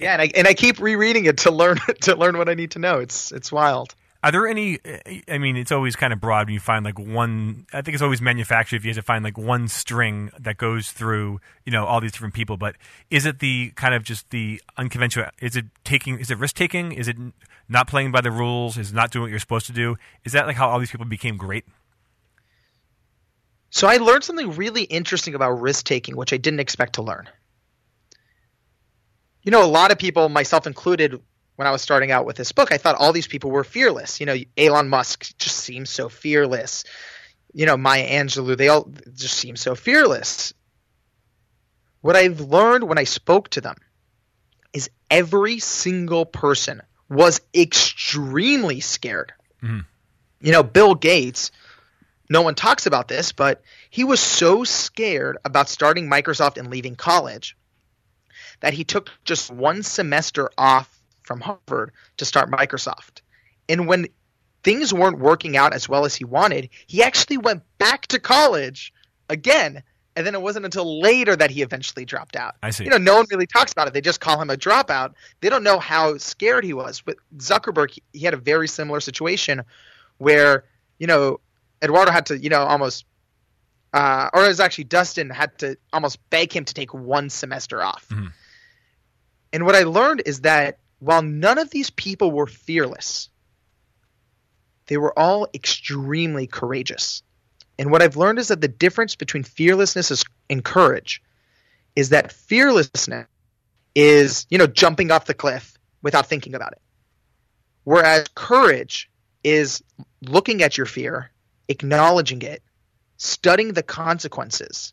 Yeah, 0.00 0.12
and 0.12 0.22
I 0.22 0.30
and 0.34 0.46
I 0.46 0.54
keep 0.54 0.80
rereading 0.80 1.24
it 1.26 1.38
to 1.38 1.50
learn 1.50 1.78
to 2.02 2.16
learn 2.16 2.38
what 2.38 2.48
I 2.48 2.54
need 2.54 2.72
to 2.72 2.78
know. 2.78 2.98
It's 2.98 3.32
it's 3.32 3.50
wild. 3.50 3.94
Are 4.22 4.32
there 4.32 4.48
any? 4.48 4.80
I 5.28 5.38
mean, 5.38 5.56
it's 5.56 5.70
always 5.70 5.94
kind 5.94 6.12
of 6.12 6.20
broad 6.20 6.48
when 6.48 6.54
you 6.54 6.60
find 6.60 6.84
like 6.84 6.98
one. 6.98 7.66
I 7.72 7.82
think 7.82 7.94
it's 7.94 8.02
always 8.02 8.20
manufactured 8.20 8.76
if 8.76 8.84
you 8.84 8.88
have 8.88 8.96
to 8.96 9.02
find 9.02 9.22
like 9.22 9.38
one 9.38 9.68
string 9.68 10.32
that 10.40 10.56
goes 10.56 10.90
through, 10.90 11.40
you 11.64 11.70
know, 11.70 11.84
all 11.84 12.00
these 12.00 12.10
different 12.10 12.34
people. 12.34 12.56
But 12.56 12.74
is 13.10 13.26
it 13.26 13.38
the 13.38 13.70
kind 13.76 13.94
of 13.94 14.02
just 14.02 14.30
the 14.30 14.60
unconventional? 14.76 15.30
Is 15.40 15.54
it 15.54 15.66
taking? 15.84 16.18
Is 16.18 16.32
it 16.32 16.38
risk 16.38 16.56
taking? 16.56 16.90
Is 16.90 17.06
it 17.06 17.16
not 17.68 17.86
playing 17.86 18.10
by 18.10 18.20
the 18.20 18.32
rules? 18.32 18.76
Is 18.76 18.90
it 18.90 18.94
not 18.94 19.12
doing 19.12 19.22
what 19.22 19.30
you're 19.30 19.38
supposed 19.38 19.66
to 19.66 19.72
do? 19.72 19.96
Is 20.24 20.32
that 20.32 20.48
like 20.48 20.56
how 20.56 20.68
all 20.68 20.80
these 20.80 20.90
people 20.90 21.06
became 21.06 21.36
great? 21.36 21.64
So 23.70 23.86
I 23.86 23.98
learned 23.98 24.24
something 24.24 24.56
really 24.56 24.82
interesting 24.82 25.34
about 25.36 25.60
risk 25.60 25.84
taking, 25.84 26.16
which 26.16 26.32
I 26.32 26.38
didn't 26.38 26.60
expect 26.60 26.94
to 26.94 27.02
learn. 27.02 27.28
You 29.48 29.52
know, 29.52 29.64
a 29.64 29.76
lot 29.80 29.90
of 29.90 29.98
people, 29.98 30.28
myself 30.28 30.66
included, 30.66 31.22
when 31.56 31.66
I 31.66 31.70
was 31.70 31.80
starting 31.80 32.10
out 32.10 32.26
with 32.26 32.36
this 32.36 32.52
book, 32.52 32.70
I 32.70 32.76
thought 32.76 32.96
all 32.96 33.14
these 33.14 33.26
people 33.26 33.50
were 33.50 33.64
fearless. 33.64 34.20
You 34.20 34.26
know, 34.26 34.36
Elon 34.58 34.90
Musk 34.90 35.38
just 35.38 35.56
seems 35.56 35.88
so 35.88 36.10
fearless. 36.10 36.84
You 37.54 37.64
know, 37.64 37.78
Maya 37.78 38.06
Angelou, 38.06 38.58
they 38.58 38.68
all 38.68 38.92
just 39.14 39.38
seem 39.38 39.56
so 39.56 39.74
fearless. 39.74 40.52
What 42.02 42.14
I've 42.14 42.42
learned 42.42 42.84
when 42.84 42.98
I 42.98 43.04
spoke 43.04 43.48
to 43.52 43.62
them 43.62 43.76
is 44.74 44.90
every 45.10 45.60
single 45.60 46.26
person 46.26 46.82
was 47.08 47.40
extremely 47.54 48.80
scared. 48.80 49.32
Mhm. 49.62 49.86
You 50.42 50.52
know, 50.52 50.62
Bill 50.62 50.94
Gates, 50.94 51.52
no 52.28 52.42
one 52.42 52.54
talks 52.54 52.84
about 52.84 53.08
this, 53.08 53.32
but 53.32 53.62
he 53.88 54.04
was 54.04 54.20
so 54.20 54.64
scared 54.64 55.38
about 55.42 55.70
starting 55.70 56.06
Microsoft 56.06 56.58
and 56.58 56.68
leaving 56.68 56.96
college 56.96 57.56
that 58.60 58.74
he 58.74 58.84
took 58.84 59.10
just 59.24 59.50
one 59.50 59.82
semester 59.82 60.50
off 60.58 61.00
from 61.22 61.40
Harvard 61.40 61.92
to 62.16 62.24
start 62.24 62.50
Microsoft. 62.50 63.20
And 63.68 63.86
when 63.86 64.08
things 64.64 64.92
weren't 64.92 65.18
working 65.18 65.56
out 65.56 65.72
as 65.72 65.88
well 65.88 66.04
as 66.04 66.14
he 66.14 66.24
wanted, 66.24 66.68
he 66.86 67.02
actually 67.02 67.36
went 67.38 67.62
back 67.78 68.06
to 68.08 68.18
college 68.18 68.92
again. 69.28 69.82
And 70.16 70.26
then 70.26 70.34
it 70.34 70.42
wasn't 70.42 70.64
until 70.64 71.00
later 71.00 71.36
that 71.36 71.50
he 71.52 71.62
eventually 71.62 72.04
dropped 72.04 72.34
out. 72.34 72.56
I 72.60 72.70
see. 72.70 72.82
You 72.82 72.90
know, 72.90 72.96
no 72.98 73.16
one 73.18 73.26
really 73.30 73.46
talks 73.46 73.70
about 73.70 73.86
it. 73.86 73.94
They 73.94 74.00
just 74.00 74.20
call 74.20 74.40
him 74.42 74.50
a 74.50 74.56
dropout. 74.56 75.14
They 75.40 75.48
don't 75.48 75.62
know 75.62 75.78
how 75.78 76.16
scared 76.18 76.64
he 76.64 76.72
was. 76.72 77.00
But 77.00 77.18
Zuckerberg, 77.36 77.96
he- 78.12 78.24
had 78.24 78.34
a 78.34 78.38
very 78.38 78.66
similar 78.66 78.98
situation 78.98 79.62
where, 80.16 80.64
you 80.98 81.06
know, 81.06 81.38
Eduardo 81.82 82.10
had 82.10 82.26
to, 82.26 82.38
you 82.38 82.48
know, 82.50 82.62
almost, 82.64 83.04
uh, 83.92 84.28
or 84.34 84.44
it 84.44 84.48
was 84.48 84.58
actually 84.58 84.84
Dustin 84.84 85.30
had 85.30 85.56
to 85.58 85.76
almost 85.92 86.18
beg 86.30 86.52
him 86.52 86.64
to 86.64 86.74
take 86.74 86.92
one 86.92 87.30
semester 87.30 87.80
off. 87.80 88.06
Mhm. 88.08 88.32
And 89.52 89.64
what 89.64 89.74
I 89.74 89.82
learned 89.84 90.22
is 90.26 90.42
that 90.42 90.78
while 90.98 91.22
none 91.22 91.58
of 91.58 91.70
these 91.70 91.90
people 91.90 92.30
were 92.30 92.46
fearless, 92.46 93.30
they 94.86 94.96
were 94.96 95.16
all 95.18 95.48
extremely 95.54 96.46
courageous. 96.46 97.22
And 97.78 97.90
what 97.90 98.02
I've 98.02 98.16
learned 98.16 98.38
is 98.38 98.48
that 98.48 98.60
the 98.60 98.68
difference 98.68 99.14
between 99.14 99.44
fearlessness 99.44 100.24
and 100.50 100.64
courage 100.64 101.22
is 101.94 102.10
that 102.10 102.32
fearlessness 102.32 103.26
is, 103.94 104.46
you 104.50 104.58
know, 104.58 104.66
jumping 104.66 105.10
off 105.10 105.26
the 105.26 105.34
cliff 105.34 105.76
without 106.02 106.26
thinking 106.26 106.54
about 106.54 106.72
it. 106.72 106.80
Whereas 107.84 108.26
courage 108.34 109.10
is 109.44 109.82
looking 110.22 110.62
at 110.62 110.76
your 110.76 110.86
fear, 110.86 111.30
acknowledging 111.68 112.42
it, 112.42 112.62
studying 113.16 113.72
the 113.72 113.82
consequences, 113.82 114.92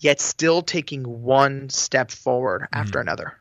yet 0.00 0.20
still 0.20 0.62
taking 0.62 1.02
one 1.22 1.68
step 1.70 2.10
forward 2.10 2.68
after 2.72 3.00
another. 3.00 3.38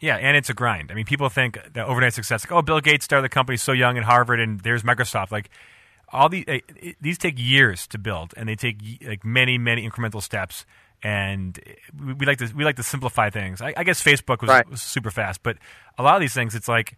Yeah, 0.00 0.16
and 0.16 0.36
it's 0.36 0.50
a 0.50 0.54
grind. 0.54 0.90
I 0.90 0.94
mean, 0.94 1.04
people 1.04 1.28
think 1.28 1.58
that 1.74 1.86
overnight 1.86 2.12
success, 2.14 2.44
like, 2.44 2.52
oh, 2.52 2.60
Bill 2.62 2.80
Gates 2.80 3.04
started 3.04 3.24
the 3.24 3.28
company 3.32 3.56
so 3.56 3.70
young 3.70 3.96
at 3.96 4.02
Harvard, 4.04 4.40
and 4.40 4.58
there's 4.60 4.82
Microsoft. 4.82 5.30
Like, 5.30 5.48
all 6.12 6.28
these 6.28 6.44
eh, 6.48 6.60
these 7.00 7.18
take 7.18 7.38
years 7.38 7.86
to 7.88 7.98
build, 7.98 8.34
and 8.36 8.48
they 8.48 8.56
take 8.56 8.80
like 9.06 9.24
many, 9.24 9.58
many 9.58 9.88
incremental 9.88 10.20
steps. 10.22 10.66
And 11.04 11.58
we, 11.98 12.14
we 12.14 12.26
like 12.26 12.38
to 12.38 12.52
we 12.54 12.64
like 12.64 12.76
to 12.76 12.82
simplify 12.82 13.30
things. 13.30 13.60
I, 13.60 13.74
I 13.76 13.84
guess 13.84 14.02
Facebook 14.02 14.40
was, 14.40 14.48
Right. 14.48 14.68
was 14.68 14.82
super 14.82 15.10
fast, 15.10 15.42
but 15.42 15.56
a 15.96 16.02
lot 16.02 16.16
of 16.16 16.20
these 16.20 16.34
things, 16.34 16.54
it's 16.54 16.68
like 16.68 16.96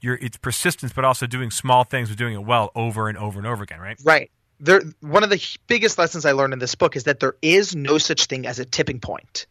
you're 0.00 0.16
it's 0.16 0.36
persistence, 0.38 0.92
but 0.92 1.04
also 1.04 1.26
doing 1.26 1.50
small 1.50 1.84
things, 1.84 2.08
but 2.08 2.16
doing 2.18 2.34
it 2.34 2.44
well 2.44 2.70
over 2.74 3.08
and 3.08 3.16
over 3.18 3.38
and 3.38 3.46
over 3.46 3.62
again, 3.62 3.78
right? 3.78 3.98
Right. 4.04 4.30
There, 4.62 4.80
one 5.00 5.24
of 5.24 5.30
the 5.30 5.44
biggest 5.66 5.98
lessons 5.98 6.24
I 6.24 6.32
learned 6.32 6.52
in 6.52 6.60
this 6.60 6.76
book 6.76 6.94
is 6.94 7.04
that 7.04 7.18
there 7.18 7.34
is 7.42 7.74
no 7.74 7.98
such 7.98 8.26
thing 8.26 8.46
as 8.46 8.60
a 8.60 8.64
tipping 8.64 9.00
point. 9.00 9.46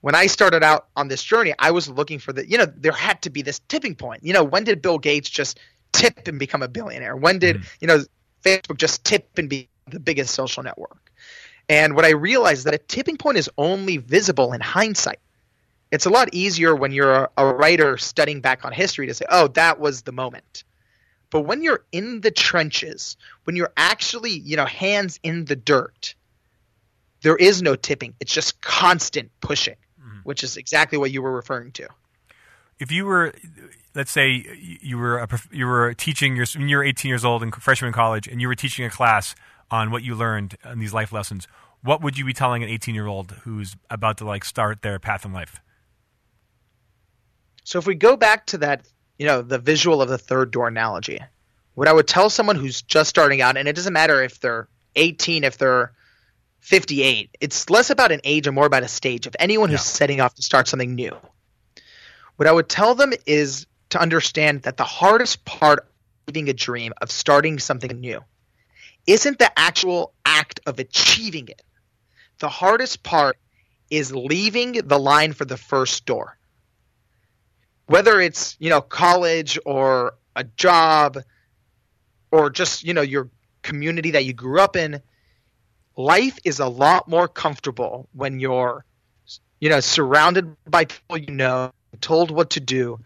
When 0.00 0.14
I 0.14 0.26
started 0.26 0.64
out 0.64 0.88
on 0.96 1.08
this 1.08 1.22
journey, 1.22 1.54
I 1.58 1.70
was 1.70 1.88
looking 1.88 2.18
for 2.18 2.32
the, 2.32 2.48
you 2.48 2.56
know, 2.56 2.64
there 2.64 2.92
had 2.92 3.22
to 3.22 3.30
be 3.30 3.42
this 3.42 3.60
tipping 3.68 3.94
point. 3.94 4.24
You 4.24 4.32
know, 4.32 4.42
when 4.42 4.64
did 4.64 4.80
Bill 4.80 4.98
Gates 4.98 5.28
just 5.28 5.60
tip 5.92 6.26
and 6.26 6.38
become 6.38 6.62
a 6.62 6.68
billionaire? 6.68 7.14
When 7.14 7.38
did, 7.38 7.56
mm-hmm. 7.56 7.66
you 7.80 7.88
know, 7.88 8.04
Facebook 8.42 8.78
just 8.78 9.04
tip 9.04 9.28
and 9.36 9.50
be 9.50 9.68
the 9.86 10.00
biggest 10.00 10.34
social 10.34 10.62
network? 10.62 11.12
And 11.68 11.94
what 11.94 12.06
I 12.06 12.10
realized 12.10 12.58
is 12.58 12.64
that 12.64 12.74
a 12.74 12.78
tipping 12.78 13.18
point 13.18 13.36
is 13.36 13.50
only 13.58 13.98
visible 13.98 14.54
in 14.54 14.60
hindsight. 14.62 15.20
It's 15.92 16.06
a 16.06 16.10
lot 16.10 16.30
easier 16.32 16.74
when 16.74 16.92
you're 16.92 17.12
a, 17.12 17.28
a 17.36 17.46
writer 17.54 17.98
studying 17.98 18.40
back 18.40 18.64
on 18.64 18.72
history 18.72 19.06
to 19.08 19.14
say, 19.14 19.26
oh, 19.28 19.48
that 19.48 19.78
was 19.78 20.02
the 20.02 20.12
moment. 20.12 20.64
But 21.32 21.40
when 21.40 21.62
you're 21.62 21.82
in 21.92 22.20
the 22.20 22.30
trenches, 22.30 23.16
when 23.44 23.56
you're 23.56 23.72
actually, 23.74 24.32
you 24.32 24.54
know, 24.54 24.66
hands 24.66 25.18
in 25.22 25.46
the 25.46 25.56
dirt, 25.56 26.14
there 27.22 27.36
is 27.36 27.62
no 27.62 27.74
tipping. 27.74 28.12
It's 28.20 28.34
just 28.34 28.60
constant 28.60 29.30
pushing, 29.40 29.76
mm-hmm. 29.98 30.18
which 30.24 30.44
is 30.44 30.58
exactly 30.58 30.98
what 30.98 31.10
you 31.10 31.22
were 31.22 31.32
referring 31.32 31.72
to. 31.72 31.88
If 32.78 32.92
you 32.92 33.06
were, 33.06 33.32
let's 33.94 34.10
say, 34.10 34.44
you 34.82 34.98
were 34.98 35.20
a, 35.20 35.28
you 35.50 35.66
were 35.66 35.94
teaching 35.94 36.36
your 36.36 36.44
when 36.54 36.68
you 36.68 36.76
were 36.76 36.84
18 36.84 37.08
years 37.08 37.24
old 37.24 37.42
in 37.42 37.50
freshman 37.50 37.88
in 37.88 37.94
college, 37.94 38.28
and 38.28 38.42
you 38.42 38.46
were 38.46 38.54
teaching 38.54 38.84
a 38.84 38.90
class 38.90 39.34
on 39.70 39.90
what 39.90 40.02
you 40.02 40.14
learned 40.14 40.58
in 40.70 40.80
these 40.80 40.92
life 40.92 41.12
lessons, 41.12 41.48
what 41.82 42.02
would 42.02 42.18
you 42.18 42.26
be 42.26 42.34
telling 42.34 42.62
an 42.62 42.68
18 42.68 42.94
year 42.94 43.06
old 43.06 43.30
who's 43.44 43.74
about 43.88 44.18
to 44.18 44.26
like 44.26 44.44
start 44.44 44.82
their 44.82 44.98
path 44.98 45.24
in 45.24 45.32
life? 45.32 45.62
So 47.64 47.78
if 47.78 47.86
we 47.86 47.94
go 47.94 48.18
back 48.18 48.44
to 48.46 48.58
that, 48.58 48.86
you 49.22 49.28
know, 49.28 49.40
the 49.40 49.60
visual 49.60 50.02
of 50.02 50.08
the 50.08 50.18
third 50.18 50.50
door 50.50 50.66
analogy, 50.66 51.20
what 51.74 51.86
I 51.86 51.92
would 51.92 52.08
tell 52.08 52.28
someone 52.28 52.56
who's 52.56 52.82
just 52.82 53.08
starting 53.08 53.40
out, 53.40 53.56
and 53.56 53.68
it 53.68 53.76
doesn't 53.76 53.92
matter 53.92 54.20
if 54.20 54.40
they're 54.40 54.66
18, 54.96 55.44
if 55.44 55.58
they're 55.58 55.92
58, 56.58 57.30
it's 57.40 57.70
less 57.70 57.90
about 57.90 58.10
an 58.10 58.20
age 58.24 58.48
and 58.48 58.56
more 58.56 58.66
about 58.66 58.82
a 58.82 58.88
stage 58.88 59.28
of 59.28 59.36
anyone 59.38 59.68
who's 59.68 59.78
yeah. 59.78 59.84
setting 59.84 60.20
off 60.20 60.34
to 60.34 60.42
start 60.42 60.66
something 60.66 60.96
new. 60.96 61.16
What 62.34 62.48
I 62.48 62.52
would 62.52 62.68
tell 62.68 62.96
them 62.96 63.12
is 63.24 63.68
to 63.90 64.00
understand 64.00 64.62
that 64.62 64.76
the 64.76 64.82
hardest 64.82 65.44
part 65.44 65.78
of 65.78 65.86
living 66.26 66.48
a 66.48 66.52
dream, 66.52 66.92
of 67.00 67.12
starting 67.12 67.60
something 67.60 68.00
new, 68.00 68.24
isn't 69.06 69.38
the 69.38 69.56
actual 69.56 70.14
act 70.26 70.58
of 70.66 70.80
achieving 70.80 71.46
it. 71.46 71.62
The 72.40 72.48
hardest 72.48 73.04
part 73.04 73.38
is 73.88 74.12
leaving 74.12 74.72
the 74.72 74.98
line 74.98 75.32
for 75.32 75.44
the 75.44 75.56
first 75.56 76.06
door. 76.06 76.36
Whether 77.92 78.20
it's, 78.20 78.56
you 78.58 78.70
know, 78.70 78.80
college 78.80 79.58
or 79.66 80.14
a 80.34 80.44
job 80.44 81.18
or 82.30 82.50
just, 82.50 82.84
you 82.84 82.94
know, 82.94 83.02
your 83.02 83.28
community 83.62 84.12
that 84.12 84.24
you 84.24 84.32
grew 84.32 84.60
up 84.60 84.76
in, 84.76 85.02
life 85.96 86.38
is 86.44 86.58
a 86.60 86.66
lot 86.68 87.08
more 87.08 87.28
comfortable 87.28 88.08
when 88.12 88.40
you're 88.40 88.84
you 89.60 89.68
know 89.68 89.80
surrounded 89.80 90.56
by 90.68 90.84
people 90.84 91.18
you 91.18 91.32
know, 91.32 91.72
told 92.00 92.30
what 92.30 92.50
to 92.50 92.60
do. 92.60 92.98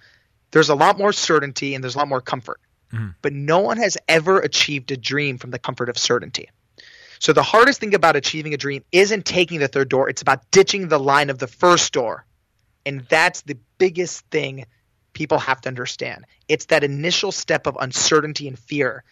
There's 0.52 0.70
a 0.70 0.74
lot 0.74 0.96
more 0.96 1.12
certainty 1.12 1.74
and 1.74 1.84
there's 1.84 1.96
a 1.96 1.98
lot 1.98 2.08
more 2.08 2.22
comfort. 2.22 2.60
Mm-hmm. 2.92 3.08
But 3.20 3.32
no 3.34 3.60
one 3.60 3.76
has 3.76 3.98
ever 4.08 4.38
achieved 4.38 4.90
a 4.90 4.96
dream 4.96 5.38
from 5.38 5.50
the 5.50 5.58
comfort 5.58 5.88
of 5.88 5.98
certainty. 5.98 6.48
So 7.18 7.32
the 7.32 7.42
hardest 7.42 7.80
thing 7.80 7.94
about 7.94 8.16
achieving 8.16 8.54
a 8.54 8.56
dream 8.56 8.84
isn't 8.92 9.26
taking 9.26 9.60
the 9.60 9.68
third 9.68 9.88
door, 9.88 10.08
it's 10.08 10.22
about 10.22 10.50
ditching 10.50 10.88
the 10.88 10.98
line 10.98 11.28
of 11.28 11.38
the 11.38 11.46
first 11.46 11.92
door. 11.92 12.24
And 12.86 13.04
that's 13.08 13.42
the 13.42 13.58
biggest 13.78 14.24
thing 14.30 14.64
people 15.16 15.38
have 15.38 15.60
to 15.62 15.68
understand. 15.68 16.26
It's 16.46 16.66
that 16.66 16.84
initial 16.84 17.32
step 17.32 17.66
of 17.66 17.76
uncertainty 17.80 18.46
and 18.46 18.56
fear 18.56 19.02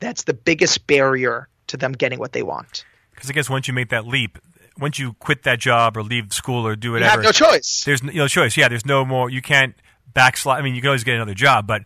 that's 0.00 0.24
the 0.24 0.34
biggest 0.34 0.86
barrier 0.86 1.48
to 1.68 1.76
them 1.76 1.92
getting 1.92 2.18
what 2.18 2.32
they 2.32 2.42
want. 2.42 2.84
Because 3.14 3.30
I 3.30 3.32
guess 3.32 3.48
once 3.48 3.68
you 3.68 3.74
make 3.74 3.90
that 3.90 4.06
leap, 4.06 4.38
once 4.78 4.98
you 4.98 5.14
quit 5.14 5.44
that 5.44 5.60
job 5.60 5.96
or 5.96 6.02
leave 6.02 6.32
school 6.32 6.66
or 6.66 6.76
do 6.76 6.92
whatever, 6.92 7.22
you 7.22 7.22
have 7.22 7.24
no 7.24 7.32
choice. 7.32 7.84
There's 7.84 8.02
no 8.02 8.28
choice. 8.28 8.56
Yeah, 8.56 8.68
there's 8.68 8.84
no 8.84 9.04
more. 9.04 9.30
You 9.30 9.40
can't 9.40 9.74
backslide. 10.12 10.58
I 10.58 10.62
mean, 10.62 10.74
you 10.74 10.80
can 10.80 10.88
always 10.88 11.04
get 11.04 11.14
another 11.14 11.34
job, 11.34 11.66
but 11.66 11.84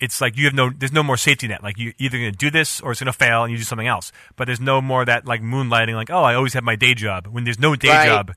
it's 0.00 0.20
like 0.20 0.36
you 0.36 0.44
have 0.46 0.54
no 0.54 0.70
there's 0.70 0.92
no 0.92 1.02
more 1.02 1.16
safety 1.16 1.46
net. 1.46 1.62
Like 1.62 1.78
you're 1.78 1.92
either 1.98 2.18
going 2.18 2.32
to 2.32 2.36
do 2.36 2.50
this 2.50 2.80
or 2.80 2.90
it's 2.90 3.00
going 3.00 3.12
to 3.12 3.18
fail 3.18 3.44
and 3.44 3.52
you 3.52 3.58
do 3.58 3.64
something 3.64 3.86
else. 3.86 4.10
But 4.36 4.46
there's 4.46 4.60
no 4.60 4.80
more 4.80 5.04
that 5.04 5.26
like 5.26 5.40
moonlighting. 5.40 5.94
Like 5.94 6.10
oh, 6.10 6.22
I 6.22 6.34
always 6.34 6.54
have 6.54 6.64
my 6.64 6.76
day 6.76 6.94
job. 6.94 7.28
When 7.28 7.44
there's 7.44 7.58
no 7.58 7.76
day 7.76 7.88
right. 7.88 8.06
job, 8.06 8.34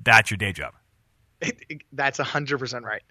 that's 0.00 0.30
your 0.30 0.38
day 0.38 0.52
job. 0.52 0.74
It, 1.40 1.58
it, 1.68 1.82
that's 1.92 2.18
hundred 2.18 2.58
percent 2.58 2.84
right. 2.84 3.02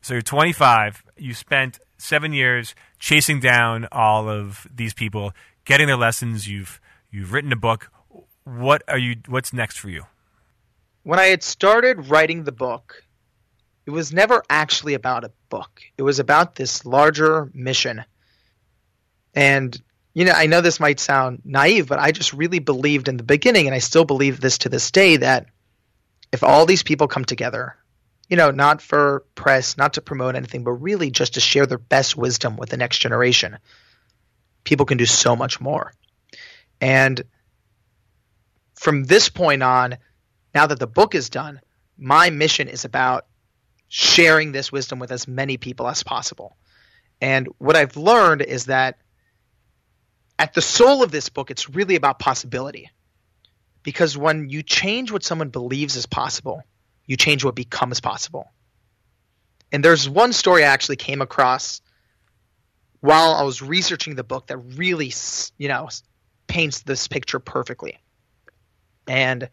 So 0.00 0.14
you're 0.14 0.22
25. 0.22 1.02
You 1.16 1.34
spent 1.34 1.80
seven 1.98 2.32
years 2.32 2.74
chasing 2.98 3.40
down 3.40 3.88
all 3.92 4.28
of 4.28 4.66
these 4.74 4.94
people, 4.94 5.32
getting 5.64 5.86
their 5.86 5.96
lessons. 5.96 6.48
You've 6.48 6.80
you've 7.10 7.32
written 7.32 7.52
a 7.52 7.56
book. 7.56 7.90
What 8.44 8.82
are 8.88 8.98
you? 8.98 9.16
What's 9.26 9.52
next 9.52 9.78
for 9.78 9.90
you? 9.90 10.04
When 11.02 11.18
I 11.18 11.26
had 11.26 11.42
started 11.42 12.08
writing 12.08 12.44
the 12.44 12.52
book, 12.52 13.02
it 13.86 13.90
was 13.90 14.12
never 14.12 14.42
actually 14.50 14.94
about 14.94 15.24
a 15.24 15.32
book. 15.48 15.80
It 15.96 16.02
was 16.02 16.18
about 16.18 16.54
this 16.54 16.84
larger 16.84 17.50
mission. 17.54 18.04
And, 19.34 19.80
you 20.12 20.26
know, 20.26 20.32
I 20.32 20.46
know 20.46 20.60
this 20.60 20.80
might 20.80 21.00
sound 21.00 21.40
naive, 21.44 21.88
but 21.88 21.98
I 21.98 22.12
just 22.12 22.34
really 22.34 22.58
believed 22.58 23.08
in 23.08 23.16
the 23.16 23.22
beginning, 23.22 23.66
and 23.66 23.74
I 23.74 23.78
still 23.78 24.04
believe 24.04 24.40
this 24.40 24.58
to 24.58 24.68
this 24.68 24.90
day, 24.90 25.16
that 25.16 25.46
if 26.32 26.42
all 26.42 26.66
these 26.66 26.82
people 26.82 27.08
come 27.08 27.24
together, 27.24 27.76
you 28.28 28.36
know, 28.36 28.50
not 28.50 28.82
for 28.82 29.24
press, 29.34 29.76
not 29.76 29.94
to 29.94 30.02
promote 30.02 30.36
anything, 30.36 30.64
but 30.64 30.72
really 30.72 31.10
just 31.10 31.34
to 31.34 31.40
share 31.40 31.66
their 31.66 31.78
best 31.78 32.16
wisdom 32.16 32.56
with 32.56 32.68
the 32.68 32.76
next 32.76 32.98
generation, 32.98 33.58
people 34.64 34.86
can 34.86 34.98
do 34.98 35.06
so 35.06 35.34
much 35.34 35.60
more. 35.60 35.92
And 36.80 37.22
from 38.74 39.04
this 39.04 39.28
point 39.28 39.62
on, 39.62 39.96
now 40.54 40.66
that 40.66 40.78
the 40.78 40.86
book 40.86 41.14
is 41.14 41.30
done, 41.30 41.60
my 41.96 42.30
mission 42.30 42.68
is 42.68 42.84
about 42.84 43.26
sharing 43.88 44.52
this 44.52 44.70
wisdom 44.70 44.98
with 44.98 45.10
as 45.10 45.26
many 45.26 45.56
people 45.56 45.88
as 45.88 46.02
possible. 46.02 46.56
And 47.20 47.48
what 47.58 47.76
I've 47.76 47.96
learned 47.96 48.42
is 48.42 48.66
that 48.66 48.98
at 50.38 50.54
the 50.54 50.62
soul 50.62 51.02
of 51.02 51.10
this 51.10 51.30
book, 51.30 51.50
it's 51.50 51.68
really 51.68 51.96
about 51.96 52.18
possibility. 52.18 52.90
Because 53.82 54.16
when 54.16 54.50
you 54.50 54.62
change 54.62 55.10
what 55.10 55.24
someone 55.24 55.48
believes 55.48 55.96
is 55.96 56.06
possible, 56.06 56.62
you 57.08 57.16
change 57.16 57.44
what 57.44 57.56
becomes 57.56 57.98
possible. 57.98 58.52
And 59.72 59.84
there's 59.84 60.08
one 60.08 60.32
story 60.32 60.62
I 60.62 60.68
actually 60.68 60.96
came 60.96 61.20
across 61.20 61.80
while 63.00 63.32
I 63.32 63.42
was 63.42 63.60
researching 63.60 64.14
the 64.14 64.22
book 64.22 64.46
that 64.46 64.58
really, 64.58 65.12
you 65.56 65.68
know, 65.68 65.88
paints 66.46 66.82
this 66.82 67.08
picture 67.08 67.40
perfectly. 67.40 67.98
And 69.08 69.48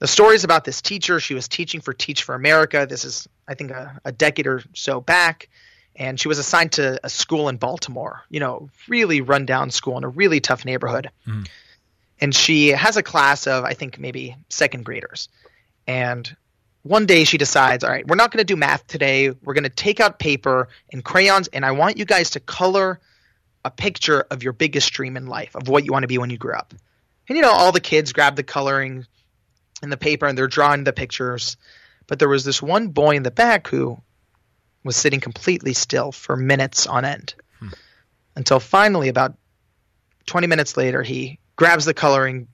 the 0.00 0.06
story 0.06 0.34
is 0.34 0.44
about 0.44 0.64
this 0.64 0.82
teacher. 0.82 1.20
She 1.20 1.34
was 1.34 1.48
teaching 1.48 1.80
for 1.80 1.94
Teach 1.94 2.24
for 2.24 2.34
America. 2.34 2.86
This 2.88 3.04
is, 3.04 3.28
I 3.48 3.54
think, 3.54 3.70
a, 3.70 3.98
a 4.04 4.12
decade 4.12 4.46
or 4.46 4.62
so 4.74 5.00
back. 5.00 5.48
And 5.96 6.18
she 6.18 6.26
was 6.26 6.38
assigned 6.38 6.72
to 6.72 6.98
a 7.04 7.08
school 7.08 7.48
in 7.48 7.56
Baltimore, 7.56 8.22
you 8.28 8.40
know, 8.40 8.68
really 8.88 9.20
rundown 9.20 9.70
school 9.70 9.96
in 9.96 10.02
a 10.02 10.08
really 10.08 10.40
tough 10.40 10.64
neighborhood. 10.64 11.10
Mm. 11.26 11.48
And 12.20 12.34
she 12.34 12.70
has 12.70 12.96
a 12.96 13.02
class 13.02 13.46
of, 13.46 13.64
I 13.64 13.74
think, 13.74 13.98
maybe 13.98 14.36
second 14.48 14.84
graders. 14.84 15.28
And 15.86 16.34
one 16.84 17.06
day 17.06 17.24
she 17.24 17.38
decides, 17.38 17.82
all 17.82 17.90
right, 17.90 18.06
we're 18.06 18.14
not 18.14 18.30
going 18.30 18.38
to 18.38 18.44
do 18.44 18.56
math 18.56 18.86
today. 18.86 19.30
We're 19.30 19.54
going 19.54 19.64
to 19.64 19.70
take 19.70 20.00
out 20.00 20.18
paper 20.18 20.68
and 20.92 21.02
crayons, 21.02 21.48
and 21.48 21.64
I 21.64 21.72
want 21.72 21.96
you 21.96 22.04
guys 22.04 22.30
to 22.30 22.40
color 22.40 23.00
a 23.64 23.70
picture 23.70 24.26
of 24.30 24.42
your 24.42 24.52
biggest 24.52 24.92
dream 24.92 25.16
in 25.16 25.26
life, 25.26 25.56
of 25.56 25.66
what 25.66 25.86
you 25.86 25.92
want 25.92 26.02
to 26.02 26.08
be 26.08 26.18
when 26.18 26.28
you 26.28 26.36
grow 26.36 26.56
up. 26.56 26.74
And, 27.26 27.36
you 27.36 27.42
know, 27.42 27.50
all 27.50 27.72
the 27.72 27.80
kids 27.80 28.12
grab 28.12 28.36
the 28.36 28.42
coloring 28.42 29.06
and 29.82 29.90
the 29.90 29.96
paper 29.96 30.26
and 30.26 30.36
they're 30.36 30.46
drawing 30.46 30.84
the 30.84 30.92
pictures. 30.92 31.56
But 32.06 32.18
there 32.18 32.28
was 32.28 32.44
this 32.44 32.60
one 32.60 32.88
boy 32.88 33.16
in 33.16 33.22
the 33.22 33.30
back 33.30 33.66
who 33.68 33.98
was 34.84 34.94
sitting 34.94 35.20
completely 35.20 35.72
still 35.72 36.12
for 36.12 36.36
minutes 36.36 36.86
on 36.86 37.06
end. 37.06 37.34
Hmm. 37.60 37.68
Until 38.36 38.60
finally, 38.60 39.08
about 39.08 39.38
20 40.26 40.46
minutes 40.48 40.76
later, 40.76 41.02
he 41.02 41.38
grabs 41.56 41.86
the 41.86 41.94
coloring, 41.94 42.48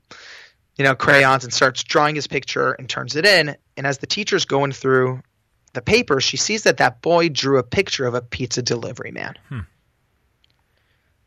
you 0.80 0.84
know, 0.84 0.94
crayons 0.94 1.44
and 1.44 1.52
starts 1.52 1.84
drawing 1.84 2.14
his 2.14 2.26
picture 2.26 2.72
and 2.72 2.88
turns 2.88 3.14
it 3.14 3.26
in. 3.26 3.54
And 3.76 3.86
as 3.86 3.98
the 3.98 4.06
teacher's 4.06 4.46
going 4.46 4.72
through 4.72 5.20
the 5.74 5.82
paper, 5.82 6.22
she 6.22 6.38
sees 6.38 6.62
that 6.62 6.78
that 6.78 7.02
boy 7.02 7.28
drew 7.28 7.58
a 7.58 7.62
picture 7.62 8.06
of 8.06 8.14
a 8.14 8.22
pizza 8.22 8.62
delivery 8.62 9.10
man. 9.10 9.34
Hmm. 9.50 9.58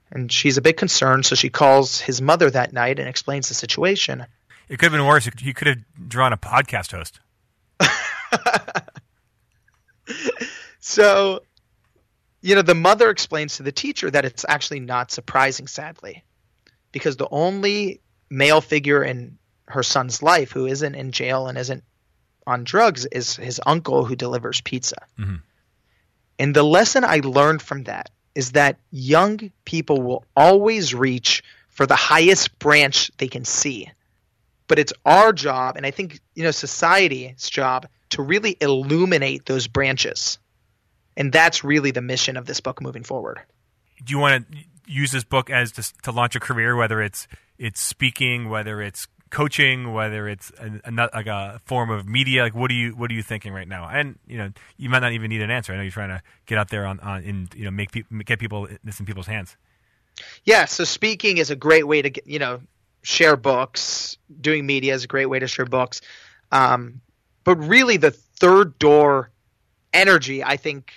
And 0.10 0.32
she's 0.32 0.58
a 0.58 0.62
bit 0.64 0.76
concerned, 0.76 1.28
so 1.28 1.36
she 1.36 1.52
calls 1.52 2.02
his 2.02 2.20
mother 2.20 2.50
that 2.50 2.74
night 2.74 2.98
and 2.98 3.08
explains 3.08 3.48
the 3.48 3.54
situation. 3.54 4.26
It 4.70 4.80
could 4.80 4.86
have 4.86 4.92
been 4.92 5.06
worse. 5.06 5.30
He 5.38 5.54
could 5.54 5.68
have 5.68 5.78
drawn 6.08 6.34
a 6.34 6.38
podcast 6.38 6.92
host. 6.92 7.20
so, 10.80 11.44
you 12.42 12.56
know, 12.56 12.64
the 12.64 12.74
mother 12.74 13.12
explains 13.12 13.58
to 13.58 13.64
the 13.64 13.72
teacher 13.72 14.10
that 14.10 14.26
it's 14.26 14.46
actually 14.50 14.80
not 14.80 15.12
surprising, 15.12 15.68
sadly, 15.68 16.24
because 16.92 17.18
the 17.18 17.30
only 17.30 18.02
male 18.32 18.60
figure 18.60 19.04
in 19.04 19.38
her 19.68 19.84
son's 19.84 20.22
life 20.22 20.52
who 20.52 20.66
isn't 20.66 20.96
in 20.96 21.12
jail 21.12 21.48
and 21.48 21.58
isn't 21.58 21.84
on 22.46 22.64
drugs 22.64 23.06
is 23.06 23.36
his 23.36 23.62
uncle 23.66 24.06
who 24.06 24.16
delivers 24.16 24.62
pizza. 24.62 24.98
Mm-hmm. 25.18 25.36
And 26.40 26.56
the 26.56 26.64
lesson 26.64 27.04
I 27.04 27.22
learned 27.24 27.62
from 27.62 27.84
that 27.84 28.10
is 28.36 28.54
that 28.54 28.78
young 28.92 29.52
people 29.66 30.02
will 30.02 30.26
always 30.36 30.94
reach 30.94 31.44
for 31.70 31.86
the 31.86 31.96
highest 31.96 32.58
branch 32.60 33.12
they 33.18 33.28
can 33.28 33.46
see 33.46 33.90
but 34.68 34.80
it's 34.80 34.94
our 35.06 35.34
job 35.34 35.76
and 35.78 35.86
i 35.86 35.92
think 35.92 36.20
you 36.36 36.44
know 36.44 36.52
society's 36.52 37.50
job 37.50 37.88
to 38.10 38.22
really 38.22 38.56
illuminate 38.62 39.46
those 39.46 39.68
branches 39.68 40.40
and 41.18 41.32
that's 41.32 41.64
really 41.64 41.92
the 41.92 42.02
mission 42.02 42.38
of 42.38 42.46
this 42.46 42.60
book 42.60 42.82
moving 42.82 43.04
forward 43.04 43.40
do 44.04 44.12
you 44.12 44.20
want 44.20 44.50
to 44.52 44.58
use 44.86 45.12
this 45.12 45.24
book 45.24 45.50
as 45.50 45.72
to, 45.72 46.02
to 46.02 46.12
launch 46.12 46.36
a 46.36 46.40
career 46.40 46.76
whether 46.76 47.02
it's 47.02 47.28
it's 47.58 47.82
speaking 47.82 48.50
whether 48.50 48.82
it's 48.82 49.08
coaching, 49.34 49.92
whether 49.94 50.30
it's 50.30 50.52
a, 50.60 50.80
a, 50.86 51.10
like 51.14 51.28
a 51.28 51.60
form 51.66 51.90
of 51.90 52.08
media. 52.08 52.44
Like, 52.44 52.56
what 52.56 52.70
are 52.72 52.76
you 52.76 52.92
what 52.92 53.12
are 53.12 53.14
you 53.14 53.24
thinking 53.24 53.52
right 53.52 53.68
now? 53.68 53.90
And 53.92 54.18
you 54.28 54.38
know, 54.38 54.52
you 54.78 54.90
might 54.90 55.00
not 55.00 55.12
even 55.12 55.30
need 55.30 55.42
an 55.42 55.52
answer. 55.52 55.74
I 55.74 55.76
know 55.76 55.82
you're 55.82 55.92
trying 55.92 56.10
to 56.10 56.22
get 56.46 56.58
out 56.58 56.70
there 56.70 56.86
on, 56.86 57.00
on 57.02 57.24
and 57.24 57.54
you 57.56 57.66
know 57.66 57.72
make 57.72 57.92
people 57.92 58.18
get 58.20 58.40
people 58.40 58.68
this 58.84 59.00
in 59.00 59.06
people's 59.06 59.28
hands. 59.28 59.58
Yeah, 60.46 60.66
so 60.66 60.84
speaking 60.84 61.38
is 61.40 61.50
a 61.50 61.56
great 61.56 61.88
way 61.88 62.02
to 62.02 62.10
get 62.12 62.28
you 62.28 62.40
know 62.40 62.62
share 63.02 63.36
books. 63.36 64.18
Doing 64.40 64.66
media 64.66 64.94
is 64.94 65.04
a 65.04 65.08
great 65.08 65.26
way 65.26 65.40
to 65.40 65.48
share 65.48 65.66
books. 65.66 66.02
Um, 66.52 67.02
but 67.44 67.56
really, 67.58 67.98
the 67.98 68.12
third 68.12 68.78
door 68.78 69.32
energy, 69.92 70.44
I 70.44 70.58
think, 70.58 70.94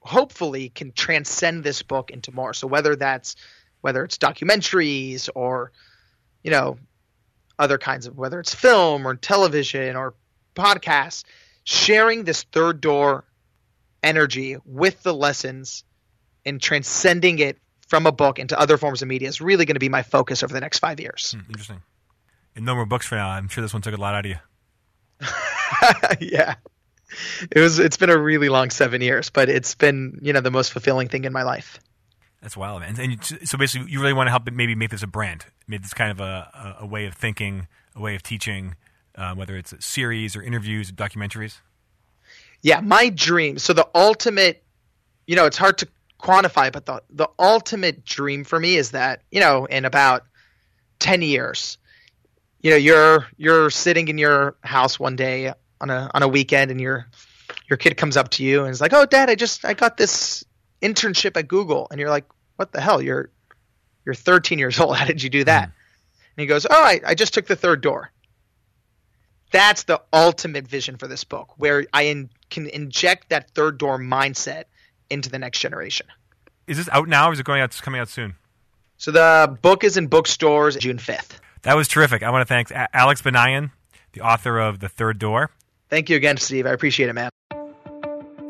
hopefully, 0.00 0.68
can 0.68 0.92
transcend 0.92 1.64
this 1.64 1.82
book 1.82 2.10
into 2.10 2.32
more. 2.32 2.54
So 2.54 2.68
whether 2.68 2.94
that's 2.94 3.34
whether 3.80 4.04
it's 4.04 4.18
documentaries 4.18 5.28
or 5.34 5.72
you 6.44 6.52
know 6.52 6.78
other 7.60 7.78
kinds 7.78 8.06
of 8.06 8.16
whether 8.16 8.40
it's 8.40 8.54
film 8.54 9.06
or 9.06 9.14
television 9.14 9.96
or 9.96 10.14
podcasts, 10.54 11.24
sharing 11.64 12.24
this 12.24 12.42
third 12.44 12.80
door 12.80 13.24
energy 14.02 14.56
with 14.64 15.02
the 15.02 15.14
lessons 15.14 15.84
and 16.44 16.60
transcending 16.60 17.38
it 17.38 17.58
from 17.88 18.06
a 18.06 18.12
book 18.12 18.38
into 18.38 18.58
other 18.58 18.78
forms 18.78 19.02
of 19.02 19.08
media 19.08 19.28
is 19.28 19.40
really 19.40 19.64
going 19.64 19.74
to 19.74 19.80
be 19.80 19.88
my 19.88 20.02
focus 20.02 20.42
over 20.42 20.52
the 20.52 20.60
next 20.60 20.78
five 20.78 21.00
years. 21.00 21.32
Hmm, 21.32 21.50
interesting. 21.50 21.82
And 22.56 22.64
no 22.64 22.74
more 22.74 22.86
books 22.86 23.06
for 23.06 23.16
now. 23.16 23.28
I'm 23.28 23.48
sure 23.48 23.62
this 23.62 23.72
one 23.72 23.82
took 23.82 23.94
a 23.94 24.00
lot 24.00 24.14
out 24.14 24.26
of 24.26 24.30
you. 24.30 24.38
yeah. 26.20 26.54
It 27.50 27.60
was 27.60 27.78
it's 27.78 27.96
been 27.96 28.10
a 28.10 28.16
really 28.16 28.48
long 28.48 28.70
7 28.70 29.00
years, 29.00 29.30
but 29.30 29.48
it's 29.48 29.74
been, 29.74 30.20
you 30.22 30.32
know, 30.32 30.40
the 30.40 30.50
most 30.50 30.72
fulfilling 30.72 31.08
thing 31.08 31.24
in 31.24 31.32
my 31.32 31.42
life. 31.42 31.80
That's 32.42 32.56
wild, 32.56 32.80
man. 32.80 32.98
And 32.98 33.22
so 33.22 33.58
basically, 33.58 33.90
you 33.90 34.00
really 34.00 34.14
want 34.14 34.28
to 34.28 34.30
help 34.30 34.50
maybe 34.50 34.74
make 34.74 34.90
this 34.90 35.02
a 35.02 35.06
brand, 35.06 35.44
make 35.68 35.82
this 35.82 35.92
kind 35.92 36.10
of 36.10 36.20
a, 36.20 36.76
a, 36.80 36.84
a 36.84 36.86
way 36.86 37.04
of 37.06 37.14
thinking, 37.14 37.68
a 37.94 38.00
way 38.00 38.14
of 38.14 38.22
teaching, 38.22 38.76
uh, 39.14 39.34
whether 39.34 39.56
it's 39.56 39.72
a 39.72 39.80
series 39.82 40.34
or 40.34 40.42
interviews, 40.42 40.90
or 40.90 40.94
documentaries. 40.94 41.58
Yeah, 42.62 42.80
my 42.80 43.10
dream. 43.10 43.58
So 43.58 43.72
the 43.72 43.86
ultimate, 43.94 44.62
you 45.26 45.36
know, 45.36 45.44
it's 45.44 45.58
hard 45.58 45.78
to 45.78 45.88
quantify, 46.18 46.72
but 46.72 46.86
the 46.86 47.02
the 47.10 47.28
ultimate 47.38 48.04
dream 48.04 48.44
for 48.44 48.58
me 48.58 48.76
is 48.76 48.92
that 48.92 49.22
you 49.30 49.40
know, 49.40 49.66
in 49.66 49.84
about 49.84 50.24
ten 50.98 51.20
years, 51.20 51.76
you 52.62 52.70
know, 52.70 52.76
you're 52.76 53.26
you're 53.36 53.68
sitting 53.68 54.08
in 54.08 54.16
your 54.16 54.56
house 54.62 54.98
one 54.98 55.16
day 55.16 55.52
on 55.80 55.90
a 55.90 56.10
on 56.14 56.22
a 56.22 56.28
weekend, 56.28 56.70
and 56.70 56.80
your 56.80 57.06
your 57.68 57.76
kid 57.76 57.98
comes 57.98 58.16
up 58.16 58.30
to 58.30 58.44
you 58.44 58.62
and 58.62 58.70
is 58.70 58.80
like, 58.80 58.94
"Oh, 58.94 59.04
Dad, 59.04 59.28
I 59.28 59.34
just 59.34 59.64
I 59.64 59.74
got 59.74 59.98
this 59.98 60.44
internship 60.82 61.36
at 61.36 61.48
Google, 61.48 61.86
and 61.90 62.00
you're 62.00 62.10
like, 62.10 62.26
what 62.56 62.72
the 62.72 62.80
hell? 62.80 63.00
You're 63.00 63.30
you're 64.04 64.14
13 64.14 64.58
years 64.58 64.78
old. 64.80 64.96
How 64.98 65.04
did 65.04 65.22
you 65.22 65.30
do 65.30 65.44
that? 65.44 65.68
Mm. 65.68 65.72
And 66.36 66.42
he 66.42 66.46
goes, 66.46 66.66
oh, 66.66 66.82
I, 66.84 67.00
I 67.06 67.14
just 67.14 67.34
took 67.34 67.46
the 67.46 67.56
third 67.56 67.80
door. 67.80 68.10
That's 69.50 69.82
the 69.82 70.00
ultimate 70.12 70.66
vision 70.66 70.96
for 70.96 71.08
this 71.08 71.24
book, 71.24 71.54
where 71.56 71.84
I 71.92 72.02
in, 72.02 72.30
can 72.50 72.68
inject 72.68 73.30
that 73.30 73.50
third 73.50 73.78
door 73.78 73.98
mindset 73.98 74.64
into 75.10 75.28
the 75.28 75.38
next 75.38 75.58
generation. 75.58 76.06
Is 76.68 76.76
this 76.76 76.88
out 76.92 77.08
now, 77.08 77.30
or 77.30 77.32
is 77.32 77.40
it 77.40 77.46
going 77.46 77.60
out? 77.60 77.70
It's 77.70 77.80
coming 77.80 78.00
out 78.00 78.08
soon? 78.08 78.36
So 78.96 79.10
the 79.10 79.58
book 79.60 79.82
is 79.82 79.96
in 79.96 80.06
bookstores 80.06 80.76
June 80.76 80.98
5th. 80.98 81.38
That 81.62 81.74
was 81.74 81.88
terrific. 81.88 82.22
I 82.22 82.30
want 82.30 82.46
to 82.46 82.54
thank 82.54 82.70
Alex 82.92 83.22
Banayan, 83.22 83.72
the 84.12 84.20
author 84.20 84.58
of 84.58 84.78
The 84.78 84.88
Third 84.88 85.18
Door. 85.18 85.50
Thank 85.88 86.08
you 86.08 86.16
again, 86.16 86.36
Steve. 86.36 86.66
I 86.66 86.70
appreciate 86.70 87.08
it, 87.08 87.14
man. 87.14 87.30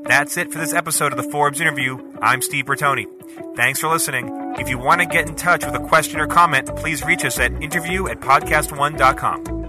That's 0.04 0.36
it 0.36 0.52
for 0.52 0.58
this 0.58 0.72
episode 0.72 1.12
of 1.12 1.22
the 1.22 1.30
Forbes 1.30 1.60
interview. 1.60 2.14
I'm 2.20 2.42
Steve 2.42 2.64
Bertoni. 2.66 3.06
Thanks 3.56 3.80
for 3.80 3.88
listening. 3.88 4.54
If 4.58 4.68
you 4.68 4.78
want 4.78 5.00
to 5.00 5.06
get 5.06 5.28
in 5.28 5.36
touch 5.36 5.64
with 5.64 5.74
a 5.74 5.86
question 5.86 6.20
or 6.20 6.26
comment, 6.26 6.74
please 6.76 7.04
reach 7.04 7.24
us 7.24 7.38
at 7.38 7.52
interview 7.62 8.08
at 8.08 8.20
podcastone.com. 8.20 9.60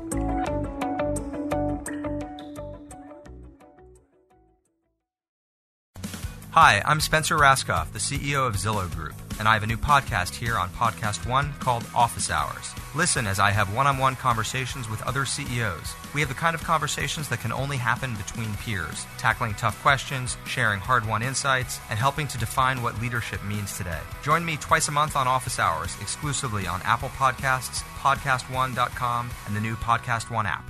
Hi, 6.52 6.82
I'm 6.86 7.00
Spencer 7.00 7.38
Rascoff, 7.38 7.94
the 7.94 8.00
CEO 8.00 8.46
of 8.46 8.56
Zillow 8.56 8.94
Group 8.94 9.14
and 9.42 9.48
I 9.48 9.54
have 9.56 9.64
a 9.64 9.68
new 9.68 9.76
podcast 9.76 10.36
here 10.36 10.56
on 10.56 10.70
Podcast 10.70 11.28
One 11.28 11.52
called 11.54 11.84
Office 11.96 12.30
Hours. 12.30 12.76
Listen 12.94 13.26
as 13.26 13.40
I 13.40 13.50
have 13.50 13.74
one 13.74 13.88
on 13.88 13.98
one 13.98 14.16
conversations 14.16 14.88
with 14.88 15.02
other 15.02 15.26
CEOs. 15.26 15.96
We 16.14 16.22
have 16.22 16.30
the 16.30 16.36
kind 16.36 16.54
of 16.54 16.64
conversations 16.64 17.28
that 17.30 17.40
can 17.40 17.52
only 17.52 17.78
happen 17.78 18.14
between 18.18 18.54
peers, 18.58 19.08
tackling 19.18 19.56
tough 19.56 19.82
questions, 19.82 20.38
sharing 20.46 20.80
hard 20.80 21.08
won 21.08 21.24
insights, 21.24 21.80
and 21.90 21.98
helping 21.98 22.28
to 22.28 22.38
define 22.38 22.84
what 22.84 23.02
leadership 23.02 23.44
means 23.44 23.76
today. 23.76 23.98
Join 24.22 24.46
me 24.46 24.58
twice 24.58 24.90
a 24.90 24.92
month 24.92 25.16
on 25.16 25.28
Office 25.28 25.58
Hours, 25.58 25.98
exclusively 26.02 26.68
on 26.68 26.80
Apple 26.84 27.10
Podcasts, 27.10 27.82
PodcastOne.com, 27.98 29.32
and 29.48 29.56
the 29.56 29.60
new 29.60 29.74
Podcast 29.78 30.30
One 30.30 30.46
app. 30.46 30.70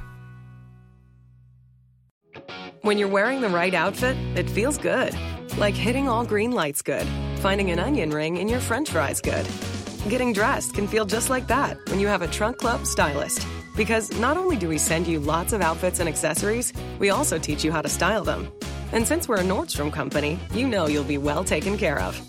When 2.84 2.98
you're 2.98 3.10
wearing 3.10 3.42
the 3.42 3.50
right 3.50 3.74
outfit, 3.74 4.16
it 4.38 4.50
feels 4.50 4.78
good. 4.78 5.14
Like 5.58 5.76
hitting 5.76 6.08
all 6.08 6.24
green 6.24 6.52
lights 6.52 6.82
good 6.82 7.06
finding 7.42 7.72
an 7.72 7.80
onion 7.80 8.12
ring 8.12 8.38
in 8.38 8.48
your 8.48 8.60
french 8.60 8.92
fries 8.92 9.20
good. 9.20 9.48
Getting 10.10 10.32
dressed 10.32 10.76
can 10.76 10.88
feel 10.88 11.06
just 11.06 11.32
like 11.32 11.48
that 11.48 11.78
when 11.90 12.00
you 12.00 12.08
have 12.08 12.22
a 12.22 12.28
Trunk 12.28 12.60
Club 12.60 12.86
stylist. 12.86 13.48
Because 13.76 14.16
not 14.20 14.38
only 14.38 14.58
do 14.58 14.70
we 14.70 14.78
send 14.78 15.08
you 15.08 15.20
lots 15.20 15.52
of 15.52 15.62
outfits 15.62 16.00
and 16.00 16.08
accessories, 16.08 16.72
we 17.00 17.10
also 17.10 17.40
teach 17.40 17.64
you 17.64 17.72
how 17.72 17.82
to 17.82 17.90
style 17.90 18.24
them. 18.24 18.48
And 18.92 19.08
since 19.08 19.28
we're 19.28 19.40
a 19.40 19.44
Nordstrom 19.44 19.92
company, 19.92 20.40
you 20.54 20.68
know 20.68 20.86
you'll 20.86 21.04
be 21.04 21.18
well 21.18 21.44
taken 21.44 21.78
care 21.78 22.00
of. 22.00 22.22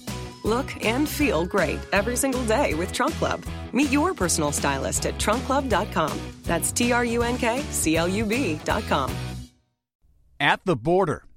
Look 0.44 0.84
and 0.84 1.08
feel 1.08 1.44
great 1.44 1.80
every 1.92 2.16
single 2.16 2.44
day 2.46 2.72
with 2.74 2.92
Trunk 2.92 3.12
Club. 3.14 3.44
Meet 3.72 3.90
your 3.90 4.14
personal 4.14 4.50
stylist 4.50 5.04
at 5.04 5.18
trunkclub.com. 5.18 6.18
That's 6.44 6.72
T 6.72 6.92
R 6.92 7.04
U 7.04 7.22
N 7.22 7.36
K 7.36 7.60
C 7.70 7.96
L 7.96 8.08
U 8.08 8.24
B.com. 8.24 9.14
At 10.40 10.64
the 10.64 10.74
border. 10.74 11.24